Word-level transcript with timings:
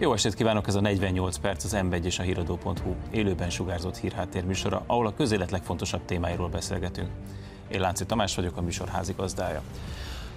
Jó 0.00 0.12
estét 0.12 0.34
kívánok, 0.34 0.66
ez 0.66 0.74
a 0.74 0.80
48 0.80 1.36
perc 1.36 1.64
az 1.64 1.72
m 1.72 1.92
és 1.92 2.18
a 2.18 2.22
híradó.hu 2.22 2.94
élőben 3.10 3.50
sugárzott 3.50 3.96
hírháttér 3.96 4.44
műsora, 4.44 4.82
ahol 4.86 5.06
a 5.06 5.14
közélet 5.14 5.50
legfontosabb 5.50 6.04
témáiról 6.04 6.48
beszélgetünk. 6.48 7.08
Én 7.68 7.80
Lánci 7.80 8.06
Tamás 8.06 8.34
vagyok, 8.34 8.56
a 8.56 8.60
műsor 8.60 8.88
házigazdája. 8.88 9.62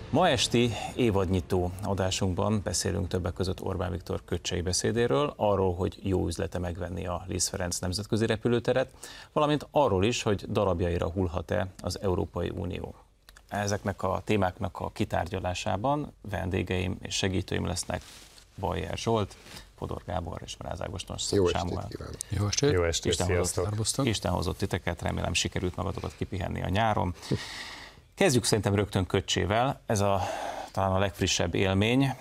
Ma 0.09 0.27
esti 0.27 0.71
évadnyitó 0.95 1.71
adásunkban 1.83 2.61
beszélünk 2.63 3.07
többek 3.07 3.33
között 3.33 3.61
Orbán 3.61 3.91
Viktor 3.91 4.21
köcsei 4.25 4.61
beszédéről, 4.61 5.33
arról, 5.35 5.75
hogy 5.75 5.99
jó 6.01 6.27
üzlete 6.27 6.59
megvenni 6.59 7.07
a 7.07 7.23
Liszt 7.27 7.49
Ferenc 7.49 7.79
nemzetközi 7.79 8.25
repülőteret, 8.25 8.89
valamint 9.33 9.67
arról 9.71 10.05
is, 10.05 10.23
hogy 10.23 10.45
darabjaira 10.51 11.09
hullhat-e 11.09 11.67
az 11.83 11.99
Európai 12.01 12.49
Unió. 12.55 12.95
Ezeknek 13.47 14.03
a 14.03 14.21
témáknak 14.23 14.79
a 14.79 14.91
kitárgyalásában 14.91 16.13
vendégeim 16.29 16.97
és 17.01 17.15
segítőim 17.15 17.65
lesznek 17.65 18.01
Bajer 18.59 18.97
Zsolt, 18.97 19.35
Fodor 19.83 20.01
Gábor 20.05 20.41
és 20.45 20.57
Mráz 20.57 20.81
Ágoston 20.81 21.17
Jó 21.31 21.47
Sámuel. 21.47 21.87
estét 21.89 22.17
Jó 22.29 22.45
estét. 22.47 22.71
Jó 22.71 22.83
estét, 22.83 23.11
Isten 23.11 23.37
hozott, 23.37 24.05
Isten 24.05 24.31
hozott 24.31 24.57
titeket, 24.57 25.01
remélem 25.01 25.33
sikerült 25.33 25.75
magatokat 25.75 26.13
kipihenni 26.17 26.61
a 26.61 26.69
nyáron. 26.69 27.15
Kezdjük 28.15 28.43
szerintem 28.43 28.75
rögtön 28.75 29.05
köcsével, 29.05 29.81
ez 29.85 29.99
a 29.99 30.21
talán 30.71 30.91
a 30.91 30.99
legfrissebb 30.99 31.55
élmény. 31.55 32.15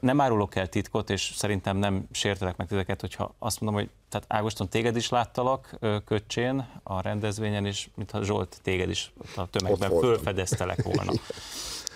Nem 0.00 0.20
árulok 0.20 0.54
el 0.54 0.68
titkot, 0.68 1.10
és 1.10 1.32
szerintem 1.36 1.76
nem 1.76 2.08
sértelek 2.10 2.56
meg 2.56 2.66
titeket, 2.66 3.00
hogyha 3.00 3.34
azt 3.38 3.60
mondom, 3.60 3.80
hogy 3.80 3.90
tehát 4.08 4.26
Ágoston 4.28 4.68
téged 4.68 4.96
is 4.96 5.08
láttalak 5.08 5.78
köcsén 6.04 6.68
a 6.82 7.00
rendezvényen, 7.00 7.66
és 7.66 7.88
mintha 7.94 8.22
Zsolt 8.22 8.58
téged 8.62 8.90
is 8.90 9.12
a 9.36 9.50
tömegben 9.50 9.90
fölfedeztelek 9.90 10.82
volna. 10.82 11.12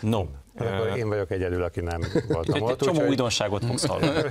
No. 0.01 0.25
Akkor 0.59 0.97
én 0.97 1.09
vagyok 1.09 1.31
egyedül, 1.31 1.63
aki 1.63 1.81
nem 1.81 2.01
voltam 2.29 2.63
ott. 2.63 2.71
Egy 2.71 2.77
csomó 2.77 3.01
úgy, 3.01 3.09
újdonságot 3.09 3.65
fogsz 3.65 3.87
hallani. 3.87 4.23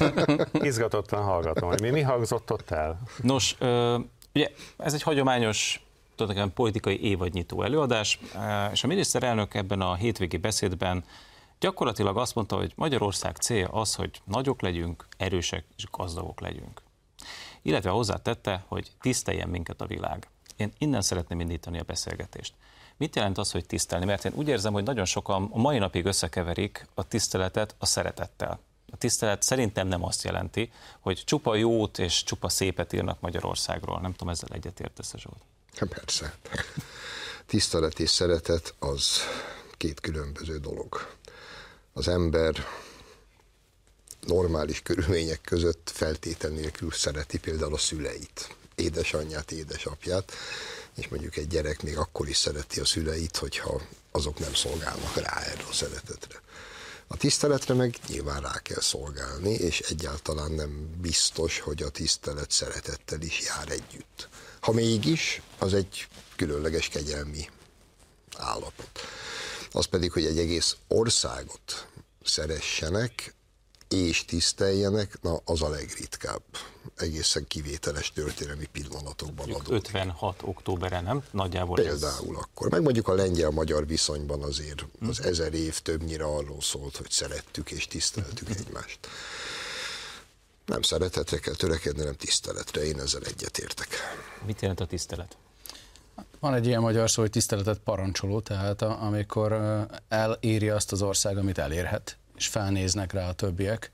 Izgatottan 0.69 1.23
hallgatom, 1.23 1.69
hogy 1.69 1.81
mi, 1.81 1.89
mi 1.89 2.01
hangzott 2.01 2.51
ott 2.51 2.71
el. 2.71 2.99
Nos, 3.21 3.55
ugye 4.33 4.49
ez 4.77 4.93
egy 4.93 5.01
hagyományos 5.01 5.85
tulajdonképpen 6.15 6.55
politikai 6.55 7.03
évadnyitó 7.03 7.63
előadás, 7.63 8.19
és 8.71 8.83
a 8.83 8.87
miniszterelnök 8.87 9.53
ebben 9.53 9.81
a 9.81 9.95
hétvégi 9.95 10.37
beszédben 10.37 11.03
gyakorlatilag 11.59 12.17
azt 12.17 12.35
mondta, 12.35 12.55
hogy 12.55 12.73
Magyarország 12.75 13.35
célja 13.35 13.67
az, 13.67 13.95
hogy 13.95 14.21
nagyok 14.25 14.61
legyünk, 14.61 15.05
erősek 15.17 15.65
és 15.77 15.87
gazdagok 15.91 16.41
legyünk. 16.41 16.81
Illetve 17.61 17.89
hozzátette, 17.89 18.63
hogy 18.67 18.91
tiszteljen 19.01 19.49
minket 19.49 19.81
a 19.81 19.85
világ. 19.85 20.27
Én 20.55 20.73
innen 20.77 21.01
szeretném 21.01 21.39
indítani 21.39 21.79
a 21.79 21.83
beszélgetést. 21.83 22.53
Mit 22.97 23.15
jelent 23.15 23.37
az, 23.37 23.51
hogy 23.51 23.65
tisztelni? 23.65 24.05
Mert 24.05 24.25
én 24.25 24.31
úgy 24.35 24.47
érzem, 24.47 24.73
hogy 24.73 24.83
nagyon 24.83 25.05
sokan 25.05 25.49
a 25.51 25.57
mai 25.57 25.77
napig 25.77 26.05
összekeverik 26.05 26.87
a 26.93 27.07
tiszteletet 27.07 27.75
a 27.77 27.85
szeretettel. 27.85 28.59
A 28.91 28.97
tisztelet 28.97 29.41
szerintem 29.41 29.87
nem 29.87 30.03
azt 30.03 30.23
jelenti, 30.23 30.71
hogy 30.99 31.23
csupa 31.25 31.55
jót 31.55 31.99
és 31.99 32.23
csupa 32.23 32.49
szépet 32.49 32.93
írnak 32.93 33.21
Magyarországról. 33.21 33.99
Nem 33.99 34.11
tudom, 34.11 34.29
ezzel 34.29 34.49
egyetértesz, 34.51 35.13
Zsolt? 35.17 35.41
Hát 35.75 35.89
persze. 35.89 36.33
Tisztelet 37.45 37.99
és 37.99 38.09
szeretet 38.09 38.73
az 38.79 39.19
két 39.77 39.99
különböző 39.99 40.57
dolog. 40.57 41.15
Az 41.93 42.07
ember 42.07 42.53
normális 44.19 44.81
körülmények 44.81 45.41
között 45.41 45.91
feltétel 45.93 46.49
nélkül 46.49 46.91
szereti 46.91 47.39
például 47.39 47.73
a 47.73 47.77
szüleit, 47.77 48.55
édesanyját, 48.75 49.51
édesapját, 49.51 50.31
és 50.95 51.07
mondjuk 51.07 51.37
egy 51.37 51.47
gyerek 51.47 51.81
még 51.81 51.97
akkor 51.97 52.27
is 52.27 52.37
szereti 52.37 52.79
a 52.79 52.85
szüleit, 52.85 53.37
hogyha 53.37 53.81
azok 54.11 54.39
nem 54.39 54.53
szolgálnak 54.53 55.15
rá 55.15 55.39
erre 55.39 55.63
a 55.69 55.73
szeretetre. 55.73 56.41
A 57.07 57.17
tiszteletre 57.17 57.73
meg 57.73 57.95
nyilván 58.07 58.41
rá 58.41 58.59
kell 58.59 58.81
szolgálni, 58.81 59.53
és 59.53 59.79
egyáltalán 59.79 60.51
nem 60.51 60.99
biztos, 61.01 61.59
hogy 61.59 61.83
a 61.83 61.89
tisztelet 61.89 62.51
szeretettel 62.51 63.21
is 63.21 63.41
jár 63.41 63.69
együtt. 63.69 64.29
Ha 64.59 64.71
mégis, 64.71 65.41
az 65.57 65.73
egy 65.73 66.07
különleges 66.35 66.87
kegyelmi 66.87 67.49
állapot. 68.37 68.99
Az 69.71 69.85
pedig, 69.85 70.11
hogy 70.11 70.25
egy 70.25 70.37
egész 70.37 70.75
országot 70.87 71.87
szeressenek, 72.23 73.35
és 73.89 74.25
tiszteljenek, 74.25 75.21
na 75.21 75.41
az 75.45 75.61
a 75.61 75.69
legritkább. 75.69 76.43
Egészen 77.03 77.47
kivételes 77.47 78.11
történelmi 78.11 78.65
pillanatokban 78.71 79.49
adódik. 79.49 79.73
56 79.73 80.41
októberre, 80.43 81.01
nem? 81.01 81.23
Nagyjából 81.31 81.75
Például 81.75 82.35
ez... 82.35 82.41
akkor. 82.41 82.69
Meg 82.69 82.81
mondjuk 82.81 83.07
a 83.07 83.13
lengyel-magyar 83.13 83.87
viszonyban 83.87 84.41
azért 84.41 84.85
az 85.07 85.17
hm. 85.17 85.27
ezer 85.27 85.53
év 85.53 85.79
többnyire 85.79 86.23
arról 86.23 86.61
szólt, 86.61 86.95
hogy 86.95 87.09
szerettük 87.09 87.71
és 87.71 87.87
tiszteltük 87.87 88.47
hm. 88.47 88.53
egymást. 88.57 88.99
Nem 90.65 90.81
szeretetre 90.81 91.37
kell 91.37 91.55
törekedni, 91.55 91.99
hanem 91.99 92.15
tiszteletre. 92.15 92.83
Én 92.83 92.99
ezzel 92.99 93.21
egyetértek. 93.21 93.87
Mit 94.45 94.61
jelent 94.61 94.79
a 94.79 94.85
tisztelet? 94.85 95.37
Van 96.39 96.53
egy 96.53 96.65
ilyen 96.65 96.81
magyar 96.81 97.09
szó, 97.09 97.21
hogy 97.21 97.31
tiszteletet 97.31 97.79
parancsoló, 97.79 98.39
tehát 98.39 98.81
amikor 98.81 99.53
eléri 100.07 100.69
azt 100.69 100.91
az 100.91 101.01
ország, 101.01 101.37
amit 101.37 101.57
elérhet 101.57 102.17
és 102.35 102.47
felnéznek 102.47 103.13
rá 103.13 103.27
a 103.27 103.33
többiek 103.33 103.91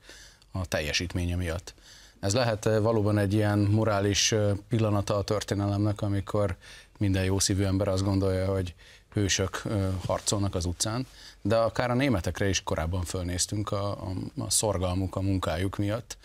a 0.52 0.66
teljesítménye 0.66 1.36
miatt. 1.36 1.74
Ez 2.20 2.34
lehet 2.34 2.66
eh, 2.66 2.80
valóban 2.80 3.18
egy 3.18 3.32
ilyen 3.32 3.58
morális 3.58 4.32
eh, 4.32 4.52
pillanata 4.68 5.16
a 5.16 5.22
történelemnek, 5.22 6.02
amikor 6.02 6.56
minden 6.98 7.24
jó 7.24 7.38
szívű 7.38 7.64
ember 7.64 7.88
azt 7.88 8.04
gondolja, 8.04 8.46
hogy 8.46 8.74
hősök 9.12 9.62
eh, 9.64 9.86
harcolnak 10.06 10.54
az 10.54 10.64
utcán, 10.64 11.06
de 11.42 11.56
akár 11.56 11.90
a 11.90 11.94
németekre 11.94 12.48
is 12.48 12.62
korábban 12.62 13.02
fölnéztünk 13.02 13.72
a, 13.72 13.90
a, 13.90 14.12
a 14.38 14.50
szorgalmuk, 14.50 15.16
a 15.16 15.20
munkájuk 15.20 15.76
miatt, 15.76 16.16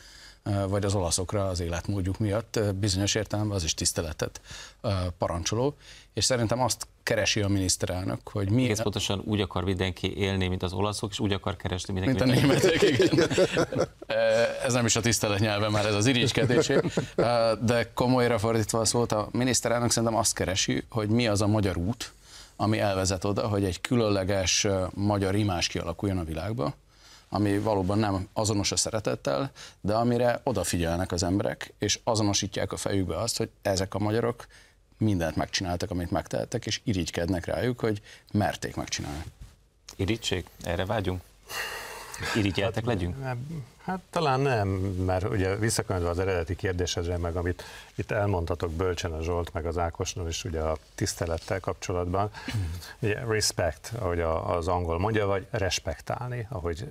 vagy 0.68 0.86
az 0.86 0.96
olaszokra 0.96 1.48
az 1.48 1.60
életmódjuk 1.60 2.18
miatt 2.20 2.60
bizonyos 2.76 3.16
értelemben 3.16 3.56
az 3.56 3.64
is 3.64 3.74
tiszteletet 3.74 4.42
parancsoló, 5.18 5.76
és 6.14 6.26
szerintem 6.26 6.62
azt 6.62 6.88
keresi 7.04 7.42
a 7.42 7.48
miniszterelnök, 7.48 8.30
hogy 8.30 8.50
mi... 8.50 8.70
Ez 8.70 8.82
pontosan 8.82 9.22
úgy 9.26 9.42
akar 9.42 9.64
mindenki 9.64 10.18
élni, 10.18 10.48
mint 10.48 10.64
az 10.64 10.74
olaszok, 10.74 11.12
és 11.12 11.20
úgy 11.20 11.34
akar 11.34 11.56
keresni 11.56 11.94
mindenki. 11.94 12.24
Mint 12.24 12.38
a 12.38 12.40
németek, 12.40 12.82
igen. 12.82 13.30
ez 14.66 14.74
nem 14.74 14.86
is 14.86 14.96
a 14.96 15.02
tisztelet 15.02 15.40
nyelve 15.40 15.70
már, 15.70 15.86
ez 15.86 15.94
az 15.94 16.06
irigykedésé. 16.06 16.80
De 17.62 17.92
komolyra 17.94 18.38
fordítva 18.38 18.80
a 18.80 18.86
szót, 18.86 19.12
a 19.12 19.28
miniszterelnök 19.32 19.92
szerintem 19.92 20.18
azt 20.18 20.34
keresi, 20.34 20.84
hogy 20.90 21.10
mi 21.10 21.28
az 21.28 21.42
a 21.42 21.48
magyar 21.48 21.78
út, 21.78 22.14
ami 22.56 22.80
elvezet 22.80 23.24
oda, 23.24 23.48
hogy 23.48 23.64
egy 23.64 23.82
különleges 23.82 24.68
magyar 24.94 25.36
imás 25.36 25.68
kialakuljon 25.68 26.18
a 26.18 26.24
világba, 26.24 26.74
ami 27.36 27.60
valóban 27.60 27.98
nem 27.98 28.28
azonos 28.34 28.72
a 28.72 28.76
szeretettel, 28.76 29.52
de 29.82 29.94
amire 29.94 30.40
odafigyelnek 30.44 31.12
az 31.12 31.24
emberek, 31.24 31.74
és 31.80 32.00
azonosítják 32.04 32.72
a 32.72 32.78
fejükbe 32.78 33.18
azt, 33.18 33.38
hogy 33.38 33.50
ezek 33.62 33.94
a 33.94 34.00
magyarok 34.00 34.48
mindent 34.98 35.36
megcsináltak, 35.36 35.92
amit 35.92 36.12
megtehettek, 36.12 36.66
és 36.66 36.82
irigykednek 36.84 37.46
rájuk, 37.46 37.80
hogy 37.80 38.02
merték 38.32 38.76
megcsinálni. 38.76 39.24
Irigység? 39.96 40.46
Erre 40.64 40.86
vágyunk? 40.86 41.22
Irigyeltek 42.36 42.86
hát, 42.86 42.94
legyünk? 42.94 43.16
Hát 43.86 44.00
talán 44.10 44.40
nem, 44.40 44.68
mert 45.06 45.30
ugye 45.30 45.56
visszakanyarodva 45.56 46.12
az 46.12 46.20
eredeti 46.20 46.56
kérdésedre, 46.56 47.18
meg 47.18 47.36
amit 47.36 47.64
itt 47.96 48.12
elmondhatok 48.12 48.72
Bölcsen 48.72 49.12
a 49.12 49.22
Zsolt, 49.22 49.54
meg 49.54 49.66
az 49.66 49.78
Ákosnól 49.78 50.28
is 50.28 50.44
ugye 50.44 50.60
a 50.62 50.78
tisztelettel 50.96 51.60
kapcsolatban, 51.60 52.32
ugye 53.00 53.20
respect, 53.20 53.92
ahogy 54.00 54.20
az 54.20 54.68
angol 54.68 55.00
mondja, 55.00 55.26
vagy 55.26 55.48
respektálni, 55.50 56.48
ahogy 56.50 56.88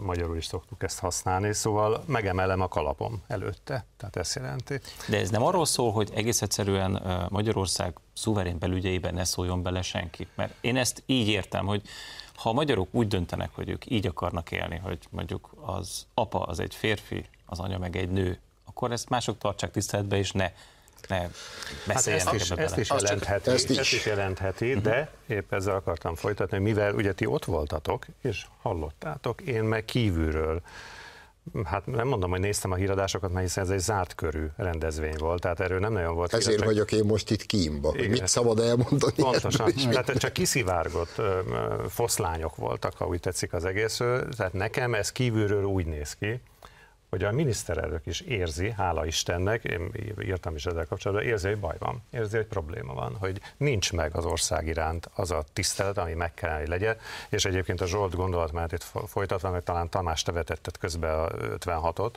magyarul 0.00 0.36
is 0.36 0.46
szoktuk 0.46 0.82
ezt 0.82 0.98
használni, 0.98 1.52
szóval 1.52 2.02
megemelem 2.06 2.60
a 2.60 2.68
kalapom 2.68 3.22
előtte, 3.26 3.84
tehát 3.96 4.16
ezt 4.16 4.34
jelenti. 4.34 4.80
De 5.08 5.18
ez 5.18 5.30
nem 5.30 5.42
arról 5.42 5.66
szól, 5.66 5.92
hogy 5.92 6.10
egész 6.14 6.42
egyszerűen 6.42 7.02
Magyarország 7.28 7.98
szuverén 8.12 8.58
belügyeiben 8.58 9.14
ne 9.14 9.24
szóljon 9.24 9.62
bele 9.62 9.82
senki, 9.82 10.26
mert 10.34 10.54
én 10.60 10.76
ezt 10.76 11.02
így 11.06 11.28
értem, 11.28 11.66
hogy 11.66 11.82
ha 12.34 12.48
a 12.48 12.52
magyarok 12.52 12.88
úgy 12.90 13.08
döntenek, 13.08 13.50
hogy 13.54 13.68
ők 13.68 13.90
így 13.90 14.06
akarnak 14.06 14.50
élni, 14.50 14.76
hogy 14.76 14.98
mondjuk 15.10 15.54
az 15.60 16.06
apa 16.14 16.40
az 16.40 16.60
egy 16.60 16.74
férfi, 16.74 17.24
az 17.46 17.58
anya 17.58 17.78
meg 17.78 17.96
egy 17.96 18.10
nő, 18.10 18.38
akkor 18.64 18.92
ezt 18.92 19.08
mások 19.08 19.38
tartsák 19.38 19.70
tiszteletbe, 19.70 20.16
és 20.16 20.30
ne 20.30 20.52
ne 21.08 21.28
beszéljenek 21.86 22.26
hát 22.26 22.34
ezt, 22.34 22.50
is, 22.50 22.58
ezt, 22.58 22.76
is 22.76 22.88
jelentheti, 22.88 23.50
ezt, 23.50 23.70
is. 23.70 23.76
ezt 23.76 23.92
is 23.92 24.06
jelentheti, 24.06 24.68
uh-huh. 24.68 24.82
de 24.82 25.10
épp 25.26 25.52
ezzel 25.52 25.74
akartam 25.74 26.14
folytatni, 26.14 26.58
mivel 26.58 26.94
ugye 26.94 27.12
ti 27.12 27.26
ott 27.26 27.44
voltatok, 27.44 28.06
és 28.20 28.46
hallottátok, 28.62 29.40
én 29.40 29.62
meg 29.62 29.84
kívülről 29.84 30.62
Hát 31.64 31.86
nem 31.86 32.08
mondom, 32.08 32.30
hogy 32.30 32.40
néztem 32.40 32.70
a 32.70 32.74
híradásokat, 32.74 33.32
mert 33.32 33.46
hiszen 33.46 33.64
ez 33.64 33.70
egy 33.70 33.78
zárt 33.78 34.14
körű 34.14 34.46
rendezvény 34.56 35.16
volt, 35.18 35.40
tehát 35.40 35.60
erről 35.60 35.78
nem 35.78 35.92
nagyon 35.92 36.14
volt. 36.14 36.32
Ezért 36.32 36.56
hír, 36.56 36.64
vagyok 36.64 36.92
én 36.92 37.04
most 37.04 37.30
itt 37.30 37.46
kímba, 37.46 37.88
hogy 37.88 38.08
mit 38.08 38.26
szabad 38.26 38.58
elmondani. 38.58 39.12
Pontosan, 39.16 39.72
tehát 39.90 40.18
csak 40.18 40.32
kiszivárgott 40.32 41.22
foszlányok 41.88 42.56
voltak, 42.56 42.96
ha 42.96 43.06
úgy 43.06 43.20
tetszik 43.20 43.52
az 43.52 43.64
egész, 43.64 43.96
tehát 44.36 44.52
nekem 44.52 44.94
ez 44.94 45.12
kívülről 45.12 45.64
úgy 45.64 45.86
néz 45.86 46.14
ki, 46.14 46.40
hogy 47.12 47.24
a 47.24 47.32
miniszterelnök 47.32 48.06
is 48.06 48.20
érzi, 48.20 48.70
hála 48.70 49.06
Istennek, 49.06 49.64
én 49.64 49.92
írtam 50.22 50.54
is 50.54 50.66
ezzel 50.66 50.86
kapcsolatban, 50.86 51.26
érzi, 51.26 51.48
hogy 51.48 51.58
baj 51.58 51.76
van, 51.78 52.02
érzi, 52.10 52.36
hogy 52.36 52.46
probléma 52.46 52.94
van, 52.94 53.16
hogy 53.18 53.40
nincs 53.56 53.92
meg 53.92 54.16
az 54.16 54.24
ország 54.24 54.66
iránt 54.66 55.10
az 55.14 55.30
a 55.30 55.44
tisztelet, 55.52 55.98
ami 55.98 56.12
meg 56.12 56.34
kell, 56.34 56.58
hogy 56.58 56.68
legyen, 56.68 56.96
és 57.28 57.44
egyébként 57.44 57.80
a 57.80 57.86
Zsolt 57.86 58.14
gondolat 58.14 58.72
itt 58.72 58.82
folytatva, 59.06 59.50
meg 59.50 59.62
talán 59.62 59.88
Tamás 59.88 60.22
te 60.22 60.32
vetetted 60.32 60.78
közbe 60.78 61.12
a 61.12 61.30
56-ot, 61.30 62.12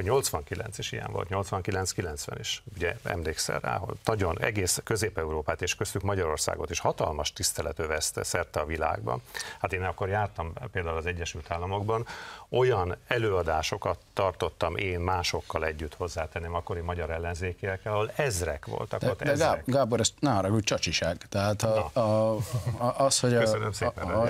hogy 0.00 0.08
89 0.08 0.78
is 0.78 0.92
ilyen 0.92 1.12
volt, 1.12 1.28
89-90 1.30 2.36
is, 2.38 2.62
ugye 2.76 2.96
emlékszel 3.02 3.58
rá, 3.58 3.76
hogy 3.76 3.96
nagyon 4.04 4.40
egész 4.40 4.80
Közép-Európát 4.84 5.62
és 5.62 5.74
köztük 5.74 6.02
Magyarországot 6.02 6.70
is 6.70 6.78
hatalmas 6.78 7.32
tisztelet 7.32 7.78
övezte 7.78 8.22
szerte 8.22 8.60
a 8.60 8.64
világban. 8.64 9.22
Hát 9.60 9.72
én 9.72 9.82
akkor 9.82 10.08
jártam 10.08 10.52
például 10.72 10.96
az 10.96 11.06
Egyesült 11.06 11.50
Államokban, 11.50 12.06
olyan 12.48 12.96
előadásokat 13.06 13.98
tartottam 14.12 14.76
én 14.76 15.00
másokkal 15.00 15.64
együtt 15.64 15.94
hozzátenném 15.94 16.54
akkori 16.54 16.80
magyar 16.80 17.10
ellenzékiekkel, 17.10 17.92
ahol 17.92 18.10
ezrek 18.16 18.66
voltak 18.66 19.00
de, 19.00 19.10
ott, 19.10 19.22
de 19.22 19.30
ezrek. 19.30 19.62
Gábor, 19.66 20.00
ezt 20.00 20.12
ne 20.20 20.30
haragudj, 20.30 20.64
csacsiság. 20.64 21.16
Tehát 21.28 21.62
a, 21.62 21.90
a, 21.92 22.36
a, 22.78 22.94
az, 22.96 23.20
hogy 23.20 23.34
a... 23.34 23.38
Köszönöm 23.38 23.72
szépen. 23.72 24.08
A, 24.08 24.22
a, 24.22 24.28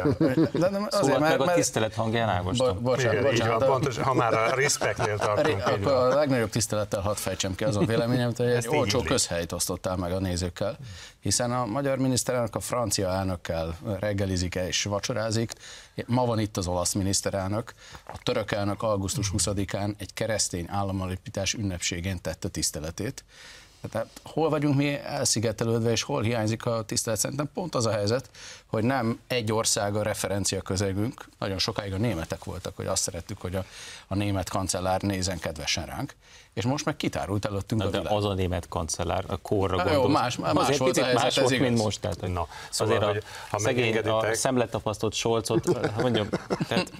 de 0.52 0.69
nem, 0.70 0.87
azért, 0.90 0.90
szóval 0.90 1.19
mert, 1.19 1.38
meg 1.38 1.49
a 1.49 1.52
tisztelet 1.52 1.94
hangján 1.94 2.28
Ágoston. 2.28 2.75
Bo, 2.75 2.81
bocsánat, 2.81 3.12
Igen, 3.12 3.25
bocsánat, 3.25 3.58
van, 3.58 3.69
pontos, 3.69 3.99
ha 3.99 4.14
már 4.14 4.34
a 4.34 4.55
respektnél 4.55 5.19
tartunk. 5.19 5.60
Akkor 5.65 5.93
a 5.93 6.15
legnagyobb 6.15 6.51
tisztelettel 6.51 7.01
hadd 7.01 7.15
fejtsem 7.15 7.55
ki 7.55 7.65
azon 7.65 7.87
véleményem, 7.87 8.33
hogy 8.37 8.47
egy 8.47 8.69
olcsó 8.69 9.03
közhelyt 9.03 9.53
osztottál 9.53 9.97
meg 9.97 10.12
a 10.12 10.19
nézőkkel, 10.19 10.79
hiszen 11.21 11.53
a 11.53 11.67
magyar 11.67 11.99
miniszterelnök 11.99 12.55
a 12.55 12.61
francia 12.61 13.09
elnökkel 13.09 13.79
reggelizik 14.01 14.55
és 14.55 14.83
vacsorázik, 14.83 15.53
ma 16.07 16.27
van 16.27 16.39
itt 16.39 16.57
az 16.57 16.67
olasz 16.67 16.93
miniszterelnök, 16.93 17.73
a 18.07 18.19
török 18.23 18.53
elnök 18.53 18.83
augusztus 18.83 19.31
20-án 19.37 19.95
egy 19.99 20.15
keresztény 20.15 20.67
államalapítás 20.69 21.55
ünnepségén 21.55 22.21
tette 22.21 22.49
tiszteletét. 22.49 23.25
Tehát 23.91 24.21
hol 24.23 24.49
vagyunk 24.49 24.77
mi 24.77 24.99
elszigetelődve, 24.99 25.91
és 25.91 26.03
hol 26.03 26.23
hiányzik 26.23 26.67
a 26.67 26.82
tisztelet? 26.82 27.19
Szerintem 27.19 27.50
pont 27.55 27.75
az 27.75 27.87
a 27.87 27.91
helyzet, 27.91 28.31
hogy 28.67 28.85
nem 28.85 29.21
egy 29.27 29.53
ország 29.53 29.97
a 29.97 30.03
referencia 30.03 30.61
közegünk, 30.61 31.25
nagyon 31.38 31.59
sokáig 31.59 31.93
a 31.93 31.97
németek 31.97 32.44
voltak, 32.44 32.77
hogy 32.77 32.87
azt 32.87 33.03
szerettük, 33.03 33.41
hogy 33.41 33.55
a, 33.55 33.65
a 34.06 34.15
német 34.15 34.49
kancellár 34.49 35.03
nézen 35.03 35.38
kedvesen 35.38 35.87
ránk, 35.87 36.15
és 36.61 36.67
most 36.67 36.85
meg 36.85 36.97
kitárult 36.97 37.45
előttünk 37.45 37.81
Na, 37.81 37.87
a 37.87 37.91
de 37.91 37.99
világ. 37.99 38.17
az 38.17 38.25
a 38.25 38.35
német 38.35 38.69
kancellár, 38.69 39.25
a 39.27 39.37
korra 39.37 39.77
Na, 39.77 39.83
gondolsz. 39.83 40.05
jó, 40.07 40.09
más, 40.12 40.37
más 40.37 40.53
azért 40.55 40.79
volt 40.79 40.97
helyzet, 40.99 41.23
más 41.23 41.39
volt, 41.39 41.51
igaz. 41.51 41.67
mint 41.69 41.83
most. 41.83 42.01
Tehát, 42.01 42.21
Na, 42.21 42.47
szóval, 42.71 42.97
azért 42.97 43.11
hogy, 43.12 43.23
a 43.27 43.47
ha 43.51 43.59
szegény, 43.59 43.97
a 43.97 44.35
szemletapasztott 44.35 45.15
Solcot, 45.15 45.77
hát 45.77 46.01
mondjam, 46.03 46.29
tehát 46.69 46.91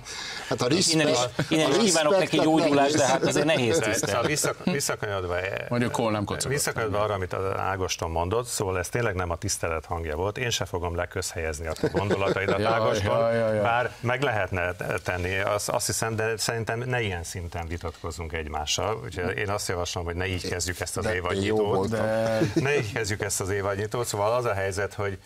Hát 0.49 0.62
a 0.62 0.67
innen 0.93 1.09
is, 1.09 1.17
respect, 1.19 1.51
innen 1.51 1.71
is 1.71 1.77
kívánok 1.77 2.19
neki 2.19 2.39
gyógyulást, 2.39 2.97
de 2.97 3.07
hát 3.07 3.23
azért 3.27 3.47
nehéz 3.47 3.75
Szóval 3.75 3.91
tisztelni. 3.91 4.27
vissza, 4.27 4.55
visszakanyodva, 4.65 5.37
Mondjuk 5.69 5.95
hol 5.95 6.11
nem 6.11 6.25
kocogott. 6.25 6.53
visszakanyodva 6.53 6.99
arra, 7.01 7.15
amit 7.15 7.33
az 7.33 7.57
Ágoston 7.57 8.11
mondott, 8.11 8.47
szóval 8.47 8.79
ez 8.79 8.89
tényleg 8.89 9.15
nem 9.15 9.31
a 9.31 9.37
tisztelet 9.37 9.85
hangja 9.85 10.17
volt. 10.17 10.39
Én 10.39 10.51
se 10.51 10.65
fogom 10.65 10.97
leközhelyezni 10.97 11.67
a 11.67 11.73
te 11.73 11.89
gondolataidat, 11.89 12.65
Ágoston, 12.65 13.19
bár 13.62 13.95
meg 14.01 14.23
lehetne 14.23 14.73
tenni, 15.03 15.39
azt, 15.39 15.69
azt 15.69 15.87
hiszem, 15.87 16.17
de 16.17 16.37
szerintem 16.37 16.79
ne 16.79 17.01
ilyen 17.03 17.23
szinten 17.25 17.67
vitatkozzunk 17.67 18.33
egymással. 18.33 19.01
Úgyhogy 19.05 19.37
én 19.37 19.50
azt 19.50 19.69
javaslom, 19.69 20.05
hogy 20.05 20.14
ne 20.14 20.26
így 20.26 20.49
kezdjük 20.49 20.81
ezt 20.81 20.97
az 20.97 21.06
évadnyitót. 21.06 21.88
De 21.88 22.41
Ne 22.55 22.76
így 22.76 22.93
kezdjük 22.93 23.20
ezt 23.20 23.41
az 23.41 23.50
évadnyitót, 23.50 24.06
szóval 24.06 24.32
az 24.32 24.44
a 24.44 24.55
helyzet, 24.55 24.94
hogy 24.94 25.19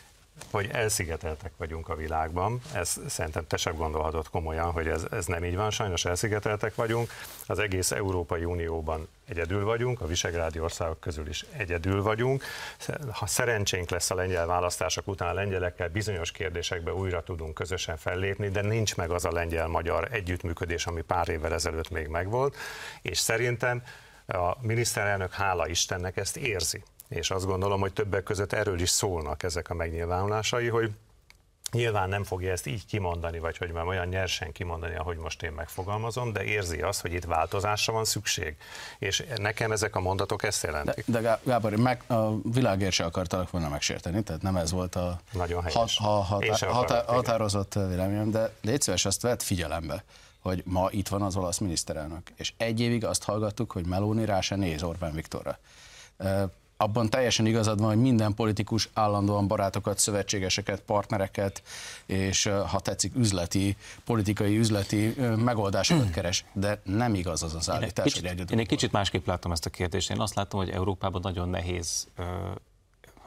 hogy 0.50 0.68
elszigeteltek 0.72 1.52
vagyunk 1.56 1.88
a 1.88 1.94
világban. 1.94 2.60
Ez 2.72 2.96
szerintem 3.08 3.46
te 3.46 3.56
sem 3.56 3.74
gondolhatod 3.74 4.28
komolyan, 4.28 4.70
hogy 4.70 4.86
ez, 4.86 5.02
ez 5.10 5.26
nem 5.26 5.44
így 5.44 5.56
van. 5.56 5.70
Sajnos 5.70 6.04
elszigeteltek 6.04 6.74
vagyunk. 6.74 7.10
Az 7.46 7.58
egész 7.58 7.90
Európai 7.90 8.44
Unióban 8.44 9.08
egyedül 9.28 9.64
vagyunk, 9.64 10.00
a 10.00 10.06
visegrádi 10.06 10.60
országok 10.60 11.00
közül 11.00 11.28
is 11.28 11.44
egyedül 11.56 12.02
vagyunk. 12.02 12.44
Ha 13.12 13.26
szerencsénk 13.26 13.90
lesz 13.90 14.10
a 14.10 14.14
lengyel 14.14 14.46
választások 14.46 15.06
után 15.06 15.28
a 15.28 15.32
lengyelekkel 15.34 15.88
bizonyos 15.88 16.30
kérdésekben 16.30 16.94
újra 16.94 17.22
tudunk 17.22 17.54
közösen 17.54 17.96
fellépni, 17.96 18.48
de 18.48 18.60
nincs 18.60 18.96
meg 18.96 19.10
az 19.10 19.24
a 19.24 19.32
lengyel-magyar 19.32 20.08
együttműködés, 20.10 20.86
ami 20.86 21.02
pár 21.02 21.28
évvel 21.28 21.52
ezelőtt 21.52 21.90
még 21.90 22.06
megvolt, 22.06 22.56
és 23.02 23.18
szerintem 23.18 23.82
a 24.26 24.56
miniszterelnök, 24.60 25.32
hála 25.32 25.68
Istennek 25.68 26.16
ezt 26.16 26.36
érzi. 26.36 26.82
És 27.08 27.30
azt 27.30 27.46
gondolom, 27.46 27.80
hogy 27.80 27.92
többek 27.92 28.22
között 28.22 28.52
erről 28.52 28.80
is 28.80 28.90
szólnak 28.90 29.42
ezek 29.42 29.70
a 29.70 29.74
megnyilvánulásai, 29.74 30.68
hogy 30.68 30.90
Nyilván 31.72 32.08
nem 32.08 32.24
fogja 32.24 32.52
ezt 32.52 32.66
így 32.66 32.86
kimondani, 32.86 33.38
vagy 33.38 33.56
hogy 33.56 33.70
már 33.72 33.86
olyan 33.86 34.06
nyersen 34.06 34.52
kimondani, 34.52 34.94
ahogy 34.96 35.16
most 35.16 35.42
én 35.42 35.52
megfogalmazom, 35.52 36.32
de 36.32 36.42
érzi 36.44 36.80
azt, 36.80 37.00
hogy 37.00 37.12
itt 37.12 37.24
változásra 37.24 37.92
van 37.92 38.04
szükség. 38.04 38.56
És 38.98 39.24
nekem 39.36 39.72
ezek 39.72 39.96
a 39.96 40.00
mondatok 40.00 40.42
ezt 40.42 40.62
De, 40.62 40.68
jelentik. 40.68 41.04
de 41.06 41.20
Gá- 41.20 41.44
Gábor, 41.44 41.76
meg, 41.76 42.02
a 42.06 42.40
világért 42.42 42.92
se 42.92 43.04
akartalak 43.04 43.50
volna 43.50 43.68
megsérteni, 43.68 44.22
tehát 44.22 44.42
nem 44.42 44.56
ez 44.56 44.70
volt 44.70 44.94
a 44.94 45.20
Nagyon 45.32 45.62
helyes. 45.62 45.98
ha, 45.98 46.06
hatá, 46.10 46.66
hatá, 46.72 47.04
határozott 47.06 47.74
véleményem, 47.74 48.30
de 48.30 48.52
légy 48.62 48.80
szíves, 48.80 49.04
azt 49.04 49.22
vett 49.22 49.42
figyelembe, 49.42 50.04
hogy 50.44 50.62
ma 50.66 50.88
itt 50.90 51.08
van 51.08 51.22
az 51.22 51.36
olasz 51.36 51.58
miniszterelnök, 51.58 52.32
és 52.36 52.52
egy 52.56 52.80
évig 52.80 53.04
azt 53.04 53.24
hallgattuk, 53.24 53.72
hogy 53.72 53.86
Meloni 53.86 54.24
rá 54.24 54.40
se 54.40 54.56
néz 54.56 54.82
Orbán 54.82 55.12
Viktorra. 55.14 55.58
Abban 56.76 57.10
teljesen 57.10 57.46
igazad 57.46 57.78
van, 57.78 57.88
hogy 57.88 58.00
minden 58.00 58.34
politikus 58.34 58.88
állandóan 58.92 59.46
barátokat, 59.46 59.98
szövetségeseket, 59.98 60.80
partnereket, 60.80 61.62
és 62.06 62.50
ha 62.66 62.80
tetszik, 62.80 63.14
üzleti, 63.16 63.76
politikai, 64.04 64.58
üzleti 64.58 65.14
megoldásokat 65.36 66.10
keres, 66.10 66.44
de 66.52 66.80
nem 66.84 67.14
igaz 67.14 67.42
az 67.42 67.54
az 67.54 67.68
Én 67.68 67.74
állítás, 67.74 68.02
hogy 68.04 68.12
kicsit, 68.12 68.24
egyedül. 68.24 68.56
én 68.56 68.58
egy 68.58 68.68
kicsit 68.68 68.92
másképp 68.92 69.26
látom 69.26 69.52
ezt 69.52 69.66
a 69.66 69.70
kérdést. 69.70 70.10
Én 70.10 70.20
azt 70.20 70.34
látom, 70.34 70.60
hogy 70.60 70.70
Európában 70.70 71.20
nagyon 71.20 71.48
nehéz 71.48 72.06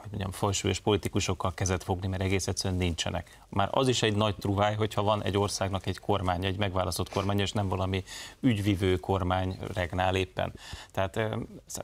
hogy 0.00 0.08
mondjam, 0.10 0.30
fajsúlyos 0.30 0.80
politikusokkal 0.80 1.54
kezet 1.54 1.84
fogni, 1.84 2.08
mert 2.08 2.22
egész 2.22 2.46
egyszerűen 2.46 2.80
nincsenek. 2.80 3.40
Már 3.48 3.68
az 3.70 3.88
is 3.88 4.02
egy 4.02 4.16
nagy 4.16 4.36
truváj, 4.36 4.74
hogyha 4.74 5.02
van 5.02 5.22
egy 5.22 5.38
országnak 5.38 5.86
egy 5.86 5.98
kormány, 5.98 6.44
egy 6.44 6.58
megválasztott 6.58 7.10
kormány, 7.10 7.38
és 7.38 7.52
nem 7.52 7.68
valami 7.68 8.04
ügyvivő 8.40 8.96
kormány 8.96 9.58
regnál 9.74 10.14
éppen. 10.14 10.52
Tehát 10.92 11.16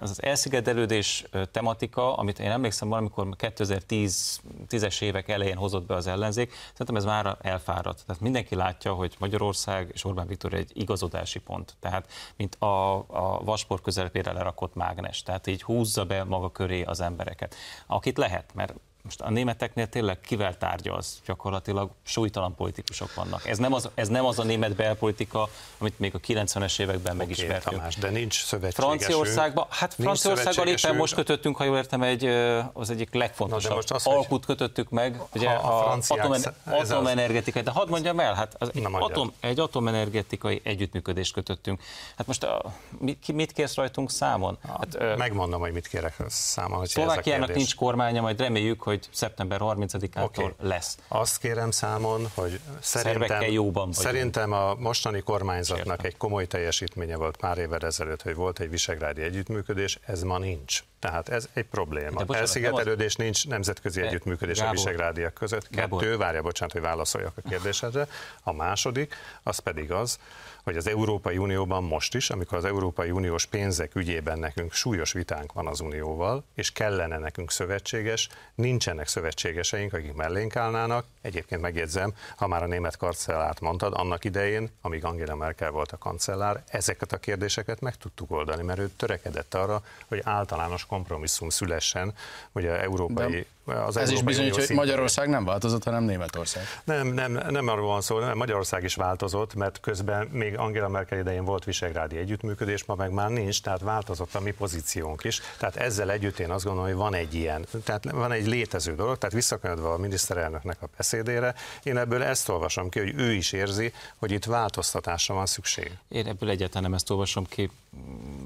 ez 0.00 0.10
az 0.10 0.22
elszigetelődés 0.22 1.24
tematika, 1.50 2.16
amit 2.16 2.38
én 2.38 2.50
emlékszem 2.50 2.88
valamikor 2.88 3.28
2010-es 3.38 5.02
évek 5.02 5.28
elején 5.28 5.56
hozott 5.56 5.86
be 5.86 5.94
az 5.94 6.06
ellenzék, 6.06 6.52
szerintem 6.70 6.96
ez 6.96 7.04
már 7.04 7.36
elfáradt. 7.40 8.04
Tehát 8.06 8.22
mindenki 8.22 8.54
látja, 8.54 8.92
hogy 8.92 9.16
Magyarország 9.18 9.90
és 9.92 10.04
Orbán 10.04 10.26
Viktor 10.26 10.52
egy 10.52 10.70
igazodási 10.74 11.38
pont. 11.38 11.76
Tehát, 11.80 12.10
mint 12.36 12.54
a, 12.54 12.94
a 12.96 13.40
vaspor 13.44 13.80
közepére 13.80 14.32
lerakott 14.32 14.74
mágnes. 14.74 15.22
Tehát 15.22 15.46
így 15.46 15.62
húzza 15.62 16.04
be 16.04 16.24
maga 16.24 16.50
köré 16.50 16.82
az 16.82 17.00
embereket. 17.00 17.54
Akit 18.04 18.18
lehet, 18.18 18.54
mert 18.54 18.74
most 19.04 19.20
a 19.20 19.30
németeknél 19.30 19.88
tényleg 19.88 20.20
kivel 20.20 20.58
tárgyalsz? 20.58 21.20
Gyakorlatilag 21.26 21.90
súlytalan 22.02 22.54
politikusok 22.54 23.14
vannak. 23.14 23.46
Ez 23.46 23.58
nem 23.58 23.72
az, 23.72 23.88
ez 23.94 24.08
nem 24.08 24.24
az 24.24 24.38
a 24.38 24.42
német 24.42 24.74
belpolitika, 24.74 25.48
amit 25.78 25.98
még 25.98 26.14
a 26.14 26.18
90-es 26.18 26.80
években 26.80 27.14
Oké, 27.14 27.16
megismertünk. 27.24 27.76
Tamás, 27.76 27.96
de 27.96 28.10
nincs 28.10 28.44
szövetségesünk. 28.44 29.00
Franciaországban, 29.00 29.66
hát 29.70 29.94
Franciaországgal 29.94 30.66
éppen 30.66 30.96
most 30.96 31.14
kötöttünk, 31.14 31.56
ha 31.56 31.64
jól 31.64 31.76
értem, 31.76 32.02
egy, 32.02 32.24
az 32.72 32.90
egyik 32.90 33.14
legfontosabb 33.14 33.74
most 33.74 33.90
az, 33.90 34.02
hogy- 34.02 34.14
alkut 34.14 34.46
kötöttük 34.46 34.90
meg, 34.90 35.20
ugye 35.34 35.48
a 35.48 35.92
a, 35.92 35.98
atomen, 36.08 36.42
atomenergetikai, 36.64 37.62
de 37.62 37.70
hadd 37.70 37.88
mondjam 37.88 38.20
el, 38.20 38.34
hát 38.34 38.54
az, 38.58 38.70
Na, 38.72 38.88
egy, 38.88 38.94
atom, 38.98 39.32
egy 39.40 39.60
atomenergetikai 39.60 40.60
együttműködést 40.64 41.32
kötöttünk. 41.32 41.82
Hát 42.16 42.26
most 42.26 42.44
a, 42.44 42.62
mit, 42.98 43.32
mit 43.32 43.52
kérsz 43.52 43.74
rajtunk 43.74 44.10
számon? 44.10 44.58
Hát, 44.78 45.16
Megmondom, 45.16 45.60
hogy 45.60 45.72
mit 45.72 45.86
kérek 45.88 46.14
számon, 46.28 46.86
Szlovákiának 46.86 47.54
nincs 47.54 47.74
kormánya, 47.74 48.20
majd 48.20 48.40
reméljük, 48.40 48.82
hogy 48.82 48.93
szeptember 49.10 49.60
30-ától 49.62 50.22
Oké. 50.24 50.54
lesz. 50.60 50.98
Azt 51.08 51.38
kérem 51.38 51.70
számon, 51.70 52.30
hogy 52.34 52.60
szerintem, 52.80 53.42
jóban 53.42 53.92
szerintem 53.92 54.52
a 54.52 54.74
mostani 54.74 55.20
kormányzatnak 55.20 55.86
Értem. 55.86 56.06
egy 56.06 56.16
komoly 56.16 56.46
teljesítménye 56.46 57.16
volt 57.16 57.36
pár 57.36 57.58
évvel 57.58 57.80
ezelőtt, 57.80 58.22
hogy 58.22 58.34
volt 58.34 58.60
egy 58.60 58.70
visegrádi 58.70 59.22
együttműködés, 59.22 59.98
ez 60.06 60.22
ma 60.22 60.38
nincs. 60.38 60.82
Tehát 61.10 61.28
ez 61.28 61.48
egy 61.52 61.64
probléma. 61.64 62.10
bocsánat, 62.10 62.36
Elszigetelődés 62.36 63.16
nincs 63.16 63.48
nemzetközi 63.48 64.00
De, 64.00 64.06
együttműködés 64.06 64.58
a 64.58 64.62
Gábor. 64.62 64.76
visegrádiak 64.76 65.34
között. 65.34 65.70
Gábor. 65.70 66.00
Kettő, 66.00 66.16
várja, 66.16 66.42
bocsánat, 66.42 66.72
hogy 66.72 66.82
válaszoljak 66.82 67.32
a 67.44 67.48
kérdésedre. 67.48 68.06
A 68.42 68.52
második, 68.52 69.14
az 69.42 69.58
pedig 69.58 69.92
az, 69.92 70.18
hogy 70.64 70.76
az 70.76 70.86
Európai 70.86 71.38
Unióban 71.38 71.84
most 71.84 72.14
is, 72.14 72.30
amikor 72.30 72.58
az 72.58 72.64
Európai 72.64 73.10
Uniós 73.10 73.46
pénzek 73.46 73.94
ügyében 73.94 74.38
nekünk 74.38 74.72
súlyos 74.72 75.12
vitánk 75.12 75.52
van 75.52 75.66
az 75.66 75.80
Unióval, 75.80 76.44
és 76.54 76.72
kellene 76.72 77.18
nekünk 77.18 77.50
szövetséges, 77.50 78.28
nincsenek 78.54 79.08
szövetségeseink, 79.08 79.92
akik 79.92 80.14
mellénk 80.14 80.56
állnának. 80.56 81.06
Egyébként 81.20 81.60
megjegyzem, 81.60 82.14
ha 82.36 82.46
már 82.46 82.62
a 82.62 82.66
német 82.66 82.96
kancellárt 82.96 83.60
mondtad, 83.60 83.92
annak 83.96 84.24
idején, 84.24 84.70
amíg 84.80 85.04
Angela 85.04 85.34
Merkel 85.34 85.70
volt 85.70 85.92
a 85.92 85.98
kancellár, 85.98 86.62
ezeket 86.68 87.12
a 87.12 87.16
kérdéseket 87.16 87.80
meg 87.80 87.96
tudtuk 87.96 88.30
oldani, 88.30 88.62
mert 88.62 88.78
ő 88.78 88.90
törekedett 88.96 89.54
arra, 89.54 89.82
hogy 90.08 90.20
általános 90.24 90.86
kompromisszum 90.94 91.48
szülessen, 91.48 92.14
hogy 92.52 92.66
a 92.66 92.82
európai 92.82 93.46
az 93.64 93.96
Ez 93.96 94.10
is 94.10 94.22
bizonyítja, 94.22 94.64
hogy. 94.66 94.76
Magyarország 94.76 95.28
nem 95.28 95.44
változott, 95.44 95.84
hanem 95.84 96.04
Németország. 96.04 96.64
Nem, 96.84 97.06
nem, 97.06 97.32
nem 97.48 97.68
arról 97.68 97.86
van 97.86 98.00
szó, 98.00 98.18
nem, 98.18 98.36
Magyarország 98.36 98.84
is 98.84 98.94
változott, 98.94 99.54
mert 99.54 99.80
közben 99.80 100.26
még 100.26 100.58
Angela 100.58 100.88
Merkel 100.88 101.18
idején 101.18 101.44
volt 101.44 101.64
visegrádi 101.64 102.16
együttműködés, 102.16 102.84
ma 102.84 102.94
meg 102.94 103.10
már 103.10 103.30
nincs, 103.30 103.62
tehát 103.62 103.80
változott 103.80 104.34
a 104.34 104.40
mi 104.40 104.50
pozíciónk 104.50 105.24
is. 105.24 105.40
Tehát 105.58 105.76
ezzel 105.76 106.10
együtt 106.10 106.38
én 106.38 106.50
azt 106.50 106.64
gondolom, 106.64 106.88
hogy 106.88 106.98
van 106.98 107.14
egy 107.14 107.34
ilyen, 107.34 107.66
tehát 107.84 108.10
van 108.10 108.32
egy 108.32 108.46
létező 108.46 108.94
dolog, 108.94 109.18
tehát 109.18 109.34
visszakanyarodva 109.34 109.92
a 109.92 109.98
miniszterelnöknek 109.98 110.82
a 110.82 110.86
beszédére, 110.96 111.54
én 111.82 111.96
ebből 111.96 112.22
ezt 112.22 112.48
olvasom 112.48 112.88
ki, 112.88 112.98
hogy 112.98 113.14
ő 113.16 113.32
is 113.32 113.52
érzi, 113.52 113.92
hogy 114.16 114.30
itt 114.30 114.44
változtatásra 114.44 115.34
van 115.34 115.46
szükség. 115.46 115.98
Én 116.08 116.26
ebből 116.26 116.50
egyáltalán 116.50 116.82
nem 116.82 116.94
ezt 116.94 117.10
olvasom 117.10 117.46
ki, 117.46 117.70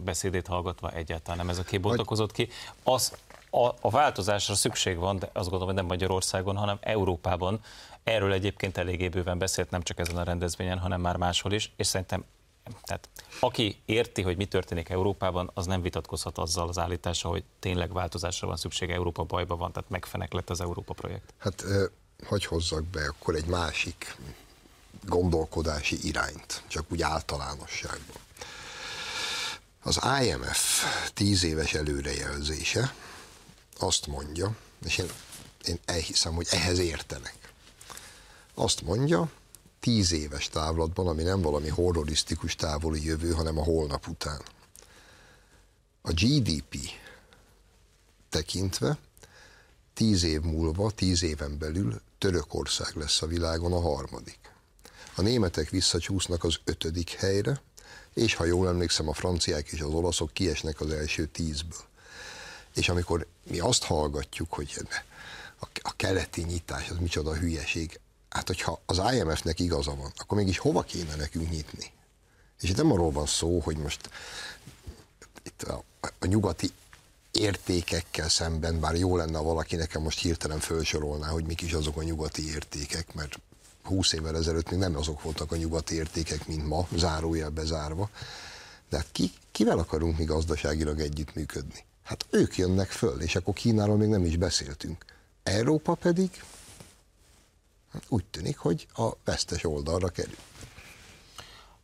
beszédét 0.05 0.47
hallgatva 0.47 0.91
egyáltalán 0.91 1.39
nem 1.39 1.49
ez 1.49 1.59
a 1.59 1.63
kép 1.63 1.81
bontakozott 1.81 2.33
ki. 2.33 2.49
Az, 2.83 3.13
a, 3.51 3.67
a 3.81 3.91
változásra 3.91 4.55
szükség 4.55 4.97
van, 4.97 5.19
de 5.19 5.31
azt 5.33 5.49
gondolom, 5.49 5.67
hogy 5.67 5.75
nem 5.75 5.87
Magyarországon, 5.87 6.57
hanem 6.57 6.79
Európában. 6.81 7.61
Erről 8.05 8.33
egyébként 8.33 8.77
eléggé 8.77 9.09
bőven 9.09 9.39
beszélt, 9.39 9.71
nem 9.71 9.83
csak 9.83 9.99
ezen 9.99 10.17
a 10.17 10.23
rendezvényen, 10.23 10.79
hanem 10.79 11.01
már 11.01 11.17
máshol 11.17 11.53
is, 11.53 11.73
és 11.77 11.87
szerintem 11.87 12.25
tehát 12.83 13.09
aki 13.41 13.83
érti, 13.85 14.23
hogy 14.23 14.37
mi 14.37 14.47
történik 14.47 14.89
Európában, 14.89 15.51
az 15.55 15.67
nem 15.67 15.83
vitatkozhat 15.83 16.39
azzal 16.39 16.69
az 16.69 16.79
állítása, 16.79 17.29
hogy 17.29 17.45
tényleg 17.59 17.93
változásra 17.93 18.47
van 18.47 18.57
szüksége, 18.57 18.95
Európa 18.95 19.23
bajba 19.23 19.57
van, 19.57 19.73
tehát 19.73 19.91
megfenek 19.91 20.33
lett 20.33 20.51
az 20.51 20.61
Európa 20.61 20.93
projekt. 20.93 21.35
Hát 21.39 21.65
hogy 22.27 22.45
hozzak 22.45 22.85
be 22.85 23.07
akkor 23.07 23.35
egy 23.35 23.47
másik 23.47 24.17
gondolkodási 25.07 25.99
irányt, 26.03 26.63
csak 26.67 26.85
úgy 26.89 27.03
általánosságban. 27.03 28.17
Az 29.83 30.01
IMF 30.23 30.85
tíz 31.15 31.45
éves 31.45 31.75
előrejelzése 31.75 32.95
azt 33.79 34.07
mondja, 34.07 34.57
és 34.85 34.99
én, 34.99 35.11
én 35.65 35.79
elhiszem, 35.85 36.35
hogy 36.35 36.47
ehhez 36.51 36.79
értenek. 36.79 37.53
Azt 38.55 38.83
mondja, 38.83 39.31
tíz 39.81 40.13
éves 40.13 40.49
távlatban, 40.49 41.07
ami 41.07 41.23
nem 41.23 41.41
valami 41.41 41.69
horrorisztikus 41.69 42.55
távoli 42.55 43.05
jövő, 43.05 43.31
hanem 43.31 43.59
a 43.59 43.63
holnap 43.63 44.09
után. 44.09 44.43
A 46.03 46.13
GDP 46.13 46.77
tekintve 48.29 48.99
tíz 49.95 50.23
év 50.23 50.41
múlva, 50.41 50.91
tíz 50.91 51.23
éven 51.23 51.59
belül 51.59 52.01
Törökország 52.19 52.97
lesz 52.97 53.23
a 53.23 53.27
világon 53.27 53.73
a 53.73 53.81
harmadik. 53.81 54.39
A 55.15 55.23
németek 55.23 55.71
visszacsúsznak 55.71 56.45
az 56.45 56.57
ötödik 56.65 57.11
helyre, 57.11 57.61
és 58.15 58.35
ha 58.35 58.45
jól 58.45 58.69
emlékszem, 58.69 59.09
a 59.09 59.13
franciák 59.13 59.69
és 59.69 59.81
az 59.81 59.93
olaszok 59.93 60.33
kiesnek 60.33 60.81
az 60.81 60.91
első 60.91 61.27
tízből. 61.27 61.87
És 62.79 62.89
amikor 62.89 63.27
mi 63.43 63.59
azt 63.59 63.83
hallgatjuk, 63.83 64.53
hogy 64.53 64.87
a, 65.83 65.97
keleti 65.97 66.43
nyitás 66.43 66.91
az 66.91 66.97
micsoda 66.99 67.35
hülyeség, 67.35 68.01
hát 68.29 68.47
hogyha 68.47 68.81
az 68.87 69.01
IMF-nek 69.13 69.61
igaza 69.61 69.95
van, 69.95 70.13
akkor 70.17 70.39
mégis 70.39 70.59
hova 70.59 70.83
kéne 70.83 71.15
nekünk 71.15 71.51
nyitni? 71.51 71.93
És 72.61 72.69
itt 72.71 72.77
nem 72.77 72.93
arról 72.93 73.11
van 73.11 73.27
szó, 73.27 73.61
hogy 73.61 73.77
most 73.77 74.11
itt 75.43 75.63
a, 75.63 75.85
a 76.19 76.27
nyugati 76.27 76.73
értékekkel 77.33 78.29
szemben, 78.29 78.81
bár 78.81 78.95
jó 78.95 79.17
lenne, 79.17 79.39
ha 79.39 79.45
valaki 79.45 79.77
nekem 79.77 80.03
most 80.03 80.21
hirtelen 80.21 80.61
felsorolná, 80.61 81.29
hogy 81.29 81.45
mik 81.45 81.61
is 81.61 81.73
azok 81.73 81.97
a 81.97 82.03
nyugati 82.03 82.49
értékek, 82.49 83.15
mert 83.15 83.41
20 83.83 84.13
évvel 84.13 84.37
ezelőtt 84.37 84.71
még 84.71 84.79
nem 84.79 84.97
azok 84.97 85.23
voltak 85.23 85.53
a 85.53 85.57
nyugati 85.57 85.95
értékek, 85.95 86.47
mint 86.47 86.67
ma, 86.67 86.89
zárójel 86.97 87.51
bezárva. 87.51 88.11
De 88.89 88.97
hát 88.97 89.09
ki, 89.13 89.33
kivel 89.53 89.79
akarunk 89.79 90.19
mi 90.19 90.25
gazdaságilag 90.25 91.01
együttműködni? 91.01 91.87
Hát 92.09 92.27
ők 92.31 92.57
jönnek 92.57 92.91
föl, 92.91 93.21
és 93.21 93.37
akkor 93.37 93.55
Kínáról 93.55 93.97
még 93.97 94.09
nem 94.09 94.25
is 94.25 94.37
beszéltünk. 94.37 95.05
Európa 95.43 95.95
pedig 95.95 96.43
hát 97.93 98.03
úgy 98.09 98.25
tűnik, 98.25 98.59
hogy 98.59 98.87
a 98.95 99.09
vesztes 99.25 99.65
oldalra 99.65 100.09
kerül. 100.09 100.37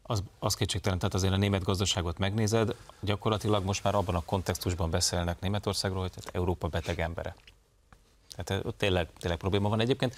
Az, 0.02 0.22
az 0.38 0.54
kétségtelen, 0.54 0.98
tehát 0.98 1.14
azért 1.14 1.32
a 1.32 1.36
német 1.36 1.62
gazdaságot 1.62 2.18
megnézed, 2.18 2.74
gyakorlatilag 3.00 3.64
most 3.64 3.84
már 3.84 3.94
abban 3.94 4.14
a 4.14 4.24
kontextusban 4.24 4.90
beszélnek 4.90 5.40
Németországról, 5.40 6.00
hogy 6.00 6.12
tehát 6.12 6.34
Európa 6.34 6.68
beteg 6.68 7.00
embere. 7.00 7.36
Tehát 8.36 8.64
ott 8.64 8.78
tényleg, 8.78 9.08
tényleg 9.18 9.38
probléma 9.38 9.68
van 9.68 9.80
egyébként. 9.80 10.14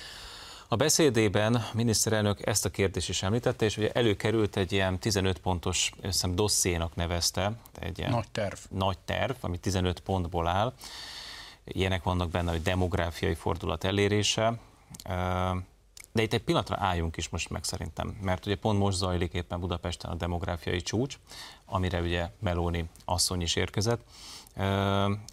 A 0.68 0.76
beszédében 0.76 1.64
miniszterelnök 1.74 2.46
ezt 2.46 2.64
a 2.64 2.70
kérdést 2.70 3.08
is 3.08 3.22
említette, 3.22 3.64
és 3.64 3.76
ugye 3.76 3.92
előkerült 3.92 4.56
egy 4.56 4.72
ilyen 4.72 4.98
15 4.98 5.38
pontos, 5.38 5.90
összem 6.00 6.34
dossziénak 6.34 6.94
nevezte, 6.94 7.52
egy 7.78 7.98
ilyen 7.98 8.10
Nagy 8.10 8.30
terv. 8.32 8.58
nagy 8.70 8.98
terv, 8.98 9.34
ami 9.40 9.58
15 9.58 10.00
pontból 10.00 10.46
áll. 10.46 10.72
Ilyenek 11.64 12.02
vannak 12.02 12.30
benne, 12.30 12.50
hogy 12.50 12.62
demográfiai 12.62 13.34
fordulat 13.34 13.84
elérése, 13.84 14.58
de 16.12 16.22
itt 16.22 16.32
egy 16.32 16.42
pillanatra 16.42 16.76
álljunk 16.78 17.16
is 17.16 17.28
most 17.28 17.50
meg 17.50 17.64
szerintem, 17.64 18.16
mert 18.20 18.46
ugye 18.46 18.56
pont 18.56 18.78
most 18.78 18.96
zajlik 18.96 19.32
éppen 19.32 19.60
Budapesten 19.60 20.10
a 20.10 20.14
demográfiai 20.14 20.80
csúcs, 20.80 21.18
amire 21.64 22.00
ugye 22.00 22.30
Meloni 22.40 22.84
asszony 23.04 23.40
is 23.40 23.56
érkezett. 23.56 24.00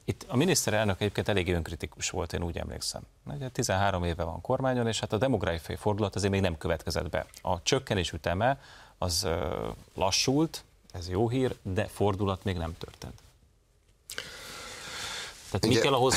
Itt 0.05 0.25
a 0.27 0.35
miniszterelnök 0.35 1.01
egyébként 1.01 1.27
elég 1.27 1.53
önkritikus 1.53 2.09
volt, 2.09 2.33
én 2.33 2.43
úgy 2.43 2.57
emlékszem. 2.57 3.01
Ugye 3.25 3.49
13 3.49 4.03
éve 4.03 4.23
van 4.23 4.41
kormányon, 4.41 4.87
és 4.87 4.99
hát 4.99 5.13
a 5.13 5.17
demográfiai 5.17 5.77
fordulat 5.77 6.15
azért 6.15 6.31
még 6.31 6.41
nem 6.41 6.57
következett 6.57 7.09
be. 7.09 7.25
A 7.41 7.61
csökkenés 7.61 8.11
üteme 8.11 8.59
az 8.97 9.27
lassult, 9.93 10.63
ez 10.91 11.09
jó 11.09 11.29
hír, 11.29 11.55
de 11.61 11.85
fordulat 11.85 12.43
még 12.43 12.57
nem 12.57 12.77
történt. 12.77 13.21
Tehát 15.51 15.75
mi 15.75 15.81
kell 15.81 15.93
ahhoz, 15.93 16.15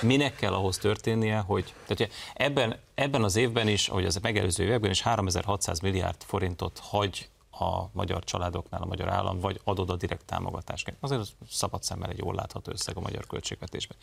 minek 0.00 0.34
kell 0.34 0.52
ahhoz 0.52 0.78
történnie, 0.78 1.38
hogy 1.38 1.74
tehát 1.86 2.12
ebben, 2.34 2.78
ebben 2.94 3.22
az 3.22 3.36
évben 3.36 3.68
is, 3.68 3.88
ahogy 3.88 4.04
az 4.04 4.18
megelőző 4.22 4.64
években 4.64 4.90
is 4.90 5.02
3600 5.02 5.80
milliárd 5.80 6.22
forintot 6.26 6.78
hagy 6.82 7.28
a 7.58 7.90
magyar 7.92 8.24
családoknál 8.24 8.82
a 8.82 8.86
magyar 8.86 9.08
állam, 9.08 9.40
vagy 9.40 9.60
adod 9.64 9.90
a 9.90 9.96
direkt 9.96 10.24
támogatásként. 10.24 10.96
Azért 11.00 11.28
szabad 11.50 11.82
szemmel 11.82 12.10
egy 12.10 12.18
jól 12.18 12.34
látható 12.34 12.72
összeg 12.72 12.96
a 12.96 13.00
magyar 13.00 13.26
költségvetésben. 13.26 13.96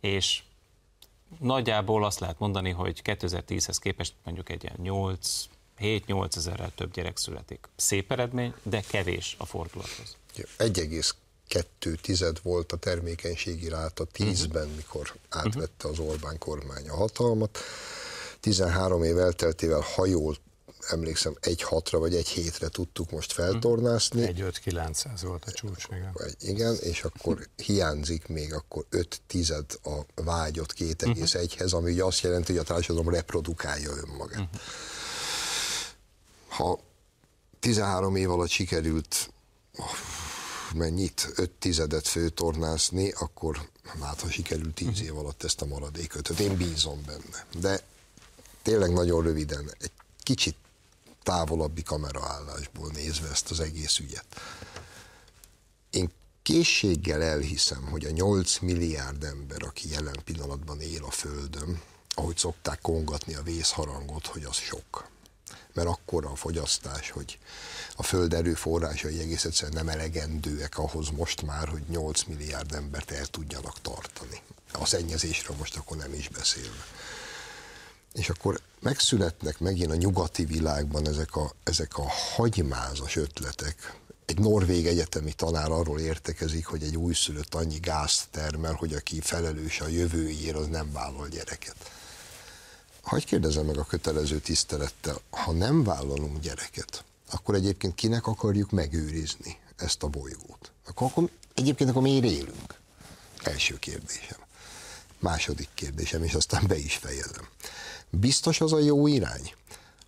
És 0.00 0.42
nagyjából 1.38 2.04
azt 2.04 2.20
lehet 2.20 2.38
mondani, 2.38 2.70
hogy 2.70 3.00
2010-hez 3.04 3.76
képest 3.80 4.14
mondjuk 4.24 4.48
egy 4.48 4.62
ilyen 4.62 4.76
8, 4.82 5.44
7-8 5.78 6.36
ezerrel 6.36 6.72
több 6.74 6.92
gyerek 6.92 7.16
születik. 7.16 7.68
Szép 7.76 8.12
eredmény, 8.12 8.54
de 8.62 8.80
kevés 8.80 9.36
a 9.38 9.46
fordulathoz. 9.46 10.16
1,2 10.58 11.94
tized 12.00 12.38
volt 12.42 12.72
a 12.72 12.76
termékenységi 12.76 13.68
ráta 13.68 14.06
10-ben, 14.14 14.62
uh-huh. 14.62 14.76
mikor 14.76 15.14
átvette 15.28 15.88
az 15.88 15.98
Orbán 15.98 16.38
kormány 16.38 16.88
a 16.88 16.96
hatalmat. 16.96 17.58
13 18.40 19.02
év 19.02 19.18
elteltével, 19.18 19.84
ha 19.94 20.06
jól 20.06 20.36
emlékszem, 20.88 21.36
egy 21.40 21.62
hatra 21.62 21.98
vagy 21.98 22.14
egy 22.14 22.28
hétre 22.28 22.68
tudtuk 22.68 23.10
most 23.10 23.32
feltornászni. 23.32 24.22
Egy 24.22 24.40
5 24.40 24.58
900 24.58 25.22
volt 25.22 25.44
a 25.44 25.52
csúcs, 25.52 25.84
igen. 25.90 26.16
Igen, 26.40 26.76
és 26.80 27.02
akkor 27.02 27.48
hiányzik 27.56 28.26
még 28.26 28.54
akkor 28.54 28.84
5 28.88 29.20
tized 29.26 29.66
a 29.82 30.22
vágyott 30.22 30.74
2,1-hez, 30.78 31.74
ami 31.74 31.92
ugye 31.92 32.04
azt 32.04 32.20
jelenti, 32.20 32.52
hogy 32.52 32.60
a 32.60 32.64
társadalom 32.64 33.08
reprodukálja 33.08 33.90
önmagát. 33.90 34.40
Uh-huh. 34.40 34.60
Ha 36.48 36.80
13 37.60 38.16
év 38.16 38.30
alatt 38.30 38.48
sikerült 38.48 39.30
mennyit, 40.74 41.32
5 41.34 41.50
tizedet 41.50 42.08
főtornászni, 42.08 43.10
akkor 43.10 43.68
hát 44.00 44.20
ha 44.20 44.30
sikerült 44.30 44.74
10 44.74 45.02
év 45.02 45.16
alatt 45.18 45.44
ezt 45.44 45.62
a 45.62 45.66
maradéköt. 45.66 46.28
Én 46.28 46.56
bízom 46.56 47.02
benne. 47.06 47.46
De 47.60 47.80
tényleg 48.62 48.92
nagyon 48.92 49.22
röviden, 49.22 49.70
egy 49.78 49.90
kicsit 50.22 50.56
távolabbi 51.22 51.82
kameraállásból 51.82 52.90
nézve 52.94 53.28
ezt 53.28 53.50
az 53.50 53.60
egész 53.60 53.98
ügyet. 53.98 54.26
Én 55.90 56.10
készséggel 56.42 57.22
elhiszem, 57.22 57.82
hogy 57.90 58.04
a 58.04 58.10
8 58.10 58.58
milliárd 58.58 59.24
ember, 59.24 59.62
aki 59.62 59.90
jelen 59.90 60.16
pillanatban 60.24 60.80
él 60.80 61.04
a 61.04 61.10
Földön, 61.10 61.80
ahogy 62.14 62.36
szokták 62.36 62.80
kongatni 62.80 63.34
a 63.34 63.42
vészharangot, 63.42 64.26
hogy 64.26 64.44
az 64.44 64.56
sok. 64.56 65.10
Mert 65.72 65.88
akkora 65.88 66.30
a 66.30 66.36
fogyasztás, 66.36 67.10
hogy 67.10 67.38
a 67.96 68.02
Föld 68.02 68.34
erőforrásai 68.34 69.18
egész 69.18 69.44
egyszerűen 69.44 69.84
nem 69.84 69.88
elegendőek 69.88 70.78
ahhoz 70.78 71.08
most 71.08 71.42
már, 71.42 71.68
hogy 71.68 71.82
8 71.88 72.22
milliárd 72.22 72.74
embert 72.74 73.10
el 73.10 73.26
tudjanak 73.26 73.80
tartani. 73.80 74.40
A 74.72 74.86
szennyezésről 74.86 75.56
most 75.56 75.76
akkor 75.76 75.96
nem 75.96 76.12
is 76.12 76.28
beszélve 76.28 76.84
és 78.12 78.28
akkor 78.28 78.60
megszületnek 78.80 79.58
megint 79.58 79.90
a 79.90 79.94
nyugati 79.94 80.44
világban 80.44 81.08
ezek 81.08 81.36
a, 81.36 81.52
ezek 81.62 81.98
a 81.98 82.08
hagymázas 82.36 83.16
ötletek. 83.16 83.96
Egy 84.24 84.38
norvég 84.38 84.86
egyetemi 84.86 85.32
tanár 85.32 85.70
arról 85.70 86.00
értekezik, 86.00 86.66
hogy 86.66 86.82
egy 86.82 86.96
újszülött 86.96 87.54
annyi 87.54 87.78
gázt 87.78 88.26
termel, 88.30 88.72
hogy 88.72 88.94
aki 88.94 89.20
felelős 89.20 89.80
a 89.80 89.88
jövőjéért, 89.88 90.56
az 90.56 90.66
nem 90.66 90.92
vállal 90.92 91.28
gyereket. 91.28 91.76
Hagy 93.02 93.24
kérdezem 93.24 93.66
meg 93.66 93.78
a 93.78 93.84
kötelező 93.84 94.38
tisztelettel, 94.38 95.20
ha 95.30 95.52
nem 95.52 95.84
vállalunk 95.84 96.40
gyereket, 96.40 97.04
akkor 97.30 97.54
egyébként 97.54 97.94
kinek 97.94 98.26
akarjuk 98.26 98.70
megőrizni 98.70 99.58
ezt 99.76 100.02
a 100.02 100.06
bolygót? 100.06 100.70
Akkor, 100.86 101.06
akkor 101.06 101.28
egyébként 101.54 101.90
akkor 101.90 102.02
miért 102.02 102.24
élünk? 102.24 102.74
Első 103.42 103.78
kérdésem 103.78 104.38
Második 105.22 105.68
kérdésem, 105.74 106.22
és 106.22 106.34
aztán 106.34 106.64
be 106.66 106.76
is 106.76 106.96
fejezem. 106.96 107.48
Biztos 108.18 108.60
az 108.60 108.72
a 108.72 108.78
jó 108.78 109.06
irány, 109.06 109.54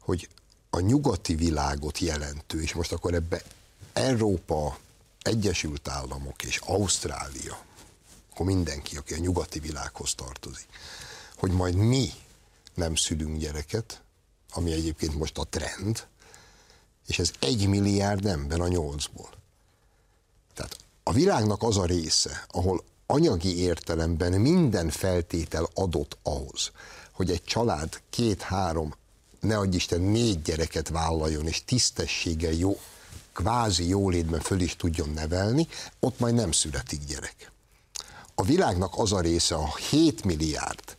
hogy 0.01 0.29
a 0.71 0.81
nyugati 0.81 1.35
világot 1.35 1.99
jelentő, 1.99 2.63
és 2.63 2.73
most 2.73 2.93
akkor 2.93 3.15
ebbe 3.15 3.43
Európa, 3.93 4.79
Egyesült 5.23 5.89
Államok 5.89 6.43
és 6.43 6.57
Ausztrália, 6.57 7.59
akkor 8.31 8.47
mindenki, 8.47 8.97
aki 8.97 9.15
a 9.15 9.19
nyugati 9.19 9.59
világhoz 9.59 10.15
tartozik, 10.15 10.69
hogy 11.37 11.51
majd 11.51 11.75
mi 11.75 12.11
nem 12.75 12.95
szülünk 12.95 13.39
gyereket, 13.39 14.03
ami 14.53 14.73
egyébként 14.73 15.15
most 15.15 15.39
a 15.39 15.45
trend, 15.45 16.07
és 17.07 17.19
ez 17.19 17.33
egy 17.39 17.67
milliárd 17.67 18.27
ember 18.27 18.61
a 18.61 18.69
nyolcból. 18.69 19.31
Tehát 20.55 20.77
a 21.03 21.13
világnak 21.13 21.63
az 21.63 21.77
a 21.77 21.85
része, 21.85 22.45
ahol 22.49 22.85
anyagi 23.07 23.59
értelemben 23.59 24.33
minden 24.33 24.91
feltétel 24.91 25.69
adott 25.75 26.17
ahhoz, 26.23 26.71
hogy 27.15 27.31
egy 27.31 27.45
család 27.45 28.01
két-három, 28.11 28.95
ne 29.41 29.59
adj 29.59 29.77
Isten, 29.77 30.01
négy 30.01 30.43
gyereket 30.43 30.89
vállaljon, 30.89 31.47
és 31.47 31.65
tisztességgel 31.65 32.53
jó, 32.53 32.81
kvázi 33.33 33.89
jólétben 33.89 34.41
föl 34.41 34.61
is 34.61 34.77
tudjon 34.77 35.09
nevelni, 35.09 35.69
ott 36.01 36.19
majd 36.19 36.35
nem 36.35 36.53
születik 36.53 37.05
gyerek. 37.05 37.53
A 38.35 38.43
világnak 38.43 38.93
az 38.97 39.13
a 39.13 39.21
része, 39.21 39.55
a 39.55 39.77
7 39.91 40.25
milliárd, 40.25 40.97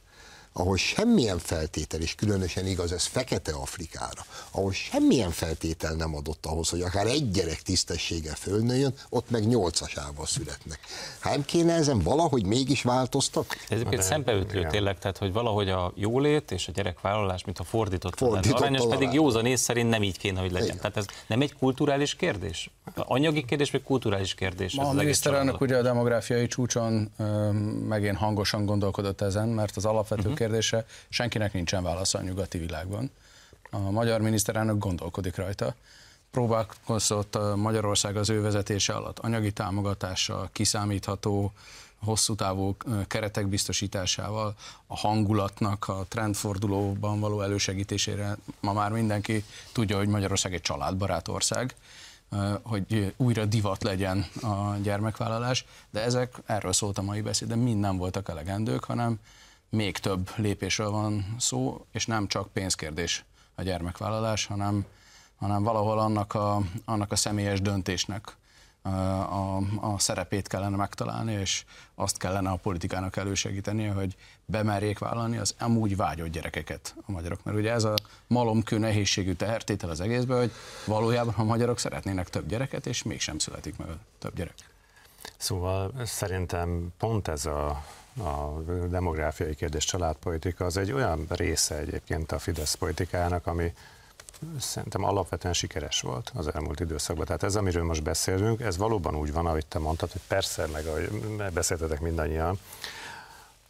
ahol 0.57 0.77
semmilyen 0.77 1.39
feltétel, 1.39 2.01
és 2.01 2.15
különösen 2.15 2.67
igaz 2.67 2.91
ez 2.91 3.05
Fekete 3.05 3.51
Afrikára, 3.51 4.25
ahol 4.51 4.71
semmilyen 4.71 5.31
feltétel 5.31 5.93
nem 5.93 6.15
adott 6.15 6.45
ahhoz, 6.45 6.69
hogy 6.69 6.81
akár 6.81 7.05
egy 7.05 7.31
gyerek 7.31 7.61
tisztessége 7.61 8.35
fölnőjön, 8.35 8.93
ott 9.09 9.29
meg 9.29 9.47
nyolcasával 9.47 10.25
születnek. 10.25 10.79
Hát 11.19 11.33
nem 11.33 11.45
kéne 11.45 11.73
ezen 11.73 11.99
valahogy 11.99 12.45
mégis 12.45 12.81
változtat? 12.81 13.45
Ez 13.69 13.79
egyébként 13.79 14.01
szembeütlő 14.01 14.67
tényleg, 14.69 14.99
tehát 14.99 15.17
hogy 15.17 15.33
valahogy 15.33 15.69
a 15.69 15.93
jólét 15.95 16.51
és 16.51 16.67
a 16.67 16.71
gyerekvállalás, 16.71 17.43
mint 17.43 17.59
a 17.59 17.63
fordított, 17.63 18.17
fordított 18.17 18.59
arányos, 18.59 18.87
pedig 18.89 19.13
józan 19.13 19.45
ész 19.45 19.61
szerint 19.61 19.89
nem 19.89 20.03
így 20.03 20.17
kéne, 20.17 20.39
hogy 20.39 20.51
legyen. 20.51 20.67
Igen. 20.67 20.77
Tehát 20.77 20.97
ez 20.97 21.05
nem 21.27 21.41
egy 21.41 21.53
kulturális 21.53 22.15
kérdés? 22.15 22.69
Anyagi 22.95 23.45
kérdés, 23.45 23.71
vagy 23.71 23.83
kulturális 23.83 24.35
kérdés? 24.35 24.75
Ma 24.75 24.87
a 24.87 24.93
miniszterelnök 24.93 25.61
ugye 25.61 25.77
a 25.77 25.81
demográfiai 25.81 26.47
csúcson 26.47 27.11
megint 27.87 28.17
hangosan 28.17 28.65
gondolkodott 28.65 29.21
ezen, 29.21 29.47
mert 29.47 29.77
az 29.77 29.85
alapvető 29.85 30.21
uh-huh 30.21 30.43
kérdése 30.45 30.85
senkinek 31.09 31.53
nincsen 31.53 31.83
válasza 31.83 32.17
a 32.17 32.21
nyugati 32.21 32.57
világban. 32.57 33.11
A 33.69 33.77
magyar 33.77 34.21
miniszterelnök 34.21 34.77
gondolkodik 34.77 35.35
rajta. 35.35 35.75
Próbálkozott 36.31 37.37
Magyarország 37.55 38.17
az 38.17 38.29
ő 38.29 38.41
vezetése 38.41 38.93
alatt 38.93 39.19
anyagi 39.19 39.51
támogatással, 39.51 40.49
kiszámítható, 40.51 41.53
hosszú 42.03 42.35
távú 42.35 42.75
keretek 43.07 43.47
biztosításával, 43.47 44.55
a 44.87 44.97
hangulatnak 44.97 45.87
a 45.87 46.05
trendfordulóban 46.07 47.19
való 47.19 47.41
elősegítésére. 47.41 48.37
Ma 48.59 48.73
már 48.73 48.91
mindenki 48.91 49.43
tudja, 49.71 49.97
hogy 49.97 50.07
Magyarország 50.07 50.53
egy 50.53 50.61
családbarát 50.61 51.27
ország, 51.27 51.75
hogy 52.61 53.13
újra 53.17 53.45
divat 53.45 53.83
legyen 53.83 54.25
a 54.41 54.75
gyermekvállalás, 54.81 55.65
de 55.89 56.01
ezek, 56.01 56.41
erről 56.45 56.73
szólt 56.73 56.97
a 56.97 57.01
mai 57.01 57.21
beszéd, 57.21 57.47
de 57.47 57.55
mind 57.55 57.79
nem 57.79 57.97
voltak 57.97 58.29
elegendők, 58.29 58.83
hanem 58.83 59.19
még 59.69 59.97
több 59.97 60.29
lépésről 60.35 60.91
van 60.91 61.35
szó, 61.39 61.85
és 61.91 62.05
nem 62.05 62.27
csak 62.27 62.47
pénzkérdés 62.53 63.25
a 63.55 63.61
gyermekvállalás, 63.61 64.45
hanem, 64.45 64.85
hanem 65.35 65.63
valahol 65.63 65.99
annak 65.99 66.33
a, 66.33 66.61
annak 66.85 67.11
a 67.11 67.15
személyes 67.15 67.61
döntésnek 67.61 68.35
a, 68.81 68.89
a, 68.89 69.57
a 69.81 69.99
szerepét 69.99 70.47
kellene 70.47 70.75
megtalálni, 70.75 71.33
és 71.33 71.65
azt 71.95 72.17
kellene 72.17 72.49
a 72.49 72.55
politikának 72.55 73.15
elősegítenie, 73.15 73.91
hogy 73.91 74.15
bemerjék 74.45 74.99
vállalni 74.99 75.37
az 75.37 75.55
amúgy 75.59 75.95
vágyott 75.95 76.29
gyerekeket 76.29 76.95
a 77.05 77.11
magyarok. 77.11 77.43
Mert 77.43 77.57
ugye 77.57 77.71
ez 77.71 77.83
a 77.83 77.93
malomkő 78.27 78.77
nehézségű 78.77 79.33
tehertétel 79.33 79.89
az 79.89 79.99
egészben, 79.99 80.37
hogy 80.37 80.51
valójában 80.85 81.33
a 81.37 81.43
magyarok 81.43 81.79
szeretnének 81.79 82.29
több 82.29 82.47
gyereket, 82.47 82.85
és 82.85 83.03
mégsem 83.03 83.37
születik 83.37 83.77
meg 83.77 83.87
több 84.19 84.35
gyerek. 84.35 84.55
Szóval 85.37 85.91
szerintem 86.03 86.93
pont 86.97 87.27
ez 87.27 87.45
a 87.45 87.83
a 88.19 88.61
demográfiai 88.89 89.55
kérdés, 89.55 89.85
családpolitika, 89.85 90.65
az 90.65 90.77
egy 90.77 90.91
olyan 90.91 91.25
része 91.29 91.75
egyébként 91.75 92.31
a 92.31 92.39
Fidesz 92.39 92.73
politikájának, 92.73 93.47
ami 93.47 93.73
szerintem 94.59 95.03
alapvetően 95.03 95.53
sikeres 95.53 96.01
volt 96.01 96.31
az 96.35 96.47
elmúlt 96.53 96.79
időszakban. 96.79 97.25
Tehát 97.25 97.43
ez, 97.43 97.55
amiről 97.55 97.83
most 97.83 98.03
beszélünk, 98.03 98.61
ez 98.61 98.77
valóban 98.77 99.15
úgy 99.15 99.33
van, 99.33 99.45
ahogy 99.45 99.65
te 99.65 99.79
mondtad, 99.79 100.11
hogy 100.11 100.21
persze, 100.27 100.67
meg 100.67 100.85
ahogy 100.85 101.09
beszéltetek 101.53 101.99
mindannyian, 101.99 102.59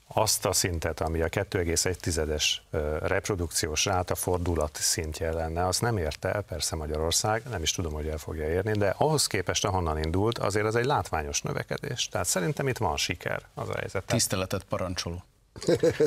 azt 0.08 0.46
a 0.46 0.54
szintet, 0.54 1.02
ami 1.02 1.22
a 1.22 1.30
2,1-es 1.30 2.54
reprodukciós 3.02 3.86
ráta 3.86 4.16
fordulat 4.16 4.76
szintje 4.76 5.32
lenne, 5.34 5.66
azt 5.66 5.82
nem 5.82 5.98
érte 5.98 6.32
el 6.32 6.42
persze 6.42 6.76
Magyarország, 6.76 7.44
nem 7.50 7.62
is 7.62 7.72
tudom, 7.72 7.94
hogy 7.94 8.08
el 8.08 8.18
fogja 8.18 8.50
érni, 8.50 8.72
de 8.72 8.96
ahhoz 8.98 9.28
képest, 9.28 9.66
ahonnan 9.66 10.04
indult, 10.04 10.38
azért 10.38 10.66
az 10.66 10.76
egy 10.76 10.86
látványos 10.86 11.42
növekedés. 11.42 12.08
Tehát 12.08 12.28
szerintem 12.28 12.68
itt 12.68 12.78
van 12.78 12.98
siker 12.98 13.42
az 13.54 13.70
a 13.70 13.78
helyzet. 13.78 14.04
Tiszteletet 14.06 14.64
parancsoló. 14.64 15.24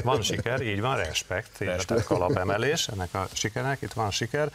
Van 0.03 0.23
siker, 0.23 0.61
így 0.61 0.81
van, 0.81 0.97
respekt, 0.97 1.59
respekt. 1.59 2.05
kalapemelés 2.05 2.89
ennek 2.89 3.15
a 3.15 3.29
sikernek, 3.33 3.83
itt 3.83 3.93
van 3.93 4.11
siker, 4.11 4.51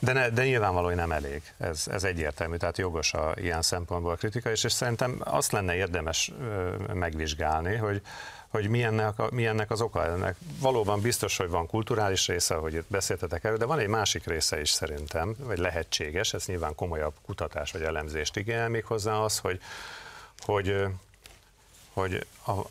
de, 0.00 0.12
ne, 0.12 0.28
de 0.28 0.44
nyilvánvalóan 0.44 0.94
nem 0.94 1.12
elég, 1.12 1.42
ez, 1.58 1.84
ez 1.90 2.04
egyértelmű, 2.04 2.56
tehát 2.56 2.78
jogos 2.78 3.12
a 3.12 3.34
ilyen 3.36 3.62
szempontból 3.62 4.12
a 4.12 4.16
kritika, 4.16 4.50
és, 4.50 4.64
és 4.64 4.72
szerintem 4.72 5.20
azt 5.24 5.52
lenne 5.52 5.74
érdemes 5.74 6.32
ö, 6.40 6.74
megvizsgálni, 6.92 7.76
hogy 7.76 8.02
hogy 8.50 8.68
milyennek, 8.68 9.18
a, 9.18 9.28
milyennek 9.32 9.70
az 9.70 9.80
oka 9.80 10.04
ennek. 10.04 10.36
Valóban 10.60 11.00
biztos, 11.00 11.36
hogy 11.36 11.48
van 11.48 11.66
kulturális 11.66 12.26
része, 12.26 12.54
hogy 12.54 12.74
itt 12.74 12.86
beszéltetek 12.88 13.44
erről, 13.44 13.58
de 13.58 13.64
van 13.64 13.78
egy 13.78 13.88
másik 13.88 14.26
része 14.26 14.60
is 14.60 14.70
szerintem, 14.70 15.34
vagy 15.38 15.58
lehetséges, 15.58 16.34
ez 16.34 16.46
nyilván 16.46 16.74
komolyabb 16.74 17.14
kutatás 17.26 17.72
vagy 17.72 17.82
elemzést 17.82 18.36
igényel 18.36 18.68
még 18.68 18.84
hozzá 18.84 19.18
az, 19.18 19.38
hogy, 19.38 19.60
hogy 20.38 20.86
hogy 21.92 22.26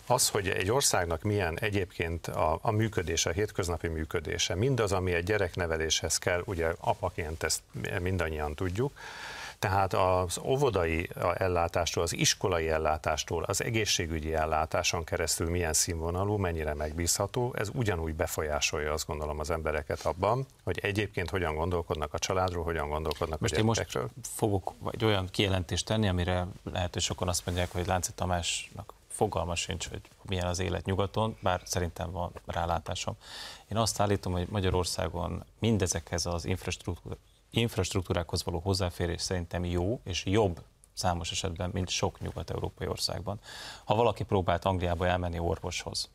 az, 0.06 0.30
hogy 0.30 0.48
egy 0.48 0.72
országnak 0.72 1.22
milyen 1.22 1.60
egyébként 1.60 2.28
a, 2.28 2.60
a 2.62 2.72
működése, 2.72 3.30
a 3.30 3.34
hétköznapi 3.34 3.88
működése, 3.88 4.56
mindaz, 4.56 4.92
ami 4.92 5.14
egy 5.14 5.24
gyerekneveléshez 5.24 6.18
kell, 6.18 6.42
ugye 6.46 6.74
apaként 6.80 7.44
ezt 7.44 7.62
mindannyian 8.00 8.56
tudjuk, 8.56 8.92
tehát 9.60 9.94
az 9.94 10.38
óvodai 10.44 11.10
ellátástól, 11.34 12.04
az 12.04 12.14
iskolai 12.14 12.70
ellátástól, 12.70 13.44
az 13.44 13.64
egészségügyi 13.64 14.34
ellátáson 14.34 15.04
keresztül 15.04 15.50
milyen 15.50 15.74
színvonalú, 15.74 16.38
mennyire 16.38 16.74
megbízható, 16.74 17.54
ez 17.58 17.70
ugyanúgy 17.74 18.14
befolyásolja 18.14 18.94
azt 18.94 19.08
gondolom 19.08 19.40
az 19.40 19.50
embereket 19.50 20.06
abban, 20.06 20.46
hogy 20.64 20.80
egyébként 20.82 21.30
hogyan 21.30 21.56
gondolkodnak 21.56 22.14
a 22.14 22.20
családról, 22.20 22.64
hogyan 22.64 22.90
gondolkodnak 22.90 23.40
most 23.40 23.54
a 23.54 23.62
gyerekekről. 23.62 24.10
Most 24.16 24.28
fogok 24.36 24.74
egy 24.92 25.06
olyan 25.06 25.28
kijelentést 25.32 25.86
tenni, 25.86 26.08
amire 26.08 26.48
lehet, 26.64 26.94
hogy 26.94 27.02
sokan 27.02 27.28
azt 27.28 27.46
mondják, 27.46 27.72
hogy 27.72 27.88
Lánci 27.88 28.12
Tamásnak 28.16 28.94
fogalma 29.08 29.56
sincs, 29.56 29.90
hogy 29.90 30.02
milyen 30.22 30.48
az 30.48 30.60
élet 30.60 30.86
nyugaton, 30.86 31.38
bár 31.42 31.62
szerintem 31.66 32.12
van 32.12 32.32
rálátásom. 32.46 33.16
Én 33.68 33.78
azt 33.78 34.00
állítom, 34.00 34.34
hogy 34.34 34.48
Magyarországon 34.50 35.44
mindezekhez 35.60 36.26
az 36.26 36.46
infrastruktúra, 36.46 37.16
infrastruktúrákhoz 37.50 38.44
való 38.44 38.60
hozzáférés 38.60 39.22
szerintem 39.22 39.66
jó 39.66 40.00
és 40.04 40.26
jobb 40.26 40.62
számos 40.94 41.32
esetben, 41.32 41.70
mint 41.74 41.90
sok 41.90 42.20
nyugat-európai 42.20 42.88
országban. 42.88 43.40
Ha 43.84 43.96
valaki 43.96 44.24
próbált 44.24 44.66
Angliába 44.66 45.08
elmenni 45.08 45.40
orvoshoz, 45.40 46.10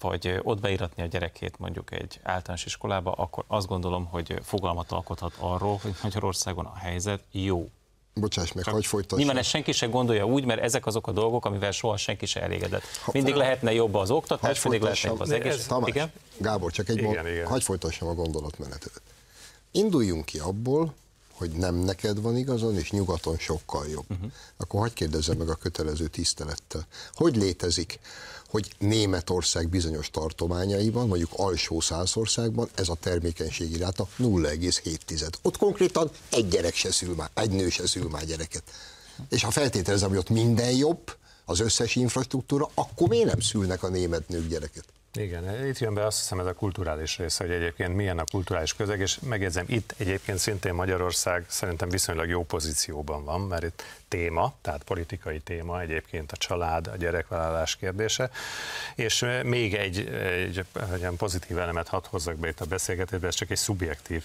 vagy 0.00 0.40
ott 0.42 0.60
beiratni 0.60 1.02
a 1.02 1.06
gyerekét 1.06 1.58
mondjuk 1.58 1.92
egy 1.92 2.20
általános 2.22 2.64
iskolába, 2.64 3.12
akkor 3.12 3.44
azt 3.46 3.66
gondolom, 3.66 4.04
hogy 4.04 4.38
fogalmat 4.42 4.92
alkothat 4.92 5.34
arról, 5.38 5.78
hogy 5.82 5.94
Magyarországon 6.02 6.64
a 6.64 6.74
helyzet 6.74 7.24
jó. 7.30 7.68
Bocsáss 8.14 8.52
meg, 8.52 8.64
hogy 8.64 8.86
folytassam. 8.86 9.18
Nyilván 9.18 9.36
ezt 9.36 9.48
senki 9.48 9.72
sem 9.72 9.90
gondolja 9.90 10.26
úgy, 10.26 10.44
mert 10.44 10.60
ezek 10.60 10.86
azok 10.86 11.06
a 11.06 11.12
dolgok, 11.12 11.44
amivel 11.44 11.70
soha 11.70 11.96
senki 11.96 12.26
sem 12.26 12.42
elégedett. 12.42 12.82
Mindig 13.12 13.34
lehetne 13.34 13.72
jobb 13.72 13.94
az 13.94 14.10
oktatás, 14.10 14.62
mindig 14.62 14.82
lehetne 14.82 15.08
jobb 15.08 15.20
az 15.20 15.30
egész. 15.30 15.66
Tamás, 15.66 15.88
igen? 15.88 16.12
Gábor, 16.36 16.72
csak 16.72 16.88
egy 16.88 16.96
igen, 16.96 17.24
mond, 17.24 17.46
hagyj 17.46 17.64
folytassam 17.64 18.08
a 18.08 18.14
gondolatmenetet. 18.14 19.02
Induljunk 19.76 20.24
ki 20.24 20.38
abból, 20.38 20.94
hogy 21.32 21.50
nem 21.50 21.74
neked 21.74 22.20
van 22.20 22.36
igazon, 22.36 22.78
és 22.78 22.90
nyugaton 22.90 23.36
sokkal 23.38 23.86
jobb. 23.88 24.04
Uh-huh. 24.08 24.32
Akkor 24.56 24.80
hagyd 24.80 24.92
kérdezzem 24.92 25.36
meg 25.36 25.48
a 25.48 25.54
kötelező 25.54 26.06
tisztelettel. 26.06 26.86
Hogy 27.12 27.36
létezik, 27.36 27.98
hogy 28.48 28.74
Németország 28.78 29.68
bizonyos 29.68 30.10
tartományaiban, 30.10 31.06
mondjuk 31.06 31.30
alsó 31.36 31.80
százországban 31.80 32.68
ez 32.74 32.88
a 32.88 32.94
termékenységi 32.94 33.76
ráta 33.76 34.08
0,7. 34.18 35.32
Ott 35.42 35.56
konkrétan 35.56 36.10
egy 36.30 36.48
gyerek 36.48 36.74
se 36.74 36.92
szül 36.92 37.14
már, 37.14 37.30
egy 37.34 37.50
nő 37.50 37.68
se 37.68 37.86
szül 37.86 38.08
már 38.08 38.24
gyereket. 38.24 38.62
És 39.28 39.42
ha 39.42 39.50
feltételezem, 39.50 40.08
hogy 40.08 40.18
ott 40.18 40.30
minden 40.30 40.70
jobb, 40.70 41.16
az 41.44 41.60
összes 41.60 41.96
infrastruktúra, 41.96 42.70
akkor 42.74 43.08
miért 43.08 43.26
nem 43.26 43.40
szülnek 43.40 43.82
a 43.82 43.88
német 43.88 44.28
nők 44.28 44.48
gyereket? 44.48 44.84
Igen, 45.16 45.66
itt 45.66 45.78
jön 45.78 45.94
be 45.94 46.06
azt 46.06 46.18
hiszem 46.18 46.40
ez 46.40 46.46
a 46.46 46.52
kulturális 46.52 47.18
része, 47.18 47.44
hogy 47.44 47.52
egyébként 47.52 47.94
milyen 47.94 48.18
a 48.18 48.24
kulturális 48.30 48.74
közeg, 48.74 49.00
és 49.00 49.18
megjegyzem, 49.22 49.64
itt 49.68 49.94
egyébként 49.96 50.38
szintén 50.38 50.74
Magyarország 50.74 51.44
szerintem 51.48 51.88
viszonylag 51.88 52.28
jó 52.28 52.44
pozícióban 52.44 53.24
van, 53.24 53.40
mert 53.40 53.62
itt 53.62 53.82
téma, 54.08 54.54
tehát 54.60 54.82
politikai 54.82 55.40
téma 55.40 55.80
egyébként 55.80 56.32
a 56.32 56.36
család, 56.36 56.86
a 56.86 56.96
gyerekvállalás 56.96 57.76
kérdése, 57.76 58.30
és 58.94 59.26
még 59.42 59.74
egy, 59.74 59.98
egy, 60.08 60.64
egy 60.92 61.08
pozitív 61.16 61.58
elemet 61.58 61.88
hadd 61.88 62.04
hozzak 62.10 62.36
be 62.36 62.48
itt 62.48 62.60
a 62.60 62.64
beszélgetésbe, 62.64 63.26
ez 63.26 63.34
csak 63.34 63.50
egy 63.50 63.56
szubjektív 63.56 64.24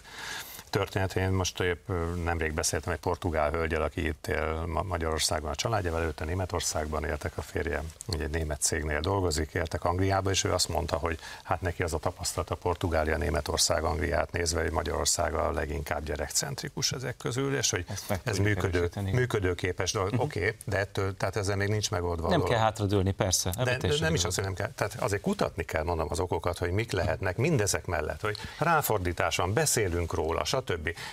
történet. 0.70 1.16
Én 1.16 1.30
most 1.30 1.60
épp 1.60 1.88
nemrég 2.24 2.54
beszéltem 2.54 2.94
egy 2.94 3.00
portugál 3.00 3.52
hölgyel, 3.52 3.82
aki 3.82 4.08
itt 4.08 4.28
él 4.28 4.66
Magyarországon 4.84 5.50
a 5.50 5.56
családjával, 5.56 6.02
előtte 6.02 6.26
Németországban 6.26 7.04
éltek, 7.04 7.38
a 7.38 7.42
férje 7.42 7.84
ugye 8.08 8.24
egy 8.24 8.30
német 8.30 8.62
cégnél 8.62 9.00
dolgozik, 9.00 9.54
éltek 9.54 9.84
Angliába, 9.84 10.30
és 10.30 10.44
ő 10.44 10.54
azt 10.54 10.70
mondta, 10.70 10.98
hogy 10.98 11.20
hát 11.44 11.62
neki 11.62 11.84
az 11.84 11.94
a 11.94 11.98
tapasztalata 11.98 12.56
Portugália, 12.56 13.18
Németország, 13.18 13.84
Angliát 13.84 14.32
nézve, 14.32 14.62
hogy 14.62 14.72
Magyarország 14.72 15.34
a 15.34 15.52
leginkább 15.52 16.04
gyerekcentrikus 16.04 16.92
ezek 16.92 17.18
közül, 17.18 17.56
és 17.56 17.70
hogy 17.70 17.86
ez 18.24 18.38
működő, 18.38 18.90
működőképes 19.12 19.92
dolog. 19.92 20.08
Uh-huh. 20.08 20.24
Oké, 20.24 20.40
okay, 20.40 20.56
de 20.66 20.78
ettől, 20.78 21.18
tehát 21.18 21.36
ezzel 21.36 21.56
még 21.56 21.68
nincs 21.68 21.92
megoldva. 21.92 22.30
Nem 22.30 22.44
kell 22.44 22.60
hátradőlni, 22.60 23.12
persze. 23.12 23.54
De, 23.64 23.78
de 23.78 23.94
nem 24.00 24.14
is 24.14 24.24
azt, 24.24 24.36
hogy 24.36 24.44
nem 24.44 24.54
kell. 24.54 24.72
Tehát 24.76 24.96
azért 25.00 25.22
kutatni 25.22 25.64
kell, 25.64 25.84
mondom, 25.84 26.08
az 26.10 26.20
okokat, 26.20 26.58
hogy 26.58 26.72
mik 26.72 26.92
lehetnek 26.92 27.38
mindezek 27.38 27.86
mellett, 27.86 28.22
hogy 28.22 28.38
ráfordítás 28.58 29.36
van, 29.36 29.54
beszélünk 29.54 30.14
róla, 30.14 30.46
stb. 30.46 30.59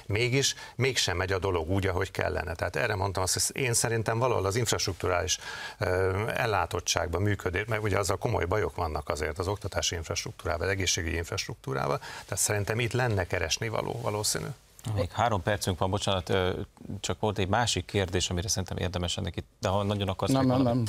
Mégis 0.06 0.54
mégsem 0.76 1.16
megy 1.16 1.32
a 1.32 1.38
dolog 1.38 1.70
úgy, 1.70 1.86
ahogy 1.86 2.10
kellene. 2.10 2.54
Tehát 2.54 2.76
erre 2.76 2.94
mondtam 2.94 3.22
azt, 3.22 3.52
hogy 3.52 3.62
én 3.62 3.74
szerintem 3.74 4.18
valahol 4.18 4.46
az 4.46 4.56
infrastruktúrális 4.56 5.38
ellátottságban 6.34 7.22
működik, 7.22 7.66
mert 7.66 7.82
ugye 7.82 7.98
azzal 7.98 8.16
komoly 8.16 8.44
bajok 8.44 8.76
vannak 8.76 9.08
azért 9.08 9.38
az 9.38 9.48
oktatási 9.48 9.94
infrastruktúrával, 9.94 10.68
egészségügyi 10.68 11.16
infrastruktúrával, 11.16 11.98
tehát 11.98 12.38
szerintem 12.38 12.80
itt 12.80 12.92
lenne 12.92 13.26
keresni 13.26 13.68
való 13.68 14.00
valószínű. 14.02 14.46
Még 14.94 15.10
három 15.12 15.42
percünk 15.42 15.78
van, 15.78 15.90
bocsánat, 15.90 16.32
csak 17.00 17.20
volt 17.20 17.38
egy 17.38 17.48
másik 17.48 17.84
kérdés, 17.84 18.30
amire 18.30 18.48
szerintem 18.48 18.76
érdemes 18.76 19.16
ennek 19.16 19.36
itt, 19.36 19.46
de 19.60 19.68
ha 19.68 19.82
nagyon 19.82 20.08
akarsz... 20.08 20.32
Nem, 20.32 20.46
nem, 20.46 20.62
nem. 20.62 20.84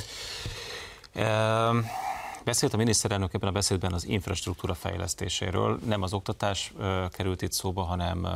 Beszélt 2.48 2.74
a 2.74 2.76
miniszterelnök 2.76 3.34
ebben 3.34 3.48
a 3.48 3.52
beszédben 3.52 3.92
az 3.92 4.06
infrastruktúra 4.06 4.74
fejlesztéséről, 4.74 5.78
nem 5.84 6.02
az 6.02 6.12
oktatás 6.12 6.72
került 7.10 7.42
itt 7.42 7.52
szóba, 7.52 7.82
hanem, 7.82 8.28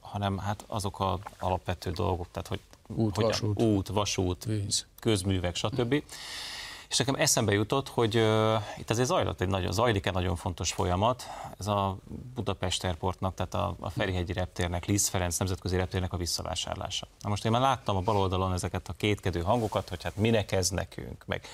hanem 0.00 0.38
hát 0.38 0.64
azok 0.66 1.00
az 1.00 1.18
alapvető 1.38 1.90
dolgok, 1.90 2.26
tehát 2.30 2.48
hogy 2.48 2.60
út, 2.86 3.14
hogy 3.14 3.24
vasút, 3.24 3.62
út, 3.62 3.88
vasút 3.88 4.44
víz. 4.44 4.86
közművek, 5.00 5.56
stb. 5.56 6.02
És 6.88 6.96
nekem 6.96 7.14
eszembe 7.14 7.52
jutott, 7.52 7.88
hogy 7.88 8.16
uh, 8.16 8.54
itt 8.78 8.90
azért 8.90 9.08
zajlott 9.08 9.40
egy 9.40 9.48
nagyon, 9.48 9.72
zajlik 9.72 10.06
egy 10.06 10.12
nagyon 10.12 10.36
fontos 10.36 10.72
folyamat, 10.72 11.26
ez 11.58 11.66
a 11.66 11.96
Budapest 12.34 12.84
Airportnak, 12.84 13.34
tehát 13.34 13.54
a, 13.54 13.76
a 13.80 13.90
Ferihegyi 13.90 14.32
reptérnek, 14.32 14.86
Liszt 14.86 15.08
Ferenc 15.08 15.38
nemzetközi 15.38 15.76
reptérnek 15.76 16.12
a 16.12 16.16
visszavásárlása. 16.16 17.06
Na 17.20 17.28
most 17.28 17.44
én 17.44 17.50
már 17.50 17.60
láttam 17.60 17.96
a 17.96 18.00
bal 18.00 18.16
oldalon 18.16 18.52
ezeket 18.52 18.88
a 18.88 18.92
kétkedő 18.92 19.40
hangokat, 19.40 19.88
hogy 19.88 20.02
hát 20.02 20.16
minek 20.16 20.52
ez 20.52 20.68
nekünk, 20.68 21.24
meg 21.26 21.46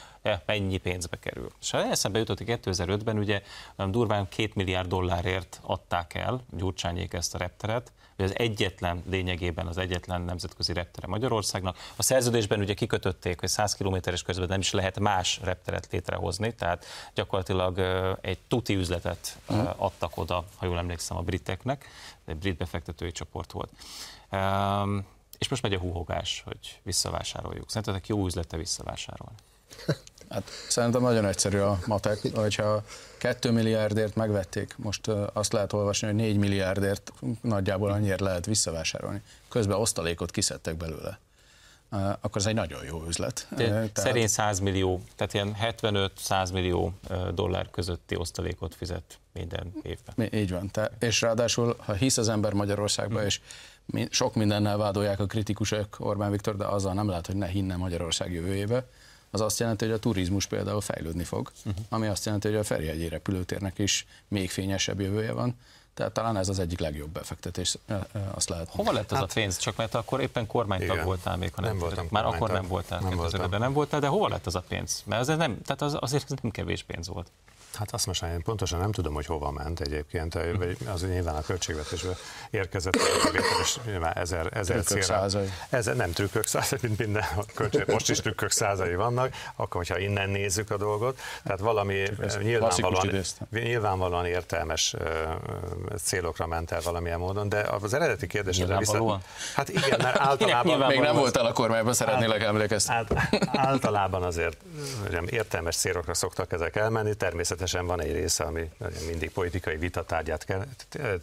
mennyi 0.47 0.77
pénzbe 0.77 1.19
kerül. 1.19 1.51
És 1.61 1.73
eszembe 1.73 2.19
jutott, 2.19 2.39
hogy 2.39 2.59
2005-ben 2.63 3.19
ugye 3.19 3.43
durván 3.77 4.29
két 4.29 4.55
milliárd 4.55 4.89
dollárért 4.89 5.61
adták 5.63 6.15
el 6.15 6.45
Gyurcsányék 6.51 7.13
ezt 7.13 7.35
a 7.35 7.39
repteret, 7.39 7.93
hogy 8.17 8.25
az 8.25 8.39
egyetlen 8.39 9.03
lényegében 9.07 9.67
az 9.67 9.79
egyetlen 9.79 10.23
nemzetközi 10.23 10.73
reptere 10.73 11.07
Magyarországnak. 11.07 11.77
A 11.97 12.03
szerződésben 12.03 12.61
ugye 12.61 12.75
kikötötték, 12.75 13.41
hogy 13.41 13.49
100 13.49 13.75
kilométeres 13.75 14.23
közben 14.23 14.49
nem 14.49 14.61
is 14.61 14.71
lehet 14.71 15.01
más 15.01 15.41
repteret 15.43 15.89
létrehozni, 15.91 16.55
tehát 16.55 16.85
gyakorlatilag 17.15 17.79
egy 18.21 18.39
tuti 18.49 18.75
üzletet 18.75 19.39
uh-huh. 19.49 19.75
adtak 19.77 20.17
oda, 20.17 20.45
ha 20.57 20.67
jól 20.67 20.79
emlékszem, 20.79 21.17
a 21.17 21.23
briteknek, 21.23 21.89
egy 22.27 22.37
brit 22.37 22.57
befektetői 22.57 23.13
csoport 23.13 23.53
volt. 23.53 23.71
És 25.39 25.49
most 25.49 25.63
megy 25.63 25.75
a 25.75 25.79
húhogás, 25.79 26.43
hogy 26.45 26.81
visszavásároljuk. 26.83 27.71
Szerintetek 27.71 28.07
jó 28.07 28.25
üzlete 28.25 28.57
visszavásárolni? 28.57 29.37
Hát 30.29 30.51
szerintem 30.69 31.03
nagyon 31.03 31.25
egyszerű 31.25 31.59
a 31.59 31.79
matek, 31.87 32.19
hogyha 32.35 32.83
2 33.19 33.51
milliárdért 33.51 34.15
megvették, 34.15 34.75
most 34.77 35.09
azt 35.33 35.53
lehet 35.53 35.73
olvasni, 35.73 36.07
hogy 36.07 36.17
4 36.17 36.37
milliárdért 36.37 37.13
nagyjából 37.41 37.91
annyira 37.91 38.25
lehet 38.25 38.47
visszavásárolni. 38.47 39.23
Közben 39.49 39.77
osztalékot 39.77 40.31
kiszedtek 40.31 40.77
belőle. 40.77 41.19
Akkor 42.21 42.37
ez 42.37 42.47
egy 42.47 42.55
nagyon 42.55 42.85
jó 42.85 43.05
üzlet. 43.07 43.49
Tehát... 43.57 43.91
Szerény 43.97 44.27
100 44.27 44.59
millió, 44.59 45.01
tehát 45.17 45.35
ilyen 45.35 45.57
75-100 45.63 46.53
millió 46.53 46.93
dollár 47.35 47.71
közötti 47.71 48.17
osztalékot 48.17 48.75
fizet 48.75 49.19
minden 49.33 49.73
évben. 49.83 50.35
Így 50.41 50.51
van. 50.51 50.71
Te, 50.71 50.91
és 50.99 51.21
ráadásul, 51.21 51.77
ha 51.79 51.93
hisz 51.93 52.17
az 52.17 52.29
ember 52.29 52.53
Magyarországba, 52.53 53.19
hmm. 53.19 53.27
és 53.27 53.41
sok 54.11 54.35
mindennel 54.35 54.77
vádolják 54.77 55.21
a 55.21 55.27
kritikusok 55.27 55.97
Orbán 55.99 56.31
Viktor, 56.31 56.57
de 56.57 56.65
azzal 56.65 56.93
nem 56.93 57.09
lehet, 57.09 57.27
hogy 57.27 57.37
ne 57.37 57.47
hinne 57.47 57.77
Magyarország 57.77 58.33
jövőjébe, 58.33 58.87
az 59.35 59.41
azt 59.41 59.59
jelenti, 59.59 59.85
hogy 59.85 59.95
a 59.95 59.99
turizmus 59.99 60.47
például 60.47 60.81
fejlődni 60.81 61.25
fog, 61.25 61.51
uh-huh. 61.59 61.85
ami 61.89 62.07
azt 62.07 62.25
jelenti, 62.25 62.49
hogy 62.49 62.57
a 62.57 62.65
Ferihegyi 62.65 63.09
repülőtérnek 63.09 63.79
is 63.79 64.07
még 64.29 64.51
fényesebb 64.51 65.01
jövője 65.01 65.33
van. 65.33 65.59
Tehát 65.95 66.13
talán 66.13 66.37
ez 66.37 66.49
az 66.49 66.59
egyik 66.59 66.79
legjobb 66.79 67.11
befektetés, 67.11 67.79
azt 68.35 68.49
lehet. 68.49 68.69
Hova 68.71 68.93
lett 68.93 69.13
az 69.13 69.19
hát, 69.19 69.31
a 69.31 69.33
pénz? 69.35 69.57
Csak 69.59 69.77
mert 69.77 69.95
akkor 69.95 70.21
éppen 70.21 70.47
kormánytag 70.47 70.91
igen, 70.91 71.05
voltál 71.05 71.37
még, 71.37 71.55
ha 71.55 71.61
nem, 71.61 71.71
nem 71.71 71.79
voltam 71.79 72.07
Már 72.11 72.25
akkor 72.25 72.51
nem 72.51 72.67
voltál, 72.67 73.01
nem 73.01 73.17
voltam. 73.17 73.51
nem 73.51 73.73
voltál, 73.73 74.01
de 74.01 74.07
hova 74.07 74.29
lett 74.29 74.47
az 74.47 74.55
a 74.55 74.65
pénz? 74.69 75.03
Mert 75.07 75.21
az 75.21 75.27
nem, 75.27 75.63
tehát 75.63 75.83
az, 75.83 75.97
azért 76.01 76.43
nem 76.43 76.51
kevés 76.51 76.83
pénz 76.83 77.09
volt. 77.09 77.31
Hát 77.75 77.93
azt 77.93 78.07
most 78.07 78.23
én 78.23 78.43
pontosan 78.43 78.79
nem 78.79 78.93
tudom, 78.93 79.15
hogy 79.15 79.27
hova 79.27 79.51
ment 79.51 79.81
egyébként, 79.81 80.39
az 80.93 81.03
nyilván 81.03 81.35
a 81.35 81.41
költségvetésbe 81.41 82.17
érkezett, 82.51 82.97
és 83.63 83.79
nyilván 83.87 84.17
ezer, 84.17 84.49
ezer 84.53 84.83
célra. 84.83 85.27
Ezer, 85.71 85.97
nem 85.97 86.13
trükkök 86.13 86.47
százai, 86.47 86.79
mint 86.83 86.99
minden 86.99 87.25
költség, 87.55 87.85
most 87.87 88.11
is 88.11 88.19
trükkök 88.19 88.51
százai 88.51 88.95
vannak, 88.95 89.35
akkor 89.57 89.77
hogyha 89.77 89.99
innen 89.99 90.31
nézzük 90.31 90.71
a 90.71 90.77
dolgot, 90.77 91.19
tehát 91.45 91.61
valami 91.61 92.03
nyilvánvalóan, 92.43 93.25
nyilvánvalóan 93.51 94.27
értelmes 94.27 94.95
célokra 96.03 96.47
ment 96.47 96.71
el 96.71 96.81
valamilyen 96.81 97.19
módon, 97.19 97.49
de 97.49 97.67
az 97.81 97.95
eredeti 97.95 98.27
kérdésre 98.27 98.79
vissza... 98.79 99.21
Hát 99.55 99.69
igen, 99.69 100.01
mert 100.03 100.19
általában... 100.19 100.87
Még 100.87 101.01
nem 101.01 101.17
voltál 101.17 101.47
a 101.47 101.53
kormányban, 101.53 101.95
szeretnélek 101.95 102.43
emlékezni. 102.43 102.95
Általában 103.53 104.23
azért 104.23 104.57
értelmes 105.27 105.77
célokra 105.77 106.15
szoktak 106.15 106.53
ezek 106.53 106.77
elmenni, 106.77 107.15
természetesen 107.15 107.63
természetesen 107.65 107.87
van 107.87 108.01
egy 108.01 108.13
része, 108.13 108.45
ami 108.45 108.71
mindig 109.07 109.31
politikai 109.31 109.77
vitatárgyát 109.77 110.47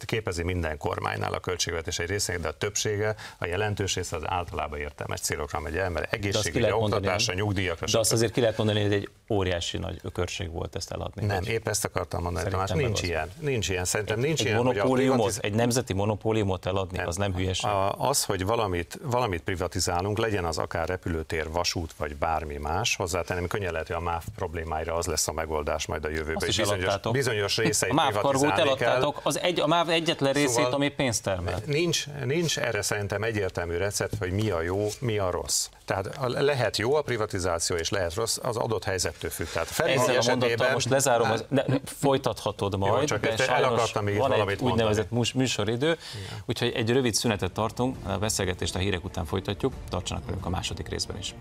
képezi 0.04 0.42
minden 0.42 0.78
kormánynál 0.78 1.32
a 1.32 1.40
költségvetés 1.40 1.98
egy 1.98 2.08
részének, 2.08 2.40
de 2.40 2.48
a 2.48 2.52
többsége, 2.52 3.14
a 3.38 3.46
jelentős 3.46 3.94
része 3.94 4.16
az 4.16 4.22
általában 4.26 4.78
értelmes 4.78 5.20
célokra 5.20 5.60
megy 5.60 5.76
el, 5.76 5.90
mert 5.90 6.12
egészségügyi, 6.12 6.72
oktatásra, 6.72 7.34
nyugdíjakra. 7.34 7.86
De 7.92 7.98
azt 7.98 8.12
azért 8.12 8.32
ki 8.32 8.40
lehet 8.40 8.56
mondani, 8.56 8.82
hogy 8.82 8.92
egy 8.92 9.08
óriási 9.28 9.78
nagy 9.78 10.00
ökörség 10.02 10.50
volt 10.50 10.76
ezt 10.76 10.92
eladni. 10.92 11.26
Nem, 11.26 11.42
épp 11.42 11.68
ezt 11.68 11.84
akartam 11.84 12.22
mondani, 12.22 12.50
Tamás, 12.50 12.70
nincs 12.70 12.98
az. 12.98 13.08
ilyen. 13.08 13.30
Nincs 13.38 13.68
ilyen, 13.68 13.84
szerintem 13.84 14.18
nincs 14.18 14.40
egy 14.40 14.46
ilyen. 14.46 14.56
Monopóliumot, 14.56 15.16
privatiz... 15.16 15.38
Egy 15.42 15.54
nemzeti 15.54 15.92
monopóliumot 15.92 16.66
eladni, 16.66 16.96
nem. 16.96 17.06
az 17.06 17.16
nem 17.16 17.34
hülyeség. 17.34 17.70
Az, 17.96 18.24
hogy 18.24 18.44
valamit, 18.44 18.98
valamit 19.02 19.42
privatizálunk, 19.42 20.18
legyen 20.18 20.44
az 20.44 20.58
akár 20.58 20.88
repülőtér, 20.88 21.50
vasút, 21.50 21.92
vagy 21.96 22.16
bármi 22.16 22.56
más, 22.56 22.96
hozzátenném, 22.96 23.46
könnyen 23.46 23.72
lehet, 23.72 23.86
hogy 23.86 23.96
a 23.96 24.00
MÁV 24.00 24.24
problémáira 24.36 24.94
az 24.94 25.06
lesz 25.06 25.28
a 25.28 25.32
megoldás 25.32 25.86
majd 25.86 26.04
a 26.04 26.08
jövőben. 26.40 26.48
Azt 26.48 26.58
is 26.58 26.86
bizonyos, 26.86 27.12
bizonyos 27.12 27.56
részeit 27.56 27.92
A 27.92 27.94
MÁV 27.94 28.20
kargót 28.20 28.58
eladtátok, 28.58 29.20
az 29.22 29.40
egy, 29.40 29.60
a 29.60 29.66
MÁV 29.66 29.88
egyetlen 29.88 30.32
részét, 30.32 30.50
szóval 30.50 30.72
ami 30.72 30.88
pénzt 30.88 31.22
termel. 31.22 31.58
Nincs, 31.66 32.06
nincs 32.24 32.58
erre 32.58 32.82
szerintem 32.82 33.22
egyértelmű 33.22 33.76
recept, 33.76 34.14
hogy 34.18 34.30
mi 34.30 34.50
a 34.50 34.60
jó, 34.62 34.88
mi 34.98 35.18
a 35.18 35.30
rossz. 35.30 35.68
Tehát 35.84 36.18
lehet 36.26 36.76
jó 36.76 36.94
a 36.94 37.02
privatizáció, 37.02 37.76
és 37.76 37.90
lehet 37.90 38.14
rossz, 38.14 38.38
az 38.42 38.56
adott 38.56 38.84
helyzettől 38.84 39.30
függ. 39.30 39.46
Tehát 39.46 39.68
Ezzel 39.78 40.16
a 40.16 40.22
mondattal 40.26 40.72
most 40.72 40.88
lezárom, 40.88 41.30
az, 41.30 41.44
de 41.48 41.64
folytathatod 41.84 42.78
majd, 42.78 42.92
jó, 42.92 43.04
csak 43.04 43.20
de 43.20 43.46
el 43.46 43.64
akartam 43.64 44.04
még 44.04 44.16
van 44.16 44.32
egy 44.32 44.60
úgynevezett 44.60 45.10
műsoridő, 45.34 45.86
Igen. 45.86 46.42
úgyhogy 46.46 46.72
egy 46.74 46.90
rövid 46.90 47.14
szünetet 47.14 47.52
tartunk, 47.52 47.96
a 48.06 48.18
beszélgetést 48.18 48.74
a 48.74 48.78
hírek 48.78 49.04
után 49.04 49.24
folytatjuk, 49.24 49.72
tartsanak 49.88 50.24
velünk 50.26 50.46
a 50.46 50.48
második 50.48 50.88
részben 50.88 51.18
is. 51.18 51.34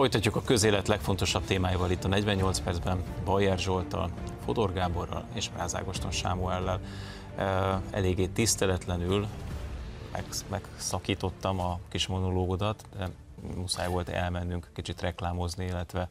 Folytatjuk 0.00 0.36
a 0.36 0.42
közélet 0.42 0.88
legfontosabb 0.88 1.44
témáival 1.44 1.90
itt 1.90 2.04
a 2.04 2.08
48 2.08 2.60
percben 2.60 3.02
Bajer 3.24 3.58
Zsoltal, 3.58 4.10
Fodor 4.44 4.72
Gáborral 4.72 5.24
és 5.32 5.48
Práz 5.48 5.76
Ágoston 5.76 6.10
Sámuellel. 6.10 6.80
Eléggé 7.90 8.26
tiszteletlenül 8.26 9.26
megszakítottam 10.48 11.60
a 11.60 11.78
kis 11.88 12.06
monológodat, 12.06 12.84
de 12.98 13.08
muszáj 13.56 13.88
volt 13.88 14.08
elmennünk 14.08 14.70
kicsit 14.74 15.00
reklámozni, 15.00 15.64
illetve 15.64 16.08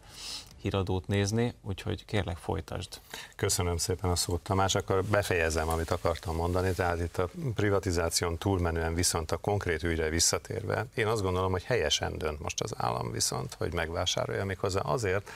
híradót 0.61 1.07
nézni, 1.07 1.53
úgyhogy 1.61 2.05
kérlek 2.05 2.37
folytasd. 2.37 2.99
Köszönöm 3.35 3.77
szépen 3.77 4.09
a 4.09 4.15
szót, 4.15 4.41
Tamás. 4.41 4.75
Akkor 4.75 5.03
befejezem, 5.03 5.67
amit 5.67 5.91
akartam 5.91 6.35
mondani. 6.35 6.73
Tehát 6.73 6.99
itt 6.99 7.17
a 7.17 7.29
privatizáción 7.55 8.37
túlmenően 8.37 8.93
viszont 8.93 9.31
a 9.31 9.37
konkrét 9.37 9.83
ügyre 9.83 10.09
visszatérve, 10.09 10.85
én 10.93 11.07
azt 11.07 11.21
gondolom, 11.21 11.51
hogy 11.51 11.63
helyesen 11.63 12.17
dönt 12.17 12.39
most 12.39 12.61
az 12.61 12.73
állam 12.77 13.11
viszont, 13.11 13.53
hogy 13.53 13.73
megvásárolja 13.73 14.45
méghozzá 14.45 14.79
azért, 14.79 15.29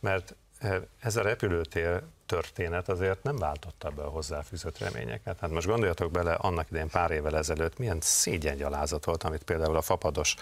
mert 0.00 0.34
ez 1.00 1.16
a 1.16 1.22
repülőtér 1.22 2.02
történet 2.30 2.88
azért 2.88 3.22
nem 3.22 3.36
váltotta 3.36 3.90
be 3.90 4.02
a 4.02 4.08
hozzáfűzött 4.08 4.78
reményeket. 4.78 5.38
Hát 5.40 5.50
most 5.50 5.66
gondoljatok 5.66 6.10
bele, 6.10 6.32
annak 6.32 6.66
idején 6.70 6.88
pár 6.88 7.10
évvel 7.10 7.36
ezelőtt 7.36 7.78
milyen 7.78 7.98
szégyengyalázat 8.00 9.04
volt, 9.04 9.22
amit 9.22 9.42
például 9.42 9.76
a 9.76 9.82
fapados 9.82 10.34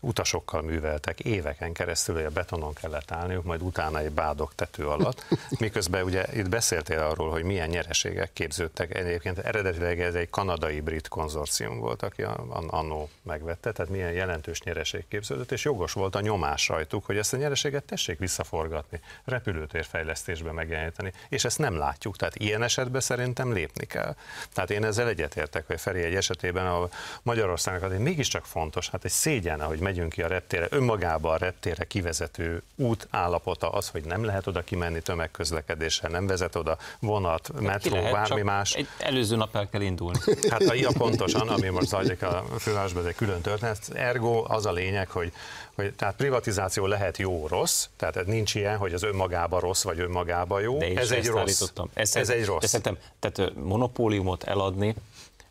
utasokkal 0.00 0.62
műveltek 0.62 1.20
éveken 1.20 1.72
keresztül, 1.72 2.14
hogy 2.14 2.24
a 2.24 2.30
betonon 2.30 2.74
kellett 2.74 3.10
állniuk, 3.10 3.44
majd 3.44 3.62
utána 3.62 3.98
egy 3.98 4.10
bádok 4.10 4.54
tető 4.54 4.88
alatt. 4.88 5.24
Miközben 5.58 6.04
ugye 6.04 6.24
itt 6.32 6.48
beszéltél 6.48 6.98
arról, 6.98 7.30
hogy 7.30 7.42
milyen 7.42 7.68
nyereségek 7.68 8.32
képződtek. 8.32 8.94
Egyébként 8.94 9.38
eredetileg 9.38 10.00
ez 10.00 10.14
egy 10.14 10.30
kanadai-brit 10.30 11.08
konzorcium 11.08 11.78
volt, 11.78 12.02
aki 12.02 12.22
annó 12.66 13.08
megvette, 13.22 13.72
tehát 13.72 13.90
milyen 13.90 14.12
jelentős 14.12 14.62
nyereség 14.62 15.04
képződött, 15.08 15.52
és 15.52 15.64
jogos 15.64 15.92
volt 15.92 16.14
a 16.14 16.20
nyomás 16.20 16.68
rajtuk, 16.68 17.04
hogy 17.04 17.16
ezt 17.16 17.32
a 17.32 17.36
nyereséget 17.36 17.84
tessék 17.84 18.18
visszaforgatni, 18.18 19.00
repülőtérfejlesztésbe 19.24 20.52
megjeleníteni 20.52 21.12
és 21.30 21.44
ezt 21.44 21.58
nem 21.58 21.76
látjuk. 21.76 22.16
Tehát 22.16 22.36
ilyen 22.36 22.62
esetben 22.62 23.00
szerintem 23.00 23.52
lépni 23.52 23.86
kell. 23.86 24.14
Tehát 24.52 24.70
én 24.70 24.84
ezzel 24.84 25.08
egyetértek, 25.08 25.66
hogy 25.66 25.80
Feri 25.80 26.02
egy 26.02 26.14
esetében 26.14 26.66
a 26.66 26.88
Magyarországnak 27.22 27.82
azért 27.82 28.00
mégiscsak 28.00 28.44
fontos, 28.44 28.88
hát 28.88 29.04
egy 29.04 29.10
szégyen, 29.10 29.60
hogy 29.60 29.78
megyünk 29.78 30.12
ki 30.12 30.22
a 30.22 30.26
reptére, 30.26 30.66
önmagában 30.70 31.32
a 31.32 31.36
reptére 31.36 31.84
kivezető 31.84 32.62
út 32.76 33.06
állapota 33.10 33.70
az, 33.70 33.88
hogy 33.88 34.04
nem 34.04 34.24
lehet 34.24 34.46
oda 34.46 34.62
kimenni 34.62 35.00
tömegközlekedéssel, 35.00 36.10
nem 36.10 36.26
vezet 36.26 36.56
oda 36.56 36.78
vonat, 36.98 37.60
metró, 37.60 37.94
lehet, 37.94 38.12
bármi 38.12 38.42
más. 38.42 38.72
Egy 38.72 38.88
előző 38.98 39.36
nap 39.36 39.56
el 39.56 39.68
kell 39.68 39.80
indulni. 39.80 40.18
Hát 40.50 40.62
a 40.62 40.74
ilyen 40.74 40.92
pontosan, 40.92 41.48
ami 41.48 41.68
most 41.68 41.86
zajlik 41.86 42.22
a 42.22 42.44
fővárosban, 42.58 43.02
ez 43.02 43.08
egy 43.08 43.14
külön 43.14 43.40
történet. 43.40 43.78
Ergo 43.94 44.44
az 44.48 44.66
a 44.66 44.72
lényeg, 44.72 45.08
hogy 45.08 45.32
hogy 45.80 45.94
tehát 45.94 46.16
privatizáció 46.16 46.86
lehet 46.86 47.16
jó-rossz, 47.16 47.86
tehát 47.96 48.16
ez 48.16 48.26
nincs 48.26 48.54
ilyen, 48.54 48.76
hogy 48.76 48.94
az 48.94 49.02
önmagában 49.02 49.60
rossz 49.60 49.82
vagy 49.82 50.00
önmagában 50.00 50.60
jó. 50.60 50.78
De 50.78 50.86
ez 50.94 51.10
egy 51.10 51.19
rossz. 51.26 51.62
Ez, 51.94 52.16
ez 52.16 52.28
egy 52.28 52.44
rossz. 52.44 52.64
Szerintem, 52.64 52.98
tehát 53.18 53.54
monopóliumot 53.54 54.44
eladni, 54.44 54.94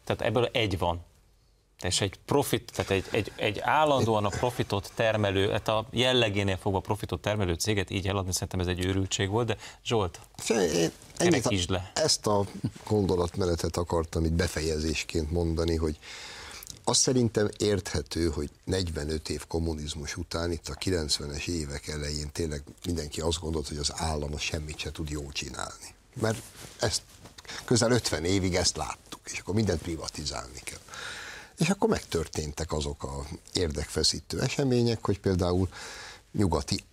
tehát 0.03 0.21
ebből 0.21 0.49
egy 0.51 0.77
van. 0.77 1.07
És 1.81 2.01
egy 2.01 2.13
profit, 2.25 2.71
tehát 2.75 2.91
egy, 2.91 3.05
egy, 3.11 3.31
egy 3.35 3.59
állandóan 3.59 4.25
a 4.25 4.29
profitot 4.29 4.91
termelő, 4.95 5.49
hát 5.49 5.67
a 5.67 5.87
jellegénél 5.91 6.57
fogva 6.57 6.79
profitot 6.79 7.21
termelő 7.21 7.53
céget 7.53 7.89
így 7.89 8.07
eladni, 8.07 8.31
szerintem 8.31 8.59
ez 8.59 8.67
egy 8.67 8.85
őrültség 8.85 9.29
volt, 9.29 9.47
de 9.47 9.57
Zsolt, 9.83 10.19
én, 10.49 10.91
ennyit, 11.17 11.69
le. 11.69 11.91
Ezt 11.95 12.27
a 12.27 12.45
gondolatmenetet 12.87 13.77
akartam 13.77 14.25
itt 14.25 14.31
befejezésként 14.31 15.31
mondani, 15.31 15.75
hogy 15.75 15.97
azt 16.89 17.01
szerintem 17.01 17.49
érthető, 17.57 18.29
hogy 18.29 18.49
45 18.63 19.29
év 19.29 19.47
kommunizmus 19.47 20.17
után, 20.17 20.51
itt 20.51 20.67
a 20.67 20.73
90-es 20.73 21.47
évek 21.47 21.87
elején 21.87 22.31
tényleg 22.31 22.63
mindenki 22.85 23.21
azt 23.21 23.39
gondolt, 23.39 23.67
hogy 23.67 23.77
az 23.77 23.91
állam 23.95 24.37
semmit 24.37 24.77
se 24.77 24.91
tud 24.91 25.09
jól 25.09 25.31
csinálni. 25.31 25.95
Mert 26.21 26.41
ezt 26.79 27.01
közel 27.65 27.91
50 27.91 28.25
évig 28.25 28.55
ezt 28.55 28.77
láttuk, 28.77 29.19
és 29.31 29.39
akkor 29.39 29.53
mindent 29.53 29.81
privatizálni 29.81 30.59
kell. 30.63 30.79
És 31.57 31.69
akkor 31.69 31.89
megtörténtek 31.89 32.73
azok 32.73 33.03
a 33.03 33.25
érdekfeszítő 33.53 34.41
események, 34.41 35.05
hogy 35.05 35.19
például 35.19 35.69
nyugati 36.31 36.83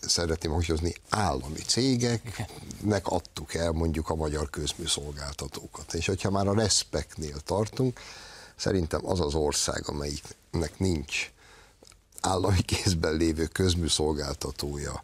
szeretném 0.00 0.50
hangsúlyozni, 0.50 0.94
állami 1.08 1.58
cégeknek 1.58 3.06
adtuk 3.06 3.54
el 3.54 3.70
mondjuk 3.70 4.08
a 4.08 4.14
magyar 4.14 4.50
közműszolgáltatókat. 4.50 5.94
És 5.94 6.06
hogyha 6.06 6.30
már 6.30 6.46
a 6.46 6.54
respektnél 6.54 7.40
tartunk, 7.40 8.00
Szerintem 8.56 9.06
az 9.06 9.20
az 9.20 9.34
ország, 9.34 9.88
amelyiknek 9.88 10.78
nincs 10.78 11.30
állami 12.20 12.62
kézben 12.72 13.14
lévő 13.16 13.46
közműszolgáltatója, 13.46 15.02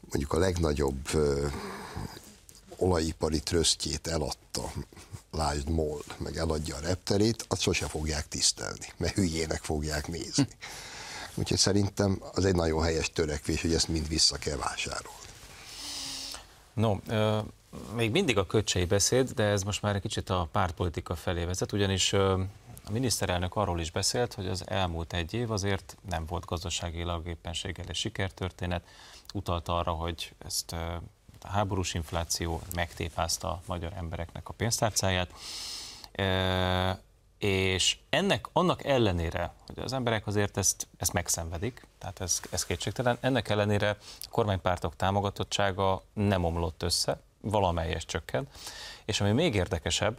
mondjuk 0.00 0.32
a 0.32 0.38
legnagyobb 0.38 1.14
ö, 1.14 1.46
olajipari 2.76 3.40
trösztjét 3.40 4.06
eladta, 4.06 4.72
lásd 5.30 5.68
MOL, 5.68 6.02
meg 6.18 6.36
eladja 6.36 6.76
a 6.76 6.80
repterét, 6.80 7.44
azt 7.48 7.60
sose 7.60 7.86
fogják 7.86 8.28
tisztelni, 8.28 8.86
mert 8.96 9.14
hülyének 9.14 9.62
fogják 9.62 10.08
nézni. 10.08 10.48
Úgyhogy 11.34 11.58
szerintem 11.58 12.22
az 12.34 12.44
egy 12.44 12.54
nagyon 12.54 12.82
helyes 12.82 13.10
törekvés, 13.10 13.60
hogy 13.60 13.74
ezt 13.74 13.88
mind 13.88 14.08
vissza 14.08 14.36
kell 14.36 14.56
vásárolni. 14.56 15.18
No, 16.74 16.96
ö, 17.08 17.38
még 17.94 18.10
mindig 18.10 18.38
a 18.38 18.46
köcsei 18.46 18.84
beszéd, 18.84 19.30
de 19.30 19.42
ez 19.42 19.62
most 19.62 19.82
már 19.82 19.94
egy 19.94 20.00
kicsit 20.00 20.30
a 20.30 20.48
pártpolitika 20.52 21.14
felé 21.14 21.44
vezet, 21.44 21.72
ugyanis 21.72 22.12
ö, 22.12 22.42
a 22.84 22.90
miniszterelnök 22.90 23.56
arról 23.56 23.80
is 23.80 23.90
beszélt, 23.90 24.34
hogy 24.34 24.46
az 24.46 24.62
elmúlt 24.66 25.12
egy 25.12 25.34
év 25.34 25.50
azért 25.50 25.96
nem 26.08 26.26
volt 26.26 26.44
gazdaságilag 26.44 27.26
éppenséggel 27.26 27.84
egy 27.88 27.94
sikertörténet. 27.94 28.86
Utalta 29.34 29.78
arra, 29.78 29.92
hogy 29.92 30.32
ezt 30.38 30.72
a 31.40 31.48
háborús 31.48 31.94
infláció 31.94 32.60
megtépázta 32.74 33.48
a 33.48 33.62
magyar 33.66 33.92
embereknek 33.96 34.48
a 34.48 34.52
pénztárcáját. 34.52 35.32
És 37.38 37.98
ennek, 38.10 38.48
annak 38.52 38.84
ellenére, 38.84 39.52
hogy 39.66 39.78
az 39.78 39.92
emberek 39.92 40.26
azért 40.26 40.56
ezt, 40.56 40.88
ezt 40.96 41.12
megszenvedik, 41.12 41.86
tehát 41.98 42.20
ez, 42.20 42.40
ez 42.50 42.64
kétségtelen, 42.64 43.18
ennek 43.20 43.48
ellenére 43.48 43.90
a 44.00 44.28
kormánypártok 44.30 44.96
támogatottsága 44.96 46.02
nem 46.12 46.44
omlott 46.44 46.82
össze, 46.82 47.20
valamelyes 47.40 48.04
csökkent, 48.04 48.48
és 49.04 49.20
ami 49.20 49.32
még 49.32 49.54
érdekesebb, 49.54 50.18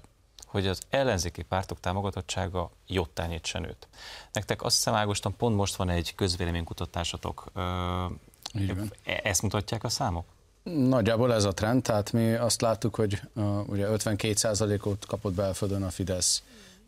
hogy 0.53 0.67
az 0.67 0.81
ellenzéki 0.89 1.41
pártok 1.41 1.79
támogatottsága 1.79 2.71
jottányit 2.87 3.45
se 3.45 3.59
nőtt. 3.59 3.87
Nektek 4.31 4.63
azt 4.63 4.75
hiszem, 4.75 4.93
Ágoston, 4.93 5.35
pont 5.35 5.55
most 5.55 5.75
van 5.75 5.89
egy 5.89 6.15
közvéleménykutatásatok. 6.15 7.51
E- 7.53 9.21
ezt 9.23 9.41
mutatják 9.41 9.83
a 9.83 9.89
számok? 9.89 10.25
Nagyjából 10.63 11.33
ez 11.33 11.43
a 11.43 11.51
trend, 11.51 11.83
tehát 11.83 12.11
mi 12.11 12.33
azt 12.33 12.61
láttuk, 12.61 12.95
hogy 12.95 13.21
uh, 13.33 13.69
ugye 13.69 13.87
52%-ot 13.89 15.05
kapott 15.05 15.33
belföldön 15.33 15.83
a 15.83 15.89
Fidesz 15.89 16.43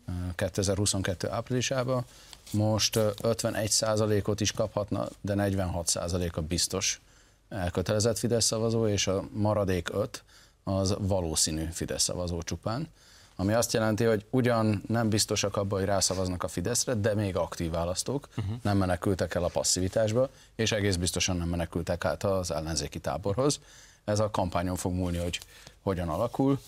uh, 0.08 0.14
2022 0.34 1.30
áprilisában, 1.30 2.04
most 2.50 2.96
uh, 2.96 3.10
51%-ot 3.22 4.40
is 4.40 4.52
kaphatna, 4.52 5.08
de 5.20 5.34
46%-a 5.36 6.40
biztos 6.40 7.00
elkötelezett 7.48 8.18
Fidesz 8.18 8.44
szavazó, 8.44 8.88
és 8.88 9.06
a 9.06 9.24
maradék 9.32 9.88
5 9.92 10.24
az 10.64 10.96
valószínű 10.98 11.68
Fidesz 11.72 12.02
szavazó 12.02 12.42
csupán 12.42 12.88
ami 13.36 13.52
azt 13.52 13.72
jelenti, 13.72 14.04
hogy 14.04 14.26
ugyan 14.30 14.82
nem 14.88 15.08
biztosak 15.08 15.56
abban, 15.56 15.78
hogy 15.78 15.88
rászavaznak 15.88 16.42
a 16.42 16.48
Fideszre, 16.48 16.94
de 16.94 17.14
még 17.14 17.36
aktív 17.36 17.70
választók, 17.70 18.28
uh-huh. 18.36 18.54
nem 18.62 18.76
menekültek 18.76 19.34
el 19.34 19.44
a 19.44 19.48
passzivitásba, 19.48 20.28
és 20.54 20.72
egész 20.72 20.96
biztosan 20.96 21.36
nem 21.36 21.48
menekültek 21.48 22.04
át 22.04 22.24
az 22.24 22.50
ellenzéki 22.50 22.98
táborhoz. 22.98 23.60
Ez 24.04 24.18
a 24.20 24.30
kampányon 24.30 24.76
fog 24.76 24.92
múlni, 24.92 25.18
hogy 25.18 25.40
hogyan 25.82 26.08
alakul, 26.08 26.58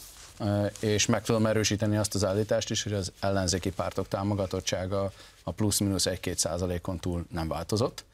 és 0.81 1.07
meg 1.07 1.23
tudom 1.23 1.47
erősíteni 1.47 1.97
azt 1.97 2.15
az 2.15 2.25
állítást 2.25 2.71
is, 2.71 2.83
hogy 2.83 2.93
az 2.93 3.13
ellenzéki 3.21 3.71
pártok 3.71 4.09
támogatottsága 4.09 5.13
a 5.43 5.51
plusz-minusz 5.51 6.07
1-2 6.11 6.37
százalékon 6.37 6.99
túl 6.99 7.25
nem 7.31 7.49
változott. 7.49 8.05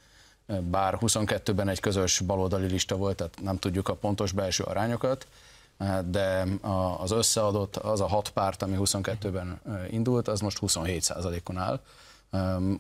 Bár 0.61 0.99
22-ben 1.01 1.69
egy 1.69 1.81
közös 1.81 2.21
baloldali 2.21 2.67
lista 2.67 2.97
volt, 2.97 3.17
tehát 3.17 3.41
nem 3.43 3.59
tudjuk 3.59 3.89
a 3.89 3.95
pontos 3.95 4.33
belső 4.33 4.63
arányokat, 4.63 5.27
de 6.05 6.47
az 6.99 7.11
összeadott, 7.11 7.77
az 7.77 8.01
a 8.01 8.07
hat 8.07 8.31
párt, 8.31 8.63
ami 8.63 8.77
22-ben 8.79 9.61
indult, 9.91 10.29
az 10.29 10.41
most 10.41 10.59
27%-on 10.61 11.59
áll. 11.59 11.81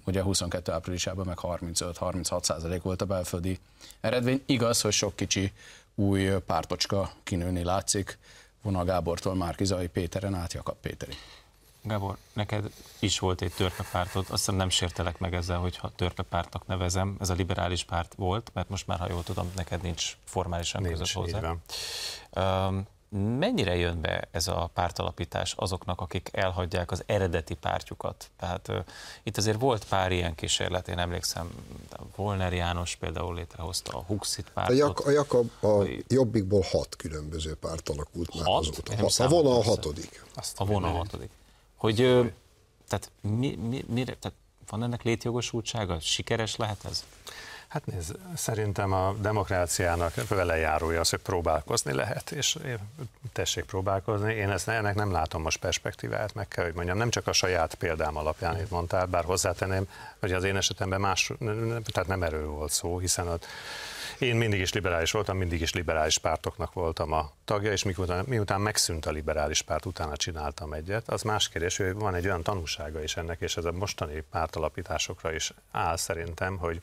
Ugye 0.04 0.22
22 0.22 0.72
áprilisában 0.72 1.26
meg 1.26 1.38
35-36% 1.42 2.80
volt 2.83 3.02
a 3.02 3.04
belföldi 3.04 3.59
eredmény. 4.00 4.42
Igaz, 4.46 4.80
hogy 4.80 4.92
sok 4.92 5.16
kicsi 5.16 5.52
új 5.94 6.30
pártocska 6.46 7.11
kinőni 7.22 7.62
látszik, 7.62 8.18
Vona 8.62 8.85
Gábortól 8.85 9.35
Márkizai 9.35 9.87
Péteren 9.87 10.35
át 10.35 10.52
Jakab 10.52 10.76
Péteri. 10.80 11.12
Gábor, 11.87 12.16
neked 12.33 12.70
is 12.99 13.18
volt 13.18 13.42
egy 13.42 13.53
törpepártod, 13.53 14.23
azt 14.23 14.31
hiszem 14.31 14.55
nem 14.55 14.68
sértelek 14.68 15.18
meg 15.18 15.35
ezzel, 15.35 15.59
hogyha 15.59 15.92
törpepártnak 15.97 16.66
nevezem, 16.66 17.16
ez 17.20 17.31
a 17.31 17.35
liberális 17.35 17.85
párt 17.85 18.14
volt, 18.14 18.51
mert 18.55 18.68
most 18.68 18.87
már, 18.87 18.99
ha 18.99 19.09
jól 19.11 19.23
tudom, 19.23 19.51
neked 19.57 19.83
nincs 19.83 20.16
formálisan 20.25 20.83
nincs, 20.83 20.99
között 20.99 21.23
hozzá. 21.23 21.55
Um, 22.66 22.87
mennyire 23.38 23.77
jön 23.77 24.01
be 24.01 24.29
ez 24.31 24.49
a 24.49 24.70
pártalapítás 24.75 25.53
azoknak, 25.53 26.01
akik 26.01 26.29
elhagyják 26.33 26.90
az 26.90 27.03
eredeti 27.07 27.55
pártjukat? 27.55 28.31
Tehát 28.38 28.68
uh, 28.68 28.77
itt 29.23 29.37
azért 29.37 29.61
volt 29.61 29.85
pár 29.85 30.12
ilyen 30.12 30.35
kísérlet, 30.35 30.88
én 30.88 30.99
emlékszem, 30.99 31.51
Volner 32.16 32.53
János 32.53 32.97
például 32.97 33.35
létrehozta 33.35 33.99
a 33.99 34.03
Huxit 34.07 34.51
pártot. 34.55 34.75
A, 34.75 34.79
Jak, 34.79 35.07
a, 35.07 35.11
Jakab, 35.11 35.51
a 35.61 35.85
Jobbikból 36.09 36.64
hat 36.70 36.97
különböző 36.97 37.55
párt 37.55 37.88
alakult 37.88 38.35
már 38.35 38.44
azóta. 38.47 38.97
Hat, 38.97 39.18
a 39.18 39.59
a 39.59 39.62
hatodik. 39.62 40.25
a 40.57 40.64
vona 40.64 40.88
a 40.88 40.97
hatodik 40.97 41.31
hogy 41.85 41.97
tehát, 42.88 43.11
mi, 43.20 43.59
mi, 43.68 43.85
mire, 43.88 44.14
tehát 44.14 44.37
van 44.68 44.83
ennek 44.83 45.03
létjogosultsága? 45.03 46.01
Sikeres 46.01 46.57
lehet 46.57 46.85
ez? 46.85 47.05
Hát 47.68 47.87
nézd, 47.87 48.16
szerintem 48.37 48.92
a 48.92 49.14
demokráciának 49.20 50.29
vele 50.29 50.57
járója 50.57 51.01
az, 51.01 51.11
hogy 51.11 51.18
próbálkozni 51.18 51.92
lehet, 51.92 52.31
és 52.31 52.59
tessék 53.33 53.64
próbálkozni. 53.64 54.35
Én 54.35 54.51
ezt, 54.51 54.68
ennek 54.68 54.94
nem 54.94 55.12
látom 55.12 55.42
most 55.42 55.59
perspektívát, 55.59 56.35
meg 56.35 56.49
kell, 56.49 56.64
hogy 56.64 56.75
mondjam, 56.75 56.97
nem 56.97 57.11
csak 57.11 57.27
a 57.27 57.33
saját 57.33 57.75
példám 57.75 58.16
alapján, 58.16 58.61
itt 58.61 58.70
mondtál, 58.70 59.07
bár 59.07 59.25
hozzátenném, 59.25 59.88
hogy 60.20 60.33
az 60.33 60.44
én 60.44 60.57
esetemben 60.57 61.01
más, 61.01 61.33
tehát 61.92 62.09
nem 62.09 62.23
erről 62.23 62.47
volt 62.47 62.73
szó, 62.73 62.99
hiszen 62.99 63.29
ott 63.29 63.47
én 64.19 64.37
mindig 64.37 64.61
is 64.61 64.73
liberális 64.73 65.11
voltam, 65.11 65.37
mindig 65.37 65.61
is 65.61 65.73
liberális 65.73 66.19
pártoknak 66.19 66.73
voltam 66.73 67.12
a 67.12 67.33
tagja, 67.45 67.73
és 67.73 67.83
miután, 67.83 68.25
miután 68.29 68.61
megszűnt 68.61 69.07
a 69.07 69.11
liberális 69.11 69.62
párt, 69.62 69.87
utána 69.87 70.17
csináltam 70.17 70.73
egyet. 70.73 71.09
Az 71.09 71.23
más 71.23 71.49
kérdés, 71.49 71.77
hogy 71.77 71.93
van 71.93 72.14
egy 72.14 72.25
olyan 72.25 72.43
tanúsága 72.43 73.03
is 73.03 73.17
ennek, 73.17 73.40
és 73.40 73.57
ez 73.57 73.64
a 73.64 73.73
mostani 73.73 74.25
pártalapításokra 74.31 75.33
is 75.33 75.53
áll 75.71 75.97
szerintem, 75.97 76.57
hogy 76.57 76.83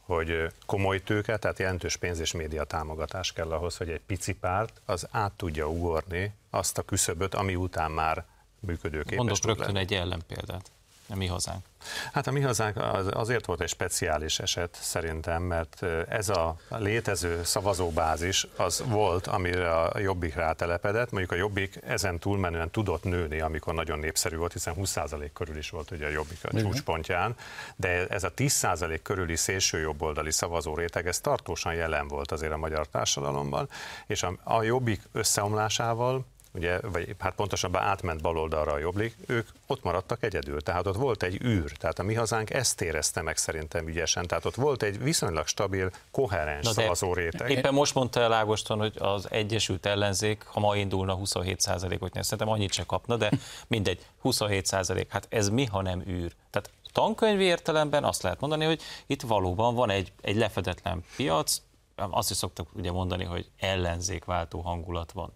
hogy 0.00 0.52
komoly 0.66 1.02
tőke, 1.02 1.36
tehát 1.36 1.58
jelentős 1.58 1.96
pénz 1.96 2.18
és 2.20 2.32
média 2.32 2.64
támogatás 2.64 3.32
kell 3.32 3.52
ahhoz, 3.52 3.76
hogy 3.76 3.90
egy 3.90 4.00
pici 4.06 4.34
párt 4.34 4.80
az 4.84 5.08
át 5.10 5.32
tudja 5.32 5.68
ugorni 5.68 6.32
azt 6.50 6.78
a 6.78 6.82
küszöböt, 6.82 7.34
ami 7.34 7.54
után 7.54 7.90
már 7.90 8.24
működőképes. 8.60 9.16
Mondok 9.16 9.44
rögtön 9.44 9.76
egy 9.76 9.94
ellenpéldát 9.94 10.70
a 11.10 11.16
mi 11.16 11.26
hazánk? 11.26 11.64
Hát 12.12 12.26
a 12.26 12.30
mi 12.30 12.40
hazánk 12.40 12.76
az 12.76 13.06
azért 13.10 13.46
volt 13.46 13.60
egy 13.60 13.68
speciális 13.68 14.38
eset 14.38 14.78
szerintem, 14.80 15.42
mert 15.42 15.82
ez 16.08 16.28
a 16.28 16.56
létező 16.68 17.44
szavazóbázis 17.44 18.46
az 18.56 18.82
volt, 18.86 19.26
amire 19.26 19.72
a 19.72 19.98
Jobbik 19.98 20.34
rátelepedett. 20.34 21.10
Mondjuk 21.10 21.32
a 21.32 21.34
Jobbik 21.34 21.78
ezen 21.86 22.18
túlmenően 22.18 22.70
tudott 22.70 23.02
nőni, 23.02 23.40
amikor 23.40 23.74
nagyon 23.74 23.98
népszerű 23.98 24.36
volt, 24.36 24.52
hiszen 24.52 24.74
20% 24.76 25.30
körül 25.32 25.56
is 25.56 25.70
volt 25.70 25.90
ugye 25.90 26.06
a 26.06 26.10
Jobbik 26.10 26.38
a 26.42 26.58
csúcspontján, 26.58 27.36
de 27.76 28.06
ez 28.06 28.24
a 28.24 28.32
10% 28.32 29.00
körüli 29.02 29.36
szélső 29.36 29.78
jobboldali 29.78 30.32
szavazó 30.32 30.74
réteg, 30.74 31.06
ez 31.06 31.20
tartósan 31.20 31.74
jelen 31.74 32.08
volt 32.08 32.32
azért 32.32 32.52
a 32.52 32.56
magyar 32.56 32.86
társadalomban, 32.86 33.68
és 34.06 34.22
a, 34.22 34.32
a 34.42 34.62
Jobbik 34.62 35.02
összeomlásával 35.12 36.24
ugye, 36.54 36.80
vagy 36.80 37.14
hát 37.18 37.34
pontosabban 37.34 37.82
átment 37.82 38.22
baloldalra 38.22 38.72
a 38.72 38.78
jobbik, 38.78 39.16
ők 39.26 39.48
ott 39.66 39.82
maradtak 39.82 40.22
egyedül, 40.22 40.60
tehát 40.60 40.86
ott 40.86 40.96
volt 40.96 41.22
egy 41.22 41.42
űr, 41.44 41.72
tehát 41.72 41.98
a 41.98 42.02
mi 42.02 42.14
hazánk 42.14 42.50
ezt 42.50 42.80
érezte 42.80 43.22
meg 43.22 43.36
szerintem 43.36 43.88
ügyesen, 43.88 44.26
tehát 44.26 44.44
ott 44.44 44.54
volt 44.54 44.82
egy 44.82 45.02
viszonylag 45.02 45.46
stabil, 45.46 45.90
koherens 46.10 46.64
Na 46.64 46.72
szavazó 46.72 47.14
réteg. 47.14 47.50
Éppen 47.50 47.74
most 47.74 47.94
mondta 47.94 48.20
el 48.20 48.32
Ágoston, 48.32 48.78
hogy 48.78 48.94
az 48.98 49.30
Egyesült 49.30 49.86
Ellenzék, 49.86 50.44
ha 50.44 50.60
ma 50.60 50.76
indulna 50.76 51.18
27%-ot 51.24 52.12
nyer, 52.12 52.24
szerintem 52.24 52.48
annyit 52.48 52.72
se 52.72 52.84
kapna, 52.84 53.16
de 53.16 53.30
mindegy, 53.66 54.06
27%, 54.24 55.06
hát 55.08 55.26
ez 55.30 55.48
mi, 55.48 55.64
ha 55.64 55.82
nem 55.82 56.02
űr? 56.08 56.32
Tehát 56.50 56.70
tankönyvi 56.92 57.44
értelemben 57.44 58.04
azt 58.04 58.22
lehet 58.22 58.40
mondani, 58.40 58.64
hogy 58.64 58.80
itt 59.06 59.22
valóban 59.22 59.74
van 59.74 59.90
egy, 59.90 60.12
egy 60.20 60.36
lefedetlen 60.36 61.04
piac, 61.16 61.60
azt 61.96 62.30
is 62.30 62.36
szoktak 62.36 62.66
ugye 62.72 62.92
mondani, 62.92 63.24
hogy 63.24 63.50
ellenzékváltó 63.58 64.60
hangulat 64.60 65.12
van 65.12 65.32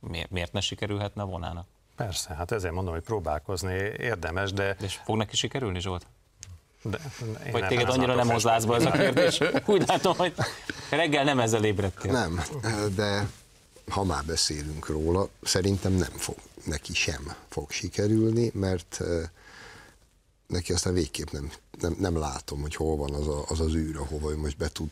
miért, 0.00 0.30
miért 0.30 0.52
ne 0.52 0.60
sikerülhetne 0.60 1.22
a 1.22 1.26
vonának? 1.26 1.66
Persze, 1.96 2.34
hát 2.34 2.52
ezért 2.52 2.74
mondom, 2.74 2.92
hogy 2.92 3.02
próbálkozni 3.02 3.74
érdemes, 3.98 4.52
de... 4.52 4.76
de 4.78 4.84
és 4.84 5.00
fog 5.04 5.16
neki 5.16 5.36
sikerülni, 5.36 5.80
Zsolt? 5.80 6.06
De, 6.82 6.98
Vagy 7.50 7.66
téged 7.66 7.88
annyira 7.88 8.14
nem 8.14 8.28
hoz 8.28 8.42
lázba 8.42 8.76
ez 8.76 8.84
a 8.84 8.90
kérdés? 8.90 9.40
Úgy 9.66 9.86
látom, 9.86 10.16
hogy 10.16 10.34
reggel 10.90 11.24
nem 11.24 11.40
ezzel 11.40 11.64
ébredtél. 11.64 12.12
Nem, 12.12 12.42
de 12.94 13.28
ha 13.88 14.04
már 14.04 14.24
beszélünk 14.24 14.86
róla, 14.86 15.28
szerintem 15.42 15.92
nem 15.92 16.12
fog, 16.16 16.36
neki 16.64 16.94
sem 16.94 17.34
fog 17.48 17.70
sikerülni, 17.70 18.50
mert 18.54 19.00
neki 20.46 20.72
aztán 20.72 20.92
végképp 20.92 21.30
nem, 21.30 21.50
nem, 21.80 21.96
nem 21.98 22.18
látom, 22.18 22.60
hogy 22.60 22.74
hol 22.74 22.96
van 22.96 23.14
az 23.14 23.28
a, 23.28 23.44
az, 23.48 23.60
az 23.60 23.74
űr, 23.74 23.96
ahova 23.96 24.30
ő 24.30 24.36
most 24.36 24.56
be 24.56 24.68
tud 24.68 24.90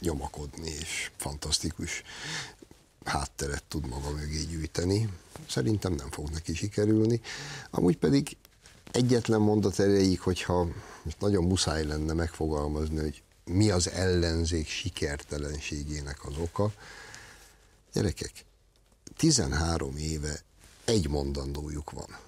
nyomakodni, 0.00 0.70
és 0.70 1.10
fantasztikus 1.16 2.02
hátteret 3.04 3.64
tud 3.68 3.86
maga 3.86 4.10
mögé 4.10 4.42
gyűjteni. 4.42 5.08
Szerintem 5.48 5.92
nem 5.92 6.10
fog 6.10 6.30
neki 6.30 6.54
sikerülni. 6.54 7.20
Amúgy 7.70 7.96
pedig 7.96 8.36
egyetlen 8.92 9.40
mondat 9.40 9.78
erejéig, 9.78 10.20
hogyha 10.20 10.68
most 11.02 11.20
nagyon 11.20 11.44
muszáj 11.44 11.84
lenne 11.84 12.12
megfogalmazni, 12.12 13.00
hogy 13.00 13.22
mi 13.44 13.70
az 13.70 13.90
ellenzék 13.90 14.68
sikertelenségének 14.68 16.24
az 16.24 16.36
oka. 16.38 16.72
Gyerekek, 17.92 18.44
13 19.16 19.96
éve 19.96 20.40
egy 20.84 21.08
mondandójuk 21.08 21.90
van. 21.90 22.18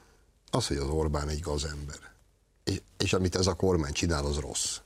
Az, 0.51 0.67
hogy 0.67 0.77
az 0.77 0.89
Orbán 0.89 1.29
egy 1.29 1.41
gazember. 1.41 1.99
És, 2.65 2.81
és 2.97 3.13
amit 3.13 3.37
ez 3.37 3.47
a 3.47 3.55
kormány 3.55 3.93
csinál, 3.93 4.25
az 4.25 4.37
rossz 4.37 4.79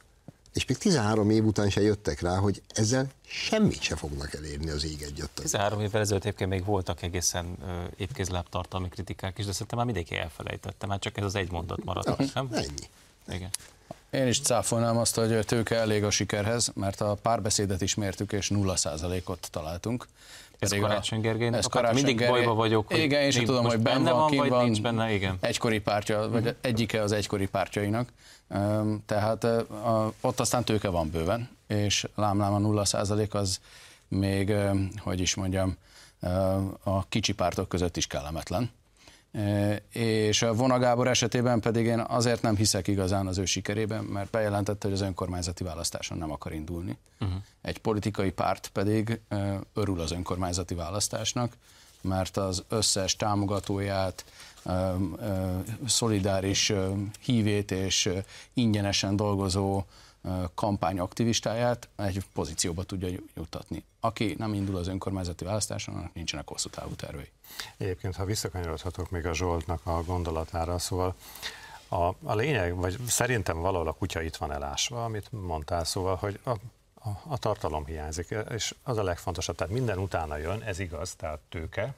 és 0.53 0.67
még 0.67 0.79
13 0.79 1.31
év 1.31 1.45
után 1.45 1.71
se 1.71 1.81
jöttek 1.81 2.21
rá, 2.21 2.37
hogy 2.37 2.63
ezzel 2.75 3.07
semmit 3.27 3.83
se 3.83 3.97
fognak 3.97 4.35
elérni 4.35 4.71
az 4.71 4.85
ég 4.85 5.03
egyet. 5.03 5.31
13 5.35 5.81
évvel 5.81 6.01
ezelőtt 6.01 6.25
egyébként 6.25 6.51
még 6.51 6.65
voltak 6.65 7.03
egészen 7.03 7.59
évkézláb 7.97 8.49
tartalmi 8.49 8.89
kritikák 8.89 9.39
is, 9.39 9.45
de 9.45 9.53
szerintem 9.53 9.77
már 9.77 9.87
mindenki 9.87 10.17
elfelejtette, 10.17 10.87
már 10.87 10.99
csak 10.99 11.17
ez 11.17 11.25
az 11.25 11.35
egy 11.35 11.51
mondat 11.51 11.85
maradt, 11.85 12.07
ja, 12.19 12.27
nem? 12.35 12.49
Ennyi. 12.53 12.89
Igen. 13.29 13.51
Én 14.11 14.27
is 14.27 14.41
cáfolnám 14.41 14.97
azt, 14.97 15.15
hogy 15.15 15.47
tőke 15.47 15.77
elég 15.77 16.05
a 16.05 16.11
sikerhez, 16.11 16.73
mert 16.75 17.01
a 17.01 17.15
párbeszédet 17.23 17.81
is 17.81 17.95
mértük, 17.95 18.33
és 18.33 18.51
0%-ot 18.55 19.49
találtunk. 19.51 20.07
Ez 20.59 20.71
Karácsony 20.71 21.21
Gergelynek 21.21 21.59
ez 21.59 21.67
Karácsony 21.67 21.95
mindig 21.95 22.17
Gergely... 22.17 22.37
bajba 22.37 22.55
vagyok, 22.55 22.87
hogy 22.87 22.99
igen, 22.99 23.23
én 23.23 23.31
sem 23.31 23.45
tudom, 23.45 23.65
hogy 23.65 23.79
benne 23.79 24.13
van, 24.13 24.37
vagy 24.37 24.49
van, 24.49 24.65
nincs 24.65 24.83
benne, 24.83 25.13
igen. 25.13 25.37
Egykori 25.41 25.81
pártja, 25.81 26.29
vagy 26.29 26.43
uh-huh. 26.43 26.57
egyike 26.61 27.03
az 27.03 27.13
egykori 27.13 27.47
pártjainak. 27.47 28.09
Tehát 29.07 29.47
ott 30.21 30.41
aztán 30.41 30.65
tőke 30.65 30.89
van 30.89 31.11
bőven, 31.11 31.49
és 31.67 32.09
lámlám 32.15 32.53
a 32.53 32.59
0 32.59 32.85
az 33.31 33.61
még, 34.09 34.53
hogy 34.99 35.21
is 35.21 35.35
mondjam, 35.35 35.77
a 36.83 37.09
kicsi 37.09 37.33
pártok 37.33 37.69
között 37.69 37.97
is 37.97 38.07
kellemetlen. 38.07 38.71
És 39.93 40.43
a 40.43 40.55
Vona 40.55 40.79
Gábor 40.79 41.09
esetében 41.09 41.61
pedig 41.61 41.87
én 41.87 42.01
azért 42.01 42.43
nem 42.43 42.57
hiszek 42.57 42.89
igazán 42.89 43.27
az 43.27 43.39
ő 43.39 43.45
sikerében, 43.45 44.05
mert 44.05 44.31
bejelentette, 44.31 44.87
hogy 44.87 44.97
az 44.97 45.03
önkormányzati 45.03 45.65
választáson 45.65 46.19
nem 46.19 46.31
akar 46.31 46.53
indulni. 46.53 46.99
Uh-huh. 47.21 47.37
Egy 47.63 47.79
politikai 47.79 48.31
párt 48.31 48.69
pedig 48.69 49.21
örül 49.75 50.01
az 50.01 50.13
önkormányzati 50.13 50.75
választásnak, 50.75 51.53
mert 52.03 52.37
az 52.37 52.65
összes 52.69 53.17
támogatóját, 53.17 54.25
szolidáris 55.87 56.73
hívét 57.21 57.71
és 57.71 58.11
ingyenesen 58.53 59.17
dolgozó 59.17 59.85
kampányaktivistáját 60.55 61.89
egy 61.97 62.25
pozícióba 62.33 62.83
tudja 62.83 63.09
jutatni. 63.35 63.85
Aki 64.01 64.35
nem 64.39 64.55
indul 64.55 64.77
az 64.77 64.89
önkormányzati 64.89 65.45
választáson, 65.45 65.95
annak 65.95 66.15
nincsenek 66.15 66.49
hosszú 66.49 66.69
távú 66.69 66.95
tervei. 66.95 67.29
Egyébként, 67.77 68.17
ha 68.17 68.25
visszakanyarodhatok 68.25 69.11
még 69.11 69.27
a 69.27 69.35
Zsoltnak 69.35 69.87
a 69.87 70.03
gondolatára, 70.03 70.79
szóval 70.79 71.15
a, 71.89 72.05
a 72.05 72.35
lényeg, 72.35 72.75
vagy 72.75 72.99
szerintem 73.07 73.61
valahol 73.61 73.89
a 73.89 73.93
kutya 73.93 74.23
itt 74.23 74.37
van 74.37 74.53
elásva, 74.53 75.05
amit 75.05 75.33
mondtál, 75.33 75.85
szóval, 75.85 76.17
hogy 76.17 76.39
a, 76.43 76.51
a, 76.95 77.09
a 77.29 77.39
tartalom 77.39 77.85
hiányzik, 77.85 78.35
és 78.49 78.75
az 78.83 78.99
a 78.99 79.03
legfontosabb, 79.03 79.57
tehát 79.57 79.73
minden 79.73 79.99
utána 79.99 80.37
jön, 80.37 80.63
ez 80.63 80.79
igaz, 80.79 81.15
tehát 81.15 81.39
tőke, 81.49 81.95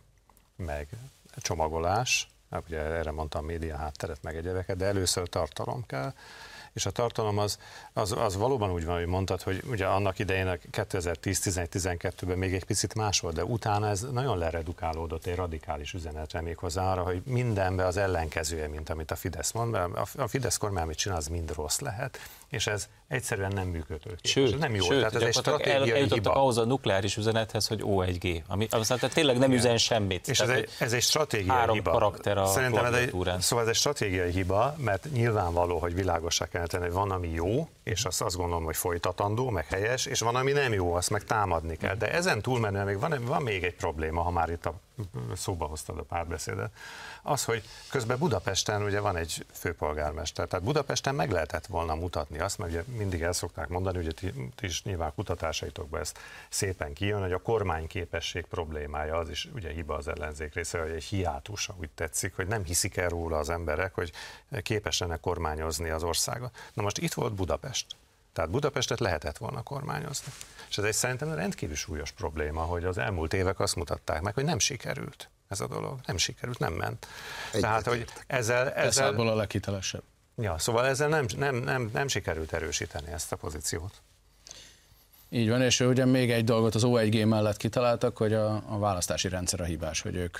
meg 0.57 0.89
csomagolás, 1.37 2.29
ugye 2.69 2.79
erre 2.79 3.11
mondtam 3.11 3.45
média 3.45 3.77
hátteret, 3.77 4.23
meg 4.23 4.37
egyebeket, 4.37 4.77
de 4.77 4.85
először 4.85 5.29
tartalom 5.29 5.87
kell, 5.87 6.13
és 6.73 6.87
a 6.87 6.91
tartalom 6.91 7.39
az, 7.39 7.59
az, 7.93 8.13
az 8.13 8.37
valóban 8.37 8.71
úgy 8.71 8.85
van, 8.85 8.99
hogy 8.99 9.07
mondtad, 9.07 9.43
hogy 9.43 9.63
ugye 9.67 9.87
annak 9.87 10.19
idején 10.19 10.59
2010-11-12-ben 10.73 12.39
még 12.39 12.55
egy 12.55 12.65
picit 12.65 12.95
más 12.95 13.21
volt, 13.21 13.35
de 13.35 13.45
utána 13.45 13.89
ez 13.89 14.01
nagyon 14.01 14.39
leredukálódott 14.39 15.27
egy 15.27 15.35
radikális 15.35 15.93
üzenetre 15.93 16.41
még 16.41 16.57
arra, 16.75 17.03
hogy 17.03 17.23
mindenbe 17.25 17.87
az 17.87 17.97
ellenkezője, 17.97 18.69
mint 18.69 18.91
amit 18.91 19.11
a 19.11 19.17
Fidesz 19.17 19.53
mond, 19.53 19.71
mert 19.71 20.15
a 20.17 20.29
Fidesz 20.29 20.57
kormány, 20.57 20.83
amit 20.83 20.97
csinál, 20.97 21.17
az 21.17 21.27
mind 21.27 21.55
rossz 21.55 21.79
lehet, 21.79 22.19
és 22.53 22.67
ez 22.67 22.89
egyszerűen 23.09 23.53
nem 23.55 23.67
működő. 23.69 24.17
Sőt, 24.23 24.59
nem 24.59 24.75
jó. 24.75 24.85
Sőt, 24.85 24.99
tehát 24.99 25.15
ez 25.15 25.23
egy 25.23 25.33
stratégiai 25.35 26.01
el, 26.01 26.07
hiba. 26.07 26.33
ahhoz 26.33 26.59
a 26.59 26.65
nukleáris 26.65 27.17
üzenethez, 27.17 27.67
hogy 27.67 27.83
O1G, 27.85 28.43
ami 28.47 28.67
aztán 28.71 28.99
tehát 28.99 29.15
tényleg 29.15 29.39
nem 29.39 29.51
Igen. 29.51 29.63
üzen 29.63 29.79
semmit. 29.79 30.29
És 30.29 30.41
ez 30.41 30.49
egy, 30.49 30.69
ez 30.79 30.93
egy 30.93 31.03
stratégiai 31.03 31.57
három 31.57 31.75
hiba. 31.75 31.91
karakter 31.91 32.39
a 32.39 32.47
Szerintem 32.47 32.85
ez 32.85 32.95
egy, 32.95 33.11
szóval 33.39 33.65
ez 33.65 33.71
egy 33.71 33.75
stratégiai 33.75 34.31
hiba, 34.31 34.75
mert 34.79 35.07
nyilvánvaló, 35.13 35.79
hogy 35.79 35.95
világosá 35.95 36.47
kell 36.47 36.67
tenni, 36.67 36.85
hogy 36.85 36.93
van, 36.93 37.11
ami 37.11 37.29
jó, 37.29 37.69
és 37.83 38.05
azt, 38.05 38.23
azt 38.23 38.37
gondolom, 38.37 38.65
hogy 38.65 38.77
folytatandó, 38.77 39.51
meg 39.51 39.67
helyes, 39.67 40.07
és 40.07 40.21
van, 40.21 40.37
ami 40.37 40.53
nem 40.53 40.73
jó, 40.73 40.95
azt 40.95 41.11
meg 41.11 41.25
támadni 41.25 41.77
kell. 41.77 41.95
De 41.95 42.13
ezen 42.13 42.43
túlmenően 42.43 42.85
még 42.85 42.99
van, 42.99 43.15
van 43.25 43.43
még 43.43 43.65
egy 43.65 43.75
probléma, 43.75 44.23
ha 44.23 44.31
már 44.31 44.51
itt 44.51 44.67
a 44.67 44.75
szóba 45.35 45.67
hoztad 45.67 45.99
a 45.99 46.03
párbeszédet, 46.03 46.71
az, 47.23 47.45
hogy 47.45 47.63
közben 47.91 48.19
Budapesten 48.19 48.83
ugye 48.83 49.01
van 49.01 49.17
egy 49.17 49.47
főpolgármester, 49.53 50.47
tehát 50.47 50.65
Budapesten 50.65 51.15
meg 51.15 51.31
lehetett 51.31 51.67
volna 51.67 51.95
mutatni 51.95 52.39
azt, 52.39 52.59
mert 52.59 52.71
ugye 52.71 52.83
mindig 52.87 53.23
el 53.23 53.33
szokták 53.33 53.69
mondani, 53.69 54.05
hogy 54.05 54.15
ti, 54.15 54.51
ti 54.55 54.67
is 54.67 54.83
nyilván 54.83 55.15
kutatásaitokban 55.15 56.01
ezt 56.01 56.19
szépen 56.49 56.93
kijön, 56.93 57.21
hogy 57.21 57.33
a 57.33 57.39
kormányképesség 57.39 58.45
problémája 58.45 59.17
az 59.17 59.29
is 59.29 59.49
ugye 59.55 59.71
hiba 59.71 59.95
az 59.95 60.09
ellenzék 60.09 60.55
része, 60.55 60.81
hogy 60.81 60.91
egy 60.91 61.05
hiátus, 61.05 61.69
úgy 61.77 61.91
tetszik, 61.91 62.37
hogy 62.37 62.47
nem 62.47 62.65
hiszik 62.65 62.97
el 62.97 63.09
róla 63.09 63.39
az 63.39 63.51
emberek, 63.51 63.95
hogy 63.95 64.13
képes 64.63 65.03
kormányozni 65.21 65.91
az 65.91 66.03
országot. 66.03 66.57
Na 66.75 66.83
most 66.83 66.99
itt 66.99 67.13
volt 67.13 67.35
Budapest. 67.35 67.87
Tehát 68.33 68.51
Budapestet 68.51 69.01
lehetett 69.01 69.39
volna 69.39 69.63
kormányozni. 69.63 70.33
És 70.69 70.79
ez 70.79 70.85
egy 70.85 70.93
szerintem 70.93 71.35
rendkívül 71.35 71.77
súlyos 71.77 72.11
probléma, 72.11 72.63
hogy 72.63 72.85
az 72.85 72.99
elmúlt 72.99 73.35
évek 73.35 73.61
azt 73.61 73.77
mutatták 73.77 74.21
meg, 74.21 74.35
hogy 74.35 74.45
nem 74.45 74.59
sikerült 74.59 75.31
ez 75.53 75.61
a 75.61 75.67
dolog. 75.67 75.99
Nem 76.07 76.17
sikerült, 76.17 76.59
nem 76.59 76.73
ment. 76.73 77.07
Egy 77.53 77.61
Tehát, 77.61 77.87
hogy 77.87 78.05
ezzel... 78.27 78.71
ezzel 78.71 79.15
a 79.15 79.35
leghitelesebb. 79.35 80.03
Ja, 80.37 80.59
szóval 80.59 80.87
ezzel 80.87 81.09
nem, 81.09 81.27
nem, 81.37 81.55
nem, 81.57 81.91
nem 81.93 82.09
sikerült 82.09 82.53
erősíteni 82.53 83.13
ezt 83.13 83.33
a 83.33 83.37
pozíciót. 83.37 84.03
Így 85.29 85.49
van, 85.49 85.63
és 85.63 85.81
ugye 85.81 86.05
még 86.05 86.31
egy 86.31 86.45
dolgot 86.45 86.75
az 86.75 86.83
O1G 86.87 87.29
mellett 87.29 87.57
kitaláltak, 87.57 88.17
hogy 88.17 88.33
a, 88.33 88.63
a 88.69 88.79
választási 88.79 89.29
rendszer 89.29 89.61
a 89.61 89.65
hibás, 89.65 90.01
hogy 90.01 90.15
ők 90.15 90.39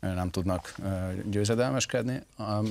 nem 0.00 0.30
tudnak 0.30 0.74
győzedelmeskedni. 1.24 2.22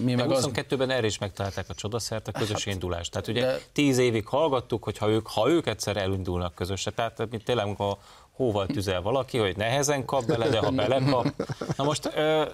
Mi 0.04 0.16
meg 0.16 0.28
22-ben 0.30 0.90
az... 0.90 0.96
erre 0.96 1.06
is 1.06 1.18
megtalálták 1.18 1.66
a 1.70 1.74
csodaszert, 1.74 2.28
a 2.28 2.32
közös 2.32 2.64
hát, 2.64 2.74
indulást. 2.74 3.12
Tehát 3.12 3.28
ugye 3.28 3.42
de... 3.42 3.60
tíz 3.72 3.98
évig 3.98 4.28
hallgattuk, 4.28 4.84
hogy 4.84 4.98
ha 4.98 5.10
ők, 5.10 5.28
ha 5.28 5.50
ők 5.50 5.68
egyszer 5.68 5.98
elindulnak 5.98 6.56
közösre, 6.56 6.92
tehát 6.92 7.28
mint 7.30 7.44
tényleg 7.44 7.80
a 7.80 7.98
hóval 8.38 8.66
tüzel 8.66 9.02
valaki, 9.02 9.38
hogy 9.38 9.58
nehezen 9.58 10.06
kap 10.06 10.26
bele, 10.26 10.50
de 10.50 10.60
ha 10.60 10.72
belekap. 10.72 11.44
Na 11.76 11.84
most 11.84 12.12
ö, 12.16 12.46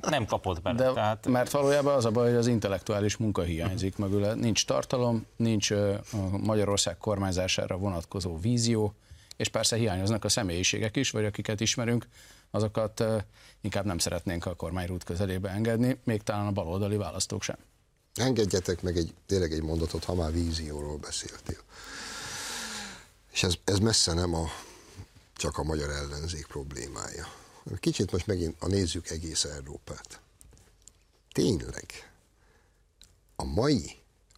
nem 0.00 0.24
kapott 0.24 0.62
bele. 0.62 0.76
De, 0.76 0.92
tehát... 0.92 1.26
Mert 1.26 1.50
valójában 1.50 1.94
az 1.94 2.04
a 2.04 2.10
baj, 2.10 2.28
hogy 2.28 2.36
az 2.36 2.46
intellektuális 2.46 3.16
munka 3.16 3.42
hiányzik 3.42 3.96
mögül. 3.96 4.32
Nincs 4.34 4.66
tartalom, 4.66 5.26
nincs 5.36 5.70
a 5.70 6.00
Magyarország 6.30 6.98
kormányzására 6.98 7.76
vonatkozó 7.76 8.38
vízió, 8.38 8.94
és 9.36 9.48
persze 9.48 9.76
hiányoznak 9.76 10.24
a 10.24 10.28
személyiségek 10.28 10.96
is, 10.96 11.10
vagy 11.10 11.24
akiket 11.24 11.60
ismerünk, 11.60 12.08
azokat 12.50 13.04
inkább 13.60 13.84
nem 13.84 13.98
szeretnénk 13.98 14.46
a 14.46 14.54
kormányrút 14.54 15.04
közelébe 15.04 15.50
engedni, 15.50 16.00
még 16.04 16.22
talán 16.22 16.46
a 16.46 16.52
baloldali 16.52 16.96
választók 16.96 17.42
sem. 17.42 17.56
Engedjetek 18.14 18.82
meg 18.82 18.96
egy, 18.96 19.14
tényleg 19.26 19.52
egy 19.52 19.62
mondatot, 19.62 20.04
ha 20.04 20.14
már 20.14 20.32
vízióról 20.32 20.96
beszéltél. 20.96 21.58
És 23.32 23.42
ez, 23.42 23.54
ez 23.64 23.78
messze 23.78 24.14
nem 24.14 24.34
a, 24.34 24.44
csak 25.36 25.58
a 25.58 25.62
magyar 25.62 25.90
ellenzék 25.90 26.46
problémája. 26.46 27.26
Kicsit 27.80 28.12
most 28.12 28.26
megint 28.26 28.56
a 28.58 28.66
nézzük 28.66 29.10
egész 29.10 29.44
Európát. 29.44 30.20
Tényleg, 31.32 32.10
a 33.36 33.44
mai 33.44 33.96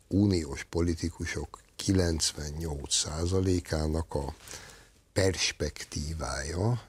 uniós 0.09 0.65
politikusok 0.65 1.61
98%-ának 1.87 4.15
a 4.15 4.35
perspektívája 5.13 6.83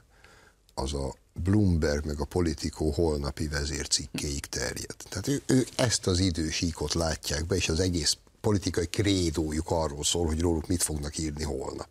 az 0.74 0.94
a 0.94 1.16
Bloomberg 1.44 2.06
meg 2.06 2.20
a 2.20 2.26
Politico 2.26 2.90
holnapi 2.90 3.48
vezércikkéig 3.48 4.46
terjed. 4.46 4.96
Tehát 5.10 5.28
ő, 5.28 5.42
ők 5.46 5.68
ezt 5.76 6.08
az 6.08 6.20
idősíkot 6.20 6.94
látják 6.94 7.46
be, 7.46 7.56
és 7.56 7.70
az 7.70 7.80
egész 7.80 8.18
politikai 8.42 8.88
krédójuk 8.88 9.72
arról 9.72 10.04
szól, 10.04 10.26
hogy 10.26 10.42
róluk 10.42 10.68
mit 10.68 10.84
fognak 10.84 11.18
írni 11.18 11.44
holnap. 11.44 11.90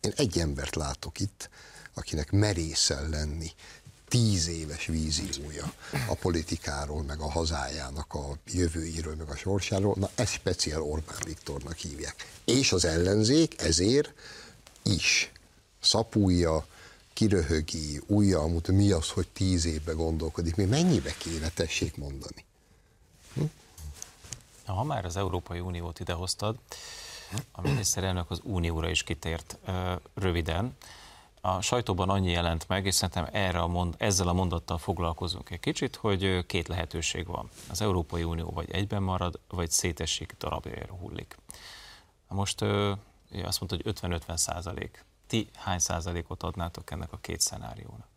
Én 0.00 0.12
egy 0.16 0.38
embert 0.38 0.74
látok 0.74 1.20
itt, 1.20 1.50
akinek 1.94 2.30
merészel 2.30 3.08
lenni 3.08 3.52
tíz 4.08 4.48
éves 4.48 4.86
víziója 4.86 5.72
a 6.08 6.14
politikáról, 6.14 7.02
meg 7.02 7.20
a 7.20 7.30
hazájának 7.30 8.14
a 8.14 8.36
jövőiről, 8.46 9.14
meg 9.14 9.28
a 9.28 9.36
sorsáról, 9.36 9.94
na 9.98 10.10
ezt 10.14 10.32
speciál 10.32 10.82
Orbán 10.82 11.18
Viktornak 11.24 11.76
hívják. 11.76 12.14
És 12.44 12.72
az 12.72 12.84
ellenzék 12.84 13.60
ezért 13.60 14.12
is 14.82 15.32
szapulja, 15.80 16.66
kiröhögi, 17.12 18.00
újja, 18.06 18.40
amúgy 18.40 18.68
mi 18.68 18.90
az, 18.90 19.08
hogy 19.08 19.28
tíz 19.28 19.64
évbe 19.64 19.92
gondolkodik, 19.92 20.56
mi 20.56 20.64
mennyibe 20.64 21.14
kéne 21.18 21.48
tessék 21.48 21.96
mondani? 21.96 22.44
Hm? 23.34 23.42
Ha 24.64 24.84
már 24.84 25.04
az 25.04 25.16
Európai 25.16 25.60
Uniót 25.60 26.00
idehoztad, 26.00 26.56
a 27.52 27.60
miniszterelnök 27.60 28.30
az 28.30 28.40
unióra 28.42 28.88
is 28.88 29.02
kitért 29.02 29.58
röviden. 30.14 30.76
A 31.40 31.60
sajtóban 31.60 32.08
annyi 32.08 32.30
jelent 32.30 32.68
meg, 32.68 32.86
és 32.86 32.94
szerintem 32.94 33.28
erre 33.32 33.60
a 33.60 33.66
mond, 33.66 33.94
ezzel 33.98 34.28
a 34.28 34.32
mondattal 34.32 34.78
foglalkozunk 34.78 35.50
egy 35.50 35.60
kicsit, 35.60 35.96
hogy 35.96 36.46
két 36.46 36.68
lehetőség 36.68 37.26
van. 37.26 37.48
Az 37.70 37.80
Európai 37.80 38.22
Unió 38.22 38.50
vagy 38.50 38.70
egyben 38.70 39.02
marad, 39.02 39.40
vagy 39.48 39.70
szétesik, 39.70 40.34
darabjára 40.38 40.94
hullik. 40.94 41.36
Most 42.28 42.62
azt 43.42 43.60
mondta, 43.60 43.76
hogy 43.82 43.94
50-50 44.00 44.36
százalék 44.36 45.04
ti 45.26 45.50
hány 45.54 45.78
százalékot 45.78 46.42
adnátok 46.42 46.90
ennek 46.90 47.12
a 47.12 47.16
két 47.16 47.40
szenáriónak? 47.40 48.09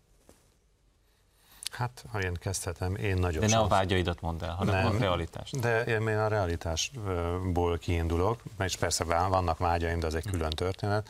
Hát, 1.74 2.05
ha 2.11 2.21
én 2.21 2.34
kezdhetem, 2.34 2.95
én 2.95 3.17
nagyon 3.17 3.39
De 3.41 3.47
ne 3.47 3.57
a 3.57 3.67
vágyaidat 3.67 4.21
mondd 4.21 4.43
el, 4.43 4.53
hanem 4.53 4.76
nem, 4.76 4.95
a 4.95 4.97
realitást. 4.97 5.59
De 5.59 5.84
én 5.84 6.07
a 6.07 6.28
realitásból 6.28 7.78
kiindulok, 7.78 8.41
és 8.59 8.76
persze 8.76 9.03
vannak 9.03 9.57
vágyaim, 9.57 9.99
de 9.99 10.07
az 10.07 10.15
egy 10.15 10.30
külön 10.30 10.49
történet. 10.49 11.09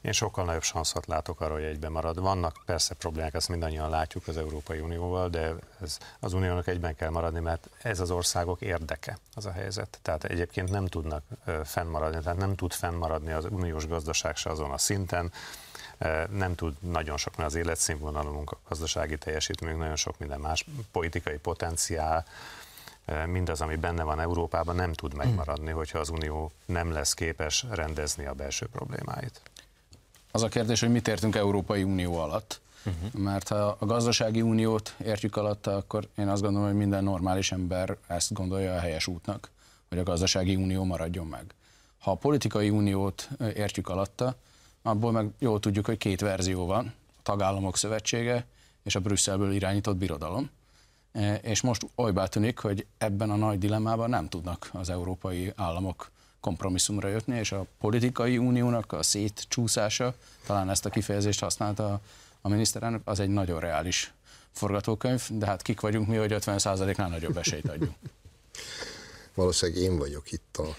Én 0.00 0.12
sokkal 0.12 0.44
nagyobb 0.44 0.62
sanszot 0.62 1.06
látok 1.06 1.40
arra, 1.40 1.52
hogy 1.52 1.62
egyben 1.62 1.92
marad. 1.92 2.20
Vannak 2.20 2.62
persze 2.66 2.94
problémák, 2.94 3.34
ezt 3.34 3.48
mindannyian 3.48 3.90
látjuk 3.90 4.28
az 4.28 4.36
Európai 4.36 4.78
Unióval, 4.78 5.28
de 5.28 5.54
ez, 5.80 5.98
az 6.20 6.32
Uniónak 6.32 6.66
egyben 6.66 6.96
kell 6.96 7.10
maradni, 7.10 7.40
mert 7.40 7.68
ez 7.82 8.00
az 8.00 8.10
országok 8.10 8.60
érdeke, 8.60 9.18
az 9.34 9.46
a 9.46 9.52
helyzet. 9.52 9.98
Tehát 10.02 10.24
egyébként 10.24 10.70
nem 10.70 10.86
tudnak 10.86 11.22
fennmaradni, 11.64 12.20
tehát 12.22 12.38
nem 12.38 12.54
tud 12.54 12.72
fennmaradni 12.72 13.32
az 13.32 13.44
uniós 13.50 13.86
gazdaság 13.86 14.36
se 14.36 14.50
azon 14.50 14.70
a 14.70 14.78
szinten, 14.78 15.32
nem 16.30 16.54
tud 16.54 16.74
nagyon 16.80 17.16
sok, 17.16 17.36
mert 17.36 17.48
az 17.48 17.54
életszínvonalunk, 17.54 18.50
a 18.50 18.58
gazdasági 18.68 19.18
teljesítményünk, 19.18 19.80
nagyon 19.80 19.96
sok 19.96 20.18
minden 20.18 20.40
más 20.40 20.66
politikai 20.92 21.38
potenciál, 21.38 22.26
mindaz, 23.26 23.60
ami 23.60 23.76
benne 23.76 24.02
van 24.02 24.20
Európában, 24.20 24.74
nem 24.74 24.92
tud 24.92 25.14
megmaradni, 25.14 25.70
hogyha 25.70 25.98
az 25.98 26.08
Unió 26.08 26.50
nem 26.64 26.92
lesz 26.92 27.14
képes 27.14 27.64
rendezni 27.70 28.26
a 28.26 28.32
belső 28.32 28.66
problémáit. 28.66 29.40
Az 30.30 30.42
a 30.42 30.48
kérdés, 30.48 30.80
hogy 30.80 30.90
mit 30.90 31.08
értünk 31.08 31.36
Európai 31.36 31.82
Unió 31.82 32.18
alatt. 32.18 32.60
Uh-huh. 32.84 33.12
Mert 33.22 33.48
ha 33.48 33.76
a 33.78 33.86
gazdasági 33.86 34.42
uniót 34.42 34.94
értjük 35.04 35.36
alatta, 35.36 35.76
akkor 35.76 36.08
én 36.16 36.28
azt 36.28 36.42
gondolom, 36.42 36.68
hogy 36.68 36.76
minden 36.76 37.04
normális 37.04 37.52
ember 37.52 37.96
ezt 38.06 38.32
gondolja 38.32 38.74
a 38.74 38.78
helyes 38.78 39.06
útnak, 39.06 39.50
hogy 39.88 39.98
a 39.98 40.02
gazdasági 40.02 40.56
unió 40.56 40.84
maradjon 40.84 41.26
meg. 41.26 41.44
Ha 41.98 42.10
a 42.10 42.14
politikai 42.14 42.70
uniót 42.70 43.28
értjük 43.54 43.88
alatta, 43.88 44.36
abból 44.82 45.12
meg 45.12 45.30
jól 45.38 45.60
tudjuk, 45.60 45.86
hogy 45.86 45.98
két 45.98 46.20
verzió 46.20 46.66
van, 46.66 46.94
a 47.08 47.22
tagállamok 47.22 47.76
szövetsége 47.76 48.46
és 48.82 48.94
a 48.94 49.00
Brüsszelből 49.00 49.52
irányított 49.52 49.96
birodalom. 49.96 50.50
És 51.42 51.60
most 51.60 51.86
olybá 51.94 52.26
tűnik, 52.26 52.58
hogy 52.58 52.86
ebben 52.98 53.30
a 53.30 53.36
nagy 53.36 53.58
dilemmában 53.58 54.08
nem 54.08 54.28
tudnak 54.28 54.70
az 54.72 54.90
európai 54.90 55.52
államok 55.56 56.10
kompromisszumra 56.40 57.08
jötni, 57.08 57.38
és 57.38 57.52
a 57.52 57.66
politikai 57.80 58.38
uniónak 58.38 58.92
a 58.92 59.02
szétcsúszása, 59.02 60.14
talán 60.46 60.70
ezt 60.70 60.84
a 60.86 60.90
kifejezést 60.90 61.40
használta 61.40 62.00
a 62.40 62.48
miniszterelnök, 62.48 63.00
az 63.04 63.20
egy 63.20 63.28
nagyon 63.28 63.60
reális 63.60 64.12
forgatókönyv, 64.52 65.28
de 65.30 65.46
hát 65.46 65.62
kik 65.62 65.80
vagyunk 65.80 66.08
mi, 66.08 66.16
hogy 66.16 66.34
50%-nál 66.34 67.08
nagyobb 67.08 67.36
esélyt 67.36 67.68
adjunk. 67.68 67.94
Valószínűleg 69.34 69.82
én 69.82 69.98
vagyok 69.98 70.32
itt 70.32 70.56
a 70.56 70.76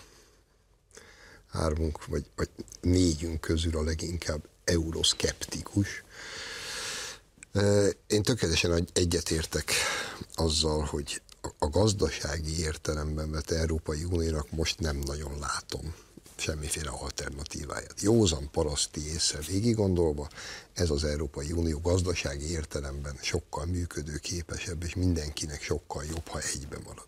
hármunk, 1.53 2.05
vagy, 2.05 2.25
vagy 2.35 2.49
négyünk 2.81 3.41
közül 3.41 3.77
a 3.77 3.83
leginkább 3.83 4.43
euroszkeptikus. 4.63 6.03
Én 8.07 8.23
tökéletesen 8.23 8.87
egyetértek 8.93 9.71
azzal, 10.35 10.81
hogy 10.81 11.21
a 11.59 11.69
gazdasági 11.69 12.59
értelemben 12.59 13.31
vett 13.31 13.51
Európai 13.51 14.03
Uniónak 14.03 14.51
most 14.51 14.79
nem 14.79 14.97
nagyon 14.97 15.39
látom 15.39 15.95
semmiféle 16.35 16.89
alternatíváját. 16.89 18.01
Józan 18.01 18.49
paraszti 18.51 19.11
észre 19.13 19.39
végig 19.47 19.75
gondolva, 19.75 20.27
ez 20.73 20.89
az 20.89 21.03
Európai 21.03 21.51
Unió 21.51 21.79
gazdasági 21.79 22.51
értelemben 22.51 23.17
sokkal 23.21 23.65
működőképesebb, 23.65 24.83
és 24.83 24.95
mindenkinek 24.95 25.61
sokkal 25.61 26.03
jobb, 26.03 26.27
ha 26.27 26.39
egybe 26.39 26.77
marad. 26.85 27.07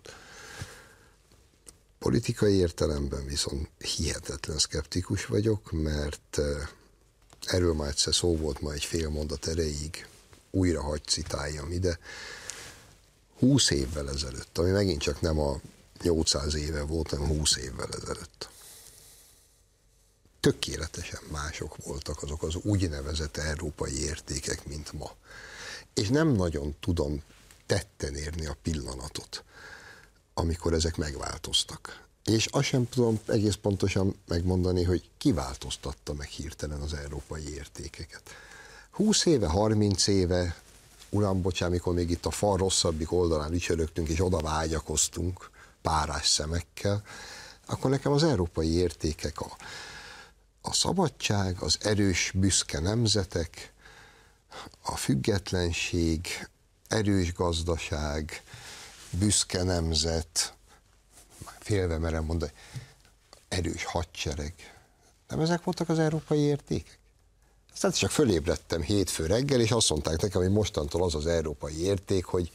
Politikai 2.05 2.53
értelemben 2.53 3.25
viszont 3.25 3.69
hihetetlen 3.77 4.57
szkeptikus 4.57 5.25
vagyok, 5.25 5.71
mert 5.71 6.39
erről 7.45 7.73
már 7.73 7.89
egyszer 7.89 8.13
szó 8.13 8.37
volt 8.37 8.61
ma 8.61 8.73
egy 8.73 8.83
fél 8.83 9.09
mondat 9.09 9.47
erejéig, 9.47 10.07
újra 10.51 10.81
hagy 10.81 11.03
citáljam 11.03 11.71
ide, 11.71 11.99
20 13.39 13.69
évvel 13.69 14.09
ezelőtt, 14.09 14.57
ami 14.57 14.69
megint 14.69 15.01
csak 15.01 15.21
nem 15.21 15.39
a 15.39 15.59
800 16.01 16.55
éve 16.55 16.83
volt, 16.83 17.09
hanem 17.09 17.27
20 17.27 17.55
évvel 17.55 17.89
ezelőtt. 18.01 18.49
Tökéletesen 20.39 21.21
mások 21.31 21.75
voltak 21.85 22.23
azok 22.23 22.43
az 22.43 22.55
úgynevezett 22.55 23.37
európai 23.37 24.03
értékek, 24.03 24.65
mint 24.65 24.91
ma. 24.93 25.15
és 25.93 26.07
nem 26.07 26.27
nagyon 26.31 26.75
tudom 26.79 27.23
tetten 27.65 28.15
érni 28.15 28.45
a 28.45 28.57
pillanatot, 28.61 29.43
amikor 30.37 30.73
ezek 30.73 30.97
megváltoztak. 30.97 32.03
És 32.23 32.45
azt 32.45 32.65
sem 32.65 32.89
tudom 32.89 33.19
egész 33.27 33.55
pontosan 33.55 34.15
megmondani, 34.27 34.83
hogy 34.83 35.09
kiváltoztatta 35.17 36.13
meg 36.13 36.27
hirtelen 36.27 36.81
az 36.81 36.93
európai 36.93 37.53
értékeket. 37.53 38.21
20 38.91 39.25
éve, 39.25 39.47
30 39.47 40.07
éve, 40.07 40.55
uram, 41.09 41.41
bocsán, 41.41 41.69
amikor 41.69 41.93
még 41.93 42.09
itt 42.09 42.25
a 42.25 42.31
fal 42.31 42.57
rosszabbik 42.57 43.11
oldalán 43.11 43.53
ücsörögtünk, 43.53 44.07
és 44.07 44.23
oda 44.23 44.39
vágyakoztunk 44.39 45.49
párás 45.81 46.27
szemekkel, 46.27 47.03
akkor 47.65 47.89
nekem 47.89 48.11
az 48.11 48.23
európai 48.23 48.73
értékek 48.73 49.39
a, 49.39 49.55
a 50.61 50.73
szabadság, 50.73 51.61
az 51.61 51.77
erős, 51.81 52.31
büszke 52.35 52.79
nemzetek, 52.79 53.73
a 54.81 54.95
függetlenség, 54.95 56.47
erős 56.87 57.33
gazdaság, 57.33 58.43
büszke 59.15 59.63
nemzet, 59.63 60.53
félve 61.59 61.97
merem 61.97 62.23
mondani, 62.23 62.51
erős 63.47 63.83
hadsereg. 63.83 64.53
Nem 65.27 65.39
ezek 65.39 65.63
voltak 65.63 65.89
az 65.89 65.99
európai 65.99 66.39
értékek? 66.39 66.99
Aztán 67.73 67.91
csak 67.91 68.11
fölébredtem 68.11 68.81
hétfő 68.81 69.25
reggel, 69.25 69.59
és 69.59 69.71
azt 69.71 69.89
mondták 69.89 70.21
nekem, 70.21 70.41
hogy 70.41 70.51
mostantól 70.51 71.03
az 71.03 71.15
az 71.15 71.25
európai 71.27 71.81
érték, 71.81 72.25
hogy 72.25 72.51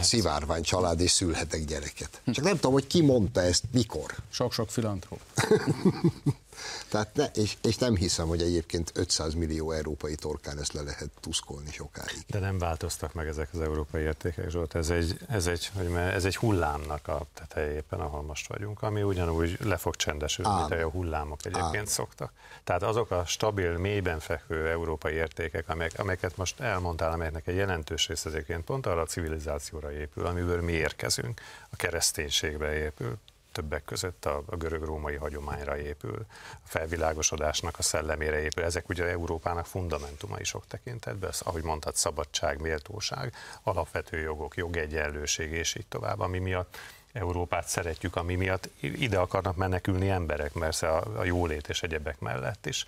szivárvány 0.00 0.62
család, 0.62 1.00
és 1.00 1.10
szülhetek 1.10 1.64
gyereket. 1.64 2.22
Csak 2.32 2.44
nem 2.44 2.54
tudom, 2.54 2.72
hogy 2.72 2.86
ki 2.86 3.02
mondta 3.02 3.40
ezt, 3.40 3.64
mikor. 3.72 4.14
Sok-sok 4.30 4.70
filantróp. 4.70 5.20
Tehát 6.88 7.14
ne, 7.14 7.24
és, 7.24 7.56
és 7.62 7.76
nem 7.76 7.96
hiszem, 7.96 8.26
hogy 8.26 8.42
egyébként 8.42 8.92
500 8.94 9.34
millió 9.34 9.70
európai 9.70 10.14
torkán 10.14 10.58
ezt 10.58 10.72
le 10.72 10.82
lehet 10.82 11.10
tuszkolni 11.20 11.70
sokáig. 11.72 12.24
De 12.26 12.38
nem 12.38 12.58
változtak 12.58 13.12
meg 13.12 13.26
ezek 13.26 13.48
az 13.52 13.60
európai 13.60 14.02
értékek, 14.02 14.50
Zsolt. 14.50 14.74
Ez 14.74 14.90
egy, 14.90 15.18
ez 15.28 15.46
egy, 15.46 15.70
hogy 15.74 15.92
ez 15.94 16.24
egy 16.24 16.36
hullámnak 16.36 17.08
a 17.08 17.26
tetejében, 17.34 18.00
ahol 18.00 18.22
most 18.22 18.48
vagyunk, 18.48 18.82
ami 18.82 19.02
ugyanúgy 19.02 19.58
le 19.60 19.76
fog 19.76 19.96
csendesülni, 19.96 20.50
mint 20.54 20.82
a 20.82 20.88
hullámok 20.88 21.44
egyébként 21.44 21.76
Ám. 21.76 21.84
szoktak. 21.84 22.32
Tehát 22.64 22.82
azok 22.82 23.10
a 23.10 23.24
stabil, 23.26 23.78
mélyben 23.78 24.20
fekvő 24.20 24.68
európai 24.68 25.14
értékek, 25.14 25.68
amelyek, 25.68 25.98
amelyeket 25.98 26.36
most 26.36 26.60
elmondtál, 26.60 27.12
amelyeknek 27.12 27.46
egy 27.46 27.56
jelentős 27.56 28.08
rész 28.08 28.24
egyébként 28.24 28.64
pont 28.64 28.86
arra 28.86 29.00
a 29.00 29.06
civilizációra 29.06 29.92
épül, 29.92 30.26
amiből 30.26 30.62
mi 30.62 30.72
érkezünk, 30.72 31.40
a 31.70 31.76
kereszténységbe 31.76 32.72
épül, 32.76 33.18
többek 33.54 33.84
között 33.84 34.24
a, 34.24 34.42
a 34.46 34.56
görög-római 34.56 35.14
hagyományra 35.14 35.78
épül, 35.78 36.26
a 36.52 36.66
felvilágosodásnak 36.66 37.78
a 37.78 37.82
szellemére 37.82 38.40
épül. 38.40 38.64
Ezek 38.64 38.88
ugye 38.88 39.04
Európának 39.04 39.66
fundamentumai 39.66 40.44
sok 40.44 40.66
tekintetben, 40.66 41.32
ahogy 41.38 41.62
mondtad, 41.62 41.96
szabadság, 41.96 42.60
méltóság, 42.60 43.34
alapvető 43.62 44.20
jogok, 44.20 44.56
jogegyenlőség 44.56 45.52
és 45.52 45.74
így 45.74 45.86
tovább, 45.86 46.20
ami 46.20 46.38
miatt 46.38 46.76
Európát 47.12 47.68
szeretjük, 47.68 48.16
ami 48.16 48.34
miatt 48.34 48.68
ide 48.80 49.18
akarnak 49.18 49.56
menekülni 49.56 50.08
emberek, 50.08 50.52
mert 50.54 50.82
a, 50.82 51.18
a 51.18 51.24
jólét 51.24 51.68
és 51.68 51.82
egyebek 51.82 52.18
mellett 52.18 52.66
is. 52.66 52.86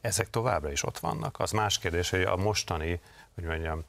Ezek 0.00 0.30
továbbra 0.30 0.70
is 0.70 0.84
ott 0.84 0.98
vannak. 0.98 1.40
Az 1.40 1.50
más 1.50 1.78
kérdés, 1.78 2.10
hogy 2.10 2.22
a 2.22 2.36
mostani 2.36 3.00
hogy 3.34 3.44
mondjam, 3.44 3.84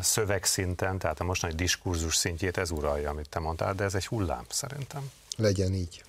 szövegszinten, 0.00 0.98
tehát 0.98 1.20
a 1.20 1.24
mostani 1.24 1.54
diskurzus 1.54 2.16
szintjét 2.16 2.56
ez 2.56 2.70
uralja, 2.70 3.10
amit 3.10 3.28
te 3.28 3.38
mondtál, 3.38 3.74
de 3.74 3.84
ez 3.84 3.94
egy 3.94 4.06
hullám 4.06 4.44
szerintem 4.48 5.10
legyen 5.38 5.74
így. 5.74 6.02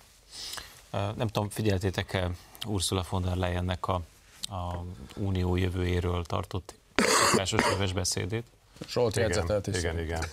Nem 0.92 1.28
tudom, 1.28 1.50
figyeltétek-e 1.50 2.32
Ursula 2.68 3.06
von 3.10 3.22
der 3.22 3.36
Leyennek 3.36 3.88
a, 3.88 4.02
a 4.50 4.84
unió 5.16 5.56
jövőjéről 5.56 6.26
tartott 6.26 6.74
szokásos 6.96 7.62
éves 7.74 7.94
beszédét? 7.94 8.44
Solt 8.88 9.16
jegyzetelt 9.16 9.68
is. 9.68 9.78
Igen, 9.78 10.00
igen. 10.00 10.24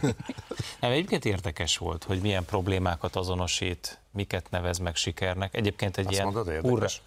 Nem, 0.80 0.90
egyébként 0.90 1.24
érdekes 1.24 1.76
volt, 1.76 2.04
hogy 2.04 2.20
milyen 2.20 2.44
problémákat 2.44 3.16
azonosít, 3.16 3.98
miket 4.10 4.50
nevez 4.50 4.78
meg 4.78 4.96
sikernek. 4.96 5.54
Egyébként 5.54 5.96
egy 5.96 6.04
Azt 6.04 6.14
ilyen... 6.14 6.24
Mondod, 6.24 6.48
érdekes. 6.48 7.00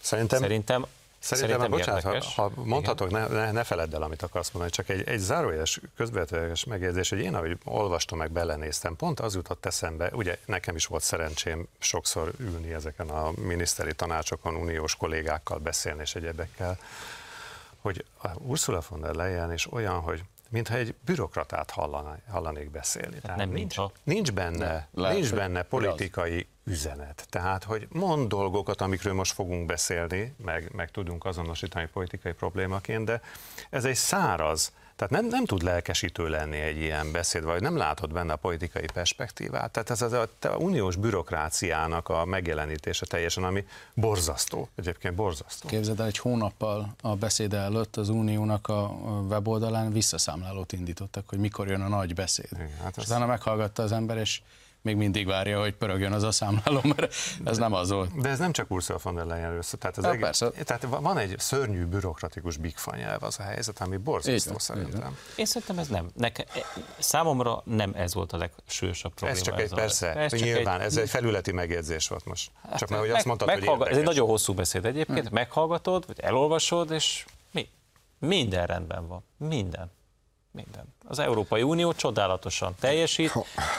Szerintem, 0.00 0.40
szerintem 0.40 0.86
Szerintem, 1.24 1.60
Szerintem 1.60 1.78
bocsánat, 1.78 2.24
ha, 2.24 2.42
ha 2.42 2.62
mondhatok, 2.64 3.10
ne, 3.10 3.26
ne, 3.26 3.52
ne 3.52 3.64
feledd 3.64 3.94
el, 3.94 4.02
amit 4.02 4.22
akarsz 4.22 4.50
mondani, 4.50 4.72
csak 4.72 4.88
egy, 4.88 5.08
egy 5.08 5.18
zárójeles 5.18 5.80
közvetleges 5.96 6.64
megjegyzés, 6.64 7.08
hogy 7.08 7.18
én, 7.18 7.34
ahogy 7.34 7.58
olvastam, 7.64 8.18
meg 8.18 8.30
belenéztem, 8.30 8.96
pont 8.96 9.20
az 9.20 9.34
jutott 9.34 9.66
eszembe, 9.66 10.10
ugye 10.12 10.38
nekem 10.46 10.76
is 10.76 10.86
volt 10.86 11.02
szerencsém 11.02 11.66
sokszor 11.78 12.32
ülni 12.38 12.72
ezeken 12.72 13.08
a 13.08 13.30
miniszteri 13.36 13.94
tanácsokon, 13.94 14.54
uniós 14.54 14.96
kollégákkal 14.96 15.58
beszélni 15.58 16.00
és 16.00 16.14
egyebekkel, 16.14 16.78
hogy 17.80 18.04
a 18.22 18.28
Ursula 18.34 18.80
von 18.88 19.00
der 19.00 19.14
Leyen 19.14 19.52
is 19.52 19.72
olyan, 19.72 20.00
hogy 20.00 20.24
mintha 20.54 20.74
egy 20.76 20.94
bürokratát 21.04 21.70
hallaná, 21.70 22.16
hallanék 22.30 22.70
beszélni. 22.70 23.18
Tehát 23.20 23.36
nem 23.36 23.50
nincs, 23.50 23.76
nincs 24.04 24.32
benne, 24.32 24.88
ne, 24.90 25.12
nincs 25.12 25.34
benne 25.34 25.62
politikai 25.62 26.46
üzenet. 26.64 27.26
Tehát, 27.30 27.64
hogy 27.64 27.86
mond 27.90 28.28
dolgokat, 28.28 28.80
amikről 28.80 29.14
most 29.14 29.32
fogunk 29.32 29.66
beszélni, 29.66 30.34
meg, 30.44 30.70
meg 30.72 30.90
tudunk 30.90 31.24
azonosítani 31.24 31.88
politikai 31.92 32.32
problémaként, 32.32 33.04
de 33.04 33.20
ez 33.70 33.84
egy 33.84 33.94
száraz, 33.94 34.72
tehát 34.96 35.12
nem, 35.12 35.26
nem 35.26 35.44
tud 35.44 35.62
lelkesítő 35.62 36.28
lenni 36.28 36.56
egy 36.56 36.76
ilyen 36.76 37.12
beszéd, 37.12 37.44
vagy 37.44 37.60
nem 37.60 37.76
látod 37.76 38.12
benne 38.12 38.32
a 38.32 38.36
politikai 38.36 38.86
perspektívát. 38.94 39.70
Tehát 39.70 39.90
ez 39.90 40.02
az 40.02 40.12
a, 40.12 40.28
a 40.40 40.56
uniós 40.56 40.96
bürokráciának 40.96 42.08
a 42.08 42.24
megjelenítése 42.24 43.06
teljesen, 43.06 43.44
ami 43.44 43.64
borzasztó, 43.94 44.68
egyébként 44.74 45.14
borzasztó. 45.14 45.68
Képzeld 45.68 46.00
el, 46.00 46.06
egy 46.06 46.18
hónappal 46.18 46.94
a 47.00 47.16
beszéd 47.16 47.54
előtt 47.54 47.96
az 47.96 48.08
uniónak 48.08 48.68
a 48.68 48.80
weboldalán 49.28 49.92
visszaszámlálót 49.92 50.72
indítottak, 50.72 51.28
hogy 51.28 51.38
mikor 51.38 51.68
jön 51.68 51.80
a 51.80 51.88
nagy 51.88 52.14
beszéd. 52.14 52.48
Igen, 52.52 52.70
hát 52.82 52.96
és 52.96 53.04
utána 53.04 53.26
meghallgatta 53.26 53.82
az 53.82 53.92
ember, 53.92 54.16
és 54.16 54.40
még 54.84 54.96
mindig 54.96 55.26
várja, 55.26 55.60
hogy 55.60 55.74
pörögjön 55.74 56.12
az 56.12 56.22
a 56.22 56.30
számláló, 56.30 56.80
mert 56.96 57.14
ez 57.44 57.58
nem 57.58 57.72
az 57.72 57.90
volt. 57.90 58.20
De 58.20 58.28
ez 58.28 58.38
nem 58.38 58.52
csak 58.52 58.70
Ursula 58.70 58.98
von 59.02 59.14
der 59.14 59.24
Leyen 59.24 59.50
először. 59.50 59.78
Tehát, 59.78 59.96
az 59.96 60.04
egész, 60.04 60.20
persze. 60.20 60.50
tehát 60.50 60.86
van 60.90 61.18
egy 61.18 61.34
szörnyű 61.38 61.84
bürokratikus 61.84 62.56
bigfanyelv 62.56 63.22
az 63.22 63.38
a 63.38 63.42
helyzet, 63.42 63.80
ami 63.80 63.96
borzasztó 63.96 64.52
így, 64.52 64.60
szerintem. 64.60 65.18
Én 65.36 65.44
szerintem 65.44 65.78
ez 65.78 65.88
nem. 65.88 66.10
Neke, 66.14 66.44
számomra 66.98 67.62
nem 67.64 67.92
ez 67.94 68.14
volt 68.14 68.32
a 68.32 68.36
legsősabb 68.36 69.14
probléma. 69.14 69.40
Ez 69.40 69.44
csak 69.46 69.60
egy, 69.60 69.74
persze, 69.74 70.14
ez 70.14 70.30
csak 70.30 70.40
nyilván, 70.40 70.80
egy, 70.80 70.86
ez 70.86 70.96
egy 70.96 71.08
felületi 71.08 71.52
megjegyzés 71.52 72.08
volt 72.08 72.24
most. 72.24 72.50
Hát 72.68 72.78
csak 72.78 72.88
mert, 72.88 73.00
hogy 73.00 73.10
azt 73.10 73.24
mondtad, 73.24 73.50
hogy 73.50 73.88
Ez 73.88 73.96
egy 73.96 74.04
nagyon 74.04 74.28
hosszú 74.28 74.54
beszéd 74.54 74.84
egyébként, 74.84 75.26
hmm. 75.26 75.34
meghallgatod, 75.34 76.06
vagy 76.06 76.20
elolvasod, 76.20 76.90
és 76.90 77.24
mi? 77.50 77.68
Minden 78.18 78.66
rendben 78.66 79.08
van. 79.08 79.24
Minden. 79.36 79.90
Minden. 80.54 80.84
Az 81.06 81.18
Európai 81.18 81.62
Unió 81.62 81.92
csodálatosan 81.92 82.74
teljesít. 82.80 83.32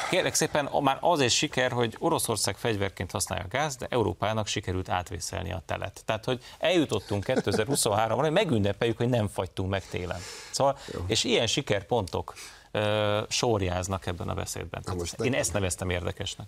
Kérlek 0.10 0.34
szépen, 0.34 0.70
már 0.82 0.98
az 1.00 1.22
is 1.22 1.36
siker, 1.36 1.72
hogy 1.72 1.96
Oroszország 2.00 2.58
fegyverként 2.58 3.12
használja 3.12 3.46
a 3.46 3.48
gáz, 3.48 3.76
de 3.76 3.88
Európának 3.90 4.48
sikerült 4.48 4.90
átvészelni 4.90 5.52
a 5.52 5.62
telet. 5.66 6.02
Tehát, 6.06 6.26
hogy 6.26 6.44
eljutottunk 6.60 7.24
2023-ra, 7.28 8.16
hogy 8.16 8.32
megünnepeljük, 8.32 8.98
hogy 8.98 9.10
nem 9.10 9.28
fagytunk 9.28 9.70
meg 9.70 9.84
télen. 9.90 10.20
Szóval, 10.52 10.78
és 11.08 11.24
ilyen 11.24 11.48
sikerpontok 11.48 12.34
sorjáznak 13.30 14.06
ebben 14.06 14.30
a 14.30 14.34
beszédben. 14.34 14.84
most 14.98 15.20
Én 15.20 15.34
ezt 15.34 15.54
neveztem 15.54 15.90
érdekesnek. 15.90 16.48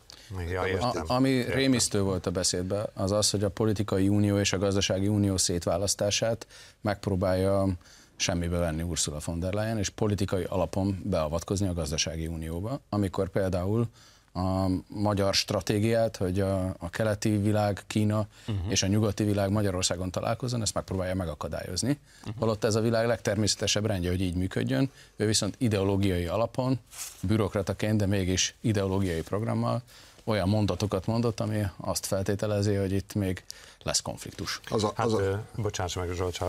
Ja, 0.50 0.68
értem. 0.68 1.04
A, 1.08 1.14
ami 1.14 1.30
értem. 1.30 1.56
rémisztő 1.56 2.02
volt 2.02 2.26
a 2.26 2.32
beszédben, 2.32 2.90
az 2.94 3.12
az, 3.12 3.30
hogy 3.30 3.44
a 3.44 3.50
politikai 3.50 4.08
unió 4.08 4.40
és 4.40 4.54
a 4.54 4.58
gazdasági 4.58 5.08
unió 5.08 5.38
szétválasztását 5.38 6.48
megpróbálja 6.82 7.68
semmibe 8.18 8.58
venni 8.58 8.82
Ursula 8.82 9.18
von 9.26 9.40
der 9.40 9.54
Leyen, 9.54 9.78
és 9.78 9.90
politikai 9.90 10.44
alapon 10.44 11.02
beavatkozni 11.04 11.68
a 11.68 11.74
gazdasági 11.74 12.28
unióba, 12.28 12.80
amikor 12.90 13.30
például 13.30 13.88
a 14.34 14.68
magyar 14.88 15.34
stratégiát, 15.34 16.18
hogy 16.18 16.40
a, 16.40 16.76
a 16.80 16.90
keleti 16.90 17.38
világ, 17.38 17.84
Kína 17.88 18.28
uh-huh. 18.48 18.72
és 18.72 18.84
a 18.84 18.88
nyugati 18.88 19.24
világ 19.24 19.50
Magyarországon 19.52 20.12
találkozzon, 20.12 20.62
ezt 20.62 20.74
megpróbálja 20.74 21.16
megakadályozni. 21.16 22.00
Uh-huh. 22.20 22.36
Holott 22.40 22.64
ez 22.64 22.76
a 22.76 22.82
világ 22.82 23.08
legtermészetesebb 23.08 23.86
rendje, 23.86 24.10
hogy 24.10 24.22
így 24.22 24.36
működjön. 24.36 24.92
Ő 25.16 25.26
viszont 25.26 25.56
ideológiai 25.58 26.26
alapon, 26.26 26.80
bürokrataként, 27.22 27.98
de 27.98 28.06
mégis 28.06 28.56
ideológiai 28.62 29.22
programmal 29.22 29.82
olyan 30.24 30.50
mondatokat 30.50 31.06
mondott, 31.06 31.40
ami 31.40 31.62
azt 31.78 32.06
feltételezi, 32.06 32.74
hogy 32.74 32.92
itt 32.92 33.14
még 33.14 33.44
lesz 33.88 34.02
konfliktus. 34.02 34.60
Az 34.70 34.84
a, 34.84 34.88
az 34.96 34.96
hát, 34.96 35.22
a... 35.22 35.44
bocsáss 35.56 35.96
meg, 35.96 36.10
Zsolt, 36.14 36.40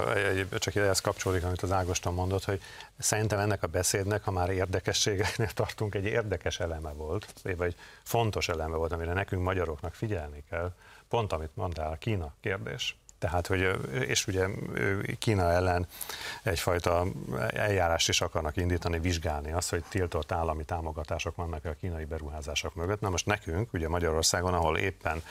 csak 0.58 0.74
ehhez 0.74 1.00
kapcsolódik, 1.00 1.44
amit 1.44 1.62
az 1.62 1.72
Ágoston 1.72 2.14
mondott, 2.14 2.44
hogy 2.44 2.62
szerintem 2.98 3.38
ennek 3.38 3.62
a 3.62 3.66
beszédnek, 3.66 4.24
ha 4.24 4.30
már 4.30 4.50
érdekességeknél 4.50 5.50
tartunk, 5.60 5.94
egy 5.94 6.04
érdekes 6.04 6.60
eleme 6.60 6.92
volt, 6.92 7.34
vagy 7.56 7.74
fontos 8.02 8.48
eleme 8.48 8.76
volt, 8.76 8.92
amire 8.92 9.12
nekünk 9.12 9.42
magyaroknak 9.42 9.94
figyelni 9.94 10.44
kell, 10.50 10.72
pont 11.08 11.32
amit 11.32 11.50
mondtál, 11.54 11.92
a 11.92 11.96
Kína 11.96 12.34
kérdés. 12.40 12.96
Tehát, 13.18 13.46
hogy, 13.46 13.78
és 13.92 14.26
ugye 14.26 14.46
Kína 15.18 15.52
ellen 15.52 15.86
egyfajta 16.42 17.06
eljárást 17.48 18.08
is 18.08 18.20
akarnak 18.20 18.56
indítani, 18.56 18.98
vizsgálni 18.98 19.52
azt, 19.52 19.70
hogy 19.70 19.84
tiltott 19.88 20.32
állami 20.32 20.64
támogatások 20.64 21.36
vannak 21.36 21.64
a 21.64 21.76
kínai 21.80 22.04
beruházások 22.04 22.74
mögött. 22.74 23.00
Na 23.00 23.10
most 23.10 23.26
nekünk, 23.26 23.72
ugye 23.72 23.88
Magyarországon, 23.88 24.54
ahol 24.54 24.78
éppen 24.78 25.22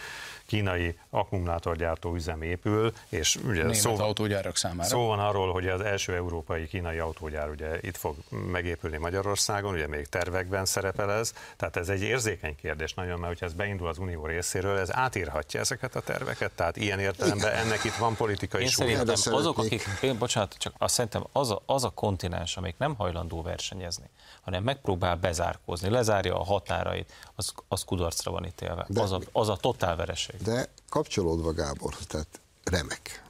kínai 0.47 0.99
akkumulátorgyártó 1.09 2.15
üzem 2.15 2.41
épül, 2.41 2.93
és 3.09 3.35
ugye 3.35 3.61
Német 3.61 3.75
szó, 3.75 3.97
autógyárak 3.97 4.55
számára. 4.55 4.89
szó 4.89 5.05
van 5.05 5.19
arról, 5.19 5.51
hogy 5.51 5.67
az 5.67 5.81
első 5.81 6.13
európai 6.15 6.67
kínai 6.67 6.97
autógyár 6.97 7.49
ugye 7.49 7.79
itt 7.81 7.97
fog 7.97 8.15
megépülni 8.29 8.97
Magyarországon, 8.97 9.73
ugye 9.73 9.87
még 9.87 10.07
tervekben 10.07 10.65
szerepel 10.65 11.11
ez, 11.11 11.33
tehát 11.57 11.75
ez 11.77 11.89
egy 11.89 12.01
érzékeny 12.01 12.55
kérdés 12.55 12.93
nagyon, 12.93 13.15
mert 13.19 13.27
hogyha 13.31 13.45
ez 13.45 13.53
beindul 13.53 13.87
az 13.87 13.97
Unió 13.97 14.25
részéről, 14.25 14.77
ez 14.77 14.95
átírhatja 14.95 15.59
ezeket 15.59 15.95
a 15.95 16.01
terveket, 16.01 16.51
tehát 16.51 16.77
ilyen 16.77 16.99
értelemben 16.99 17.53
ennek 17.53 17.83
itt 17.83 17.95
van 17.95 18.15
politikai 18.15 18.61
Én 18.61 18.67
szerintem 18.69 19.15
azok, 19.33 19.57
akik, 19.57 19.83
én, 20.01 20.17
bocsánat, 20.17 20.55
csak 20.57 20.73
azt 20.77 20.93
szerintem 20.93 21.25
az 21.31 21.51
a, 21.51 21.61
az 21.65 21.83
a 21.83 21.89
kontinens, 21.89 22.57
amelyik 22.57 22.77
nem 22.77 22.95
hajlandó 22.95 23.41
versenyezni, 23.41 24.09
hanem 24.41 24.63
megpróbál 24.63 25.15
bezárkózni, 25.15 25.89
lezárja 25.89 26.39
a 26.39 26.43
határait, 26.43 27.13
az, 27.35 27.53
az 27.67 27.83
kudarcra 27.83 28.31
van 28.31 28.45
ítélve. 28.45 28.85
De- 28.87 29.01
Az 29.01 29.11
a, 29.11 29.19
az 29.31 29.49
a 29.49 29.55
totál 29.55 29.95
vereség. 29.95 30.35
De 30.43 30.69
kapcsolódva 30.89 31.53
Gábor, 31.53 31.95
tehát 31.95 32.39
remek. 32.63 33.23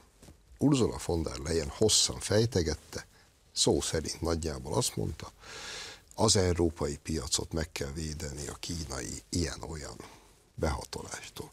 Ursula 0.58 0.98
von 1.06 1.22
der 1.22 1.38
Leyen 1.38 1.68
hosszan 1.68 2.18
fejtegette, 2.20 3.06
szó 3.52 3.80
szerint 3.80 4.20
nagyjából 4.20 4.74
azt 4.74 4.96
mondta, 4.96 5.32
az 6.14 6.36
európai 6.36 6.98
piacot 7.02 7.52
meg 7.52 7.72
kell 7.72 7.92
védeni 7.94 8.48
a 8.48 8.56
kínai 8.60 9.22
ilyen-olyan 9.28 9.96
behatolástól. 10.54 11.50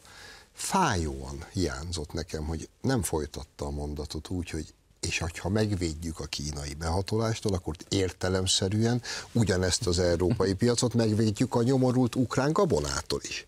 Fájóan 0.52 1.44
hiányzott 1.52 2.12
nekem, 2.12 2.44
hogy 2.44 2.68
nem 2.80 3.02
folytatta 3.02 3.66
a 3.66 3.70
mondatot 3.70 4.28
úgy, 4.28 4.50
hogy 4.50 4.74
és 5.00 5.24
ha 5.38 5.48
megvédjük 5.48 6.20
a 6.20 6.24
kínai 6.24 6.74
behatolástól, 6.74 7.54
akkor 7.54 7.76
értelemszerűen 7.88 9.02
ugyanezt 9.32 9.86
az 9.86 9.98
európai 9.98 10.54
piacot 10.54 10.94
megvédjük 10.94 11.54
a 11.54 11.62
nyomorult 11.62 12.14
ukrán 12.14 12.52
gabonától 12.52 13.20
is. 13.22 13.46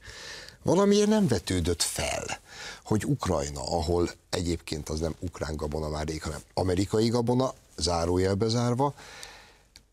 Valamiért 0.62 1.09
nem 1.09 1.26
vetődött 1.26 1.82
fel, 1.82 2.40
hogy 2.84 3.04
Ukrajna, 3.04 3.61
ahol 3.61 4.11
egyébként 4.30 4.88
az 4.88 5.00
nem 5.00 5.14
ukrán 5.18 5.56
gabona 5.56 5.88
már 5.88 6.06
rég, 6.06 6.22
hanem 6.22 6.40
amerikai 6.54 7.09
gabona, 7.09 7.54
zárójelbe 7.76 8.48
zárva, 8.48 8.94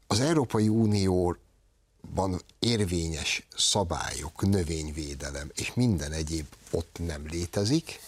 az 0.08 0.20
Európai 0.20 0.68
Unióban 0.68 2.42
érvényes 2.60 3.48
szabályok, 3.58 4.42
növényvédelem 4.42 5.52
és 5.56 5.74
minden 5.74 6.12
egyéb 6.12 6.46
ott 6.72 6.98
nem 7.06 7.26
létezik, 7.28 8.00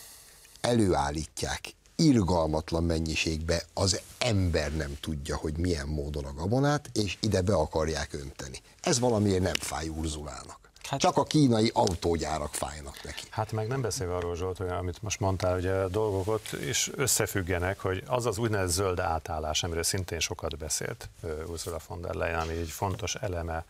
előállítják 0.61 1.75
irgalmatlan 1.95 2.83
mennyiségbe, 2.83 3.63
az 3.73 4.01
ember 4.17 4.75
nem 4.75 4.97
tudja, 4.99 5.35
hogy 5.35 5.57
milyen 5.57 5.87
módon 5.87 6.25
a 6.25 6.33
gabonát, 6.33 6.89
és 6.93 7.17
ide 7.21 7.41
be 7.41 7.53
akarják 7.53 8.13
önteni. 8.13 8.61
Ez 8.81 8.99
valamiért 8.99 9.41
nem 9.41 9.55
fáj 9.55 9.87
Urzulának. 9.87 10.66
Hát- 10.89 10.99
Csak 10.99 11.17
a 11.17 11.23
kínai 11.23 11.71
autógyárak 11.73 12.53
fájnak 12.53 13.03
neki. 13.03 13.23
Hát 13.29 13.51
meg 13.51 13.67
nem 13.67 13.81
beszélve 13.81 14.15
arról, 14.15 14.35
Zsolt, 14.35 14.57
hogy 14.57 14.67
amit 14.67 15.01
most 15.01 15.19
mondtál, 15.19 15.57
ugye 15.57 15.73
a 15.73 15.87
dolgok 15.87 16.27
ott 16.27 16.51
is 16.51 16.89
összefüggenek, 16.95 17.79
hogy 17.79 18.03
az 18.07 18.25
az 18.25 18.37
úgynevezett 18.37 18.75
zöld 18.75 18.99
átállás, 18.99 19.63
amiről 19.63 19.83
szintén 19.83 20.19
sokat 20.19 20.57
beszélt 20.57 21.09
Ursula 21.47 21.77
von 21.87 22.01
der 22.01 22.13
Leyen, 22.13 22.39
ami 22.39 22.53
egy 22.53 22.69
fontos 22.69 23.15
eleme 23.15 23.65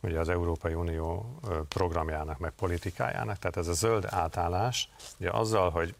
ugye 0.00 0.18
az 0.18 0.28
Európai 0.28 0.74
Unió 0.74 1.38
programjának, 1.68 2.38
meg 2.38 2.50
politikájának. 2.50 3.38
Tehát 3.38 3.56
ez 3.56 3.68
a 3.68 3.72
zöld 3.72 4.06
átállás, 4.10 4.88
ugye 5.18 5.30
azzal, 5.30 5.70
hogy 5.70 5.94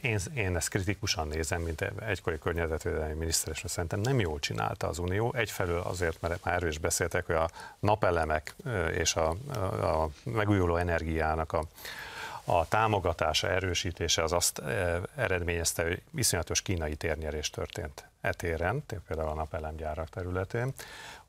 én, 0.00 0.18
én 0.34 0.56
ezt 0.56 0.68
kritikusan 0.68 1.28
nézem, 1.28 1.60
mint 1.60 1.80
egykori 2.06 2.38
környezetvédelmi 2.38 3.14
miniszter, 3.14 3.52
és 3.52 3.62
szerintem 3.66 4.00
nem 4.00 4.20
jól 4.20 4.38
csinálta 4.38 4.88
az 4.88 4.98
Unió. 4.98 5.34
Egyfelől 5.36 5.80
azért, 5.80 6.20
mert 6.20 6.44
már 6.44 6.54
erről 6.54 6.68
is 6.68 6.78
beszéltek, 6.78 7.26
hogy 7.26 7.34
a 7.34 7.50
napelemek 7.78 8.54
és 8.94 9.16
a, 9.16 9.28
a, 9.80 10.08
megújuló 10.24 10.76
energiának 10.76 11.52
a, 11.52 11.64
a 12.44 12.68
támogatása, 12.68 13.48
erősítése 13.48 14.22
az 14.22 14.32
azt 14.32 14.62
eredményezte, 15.16 15.82
hogy 15.82 16.02
iszonyatos 16.14 16.62
kínai 16.62 16.96
térnyerés 16.96 17.50
történt 17.50 18.08
e 18.20 18.32
téren, 18.32 18.84
például 19.06 19.28
a 19.28 19.34
napelemgyárak 19.34 20.08
területén. 20.08 20.72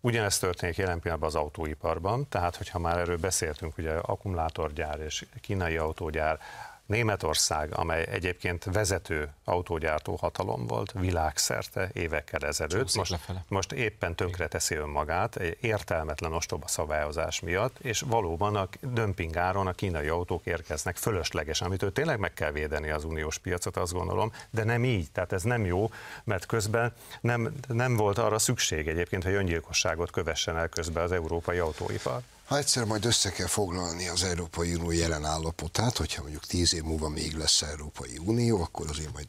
Ugyanezt 0.02 0.42
történik 0.42 0.78
jelen 0.78 1.00
pillanatban 1.00 1.30
az 1.30 1.36
autóiparban, 1.36 2.30
tehát 2.30 2.56
hogyha 2.56 2.80
már 2.80 2.98
erről 2.98 3.18
beszéltünk, 3.18 3.78
ugye 3.78 3.94
akkumulátorgyár 3.94 5.00
és 5.00 5.26
kínai 5.42 5.78
autógyár, 5.78 6.40
Németország, 6.88 7.78
amely 7.78 8.08
egyébként 8.12 8.64
vezető 8.64 9.30
autógyártó 9.44 10.16
hatalom 10.16 10.68
volt 10.68 10.92
világszerte 10.92 11.90
évekkel 11.94 12.40
ezelőtt, 12.40 12.96
most, 12.96 13.12
lefele. 13.12 13.44
most 13.48 13.72
éppen 13.72 14.16
tönkreteszi 14.16 14.76
önmagát 14.76 15.36
egy 15.36 15.58
értelmetlen 15.62 16.34
ostoba 16.34 16.68
szabályozás 16.68 17.40
miatt, 17.40 17.80
és 17.80 18.02
valóban 18.02 18.56
a 18.56 18.68
dömpingáron 18.82 19.68
a 19.68 19.74
kínai 19.74 20.08
autók 20.08 20.46
érkeznek 20.46 20.96
fölöslegesen, 20.96 21.68
amitől 21.68 21.92
tényleg 21.92 22.20
meg 22.20 22.34
kell 22.34 22.52
védeni 22.52 22.90
az 22.90 23.04
uniós 23.04 23.38
piacot, 23.38 23.78
azt 23.78 23.94
gondolom, 23.94 24.32
de 24.50 24.64
nem 24.64 24.86
így, 24.86 25.12
tehát 25.12 25.34
ez 25.34 25.44
nem 25.44 25.66
jó, 25.66 25.90
mert 26.24 26.46
közben 26.46 26.94
nem, 27.22 27.54
nem 27.68 27.96
volt 27.96 28.18
arra 28.18 28.40
szükség 28.40 28.88
egyébként, 28.88 29.24
hogy 29.24 29.34
öngyilkosságot 29.34 30.12
kövessen 30.12 30.58
el 30.58 30.70
közben 30.70 31.04
az 31.04 31.12
európai 31.12 31.58
autóipar. 31.58 32.22
Ha 32.48 32.58
egyszer 32.58 32.84
majd 32.84 33.06
össze 33.06 33.32
kell 33.32 33.48
foglalni 33.48 34.08
az 34.08 34.24
Európai 34.24 34.74
Unió 34.76 34.92
jelen 34.92 35.26
állapotát, 35.26 35.98
hogyha 35.98 36.22
mondjuk 36.22 36.46
tíz 36.46 36.74
év 36.74 36.84
múlva 36.84 37.10
még 37.10 37.34
lesz 37.34 37.62
Európai 37.62 38.18
Unió, 38.26 38.62
akkor 38.62 38.90
azért 38.90 39.14
majd 39.14 39.28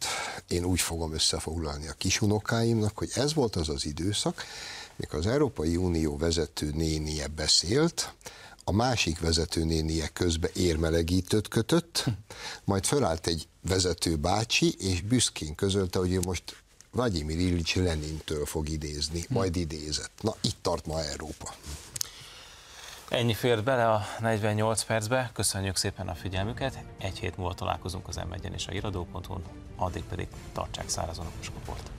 én 0.49 0.65
úgy 0.65 0.81
fogom 0.81 1.13
összefoglalni 1.13 1.89
a 1.89 1.93
kisunokáimnak, 1.93 2.99
hogy 2.99 3.11
ez 3.15 3.35
volt 3.35 3.57
az 3.57 3.69
az 3.69 3.87
időszak, 3.87 4.45
mikor 4.97 5.19
az 5.19 5.27
Európai 5.27 5.77
Unió 5.77 6.17
vezető 6.17 6.71
nénie 6.75 7.27
beszélt, 7.27 8.15
a 8.65 8.73
másik 8.73 9.21
vezető 9.21 9.65
nénie 9.65 10.09
közbe 10.09 10.51
érmelegítőt 10.55 11.49
kötött, 11.49 12.05
majd 12.65 12.85
fölállt 12.85 13.27
egy 13.27 13.49
vezető 13.69 14.17
bácsi, 14.17 14.75
és 14.79 15.01
büszkén 15.03 15.55
közölte, 15.55 15.99
hogy 15.99 16.13
ő 16.13 16.21
most 16.21 16.43
Vladimir 16.91 17.39
Illich 17.39 17.77
Lenintől 17.77 18.47
fog 18.47 18.69
idézni, 18.69 19.25
majd 19.29 19.57
idézett. 19.57 20.13
Na, 20.21 20.35
itt 20.41 20.57
tart 20.63 20.87
ma 20.87 21.03
Európa. 21.03 21.55
Ennyi 23.09 23.35
fért 23.35 23.65
bele 23.65 23.91
a 23.91 24.03
48 24.21 24.83
percbe, 24.83 25.31
köszönjük 25.33 25.77
szépen 25.77 26.09
a 26.09 26.15
figyelmüket, 26.15 26.79
egy 26.99 27.19
hét 27.19 27.37
múlva 27.37 27.55
találkozunk 27.55 28.09
az 28.09 28.17
m 28.17 28.53
és 28.55 28.67
a 28.67 28.73
iradó.hu-n, 28.73 29.43
addig 29.77 30.05
pedig 30.05 30.29
tartsák 30.53 30.89
szárazon 30.89 31.27
a 31.27 31.31
puskaport. 31.39 31.91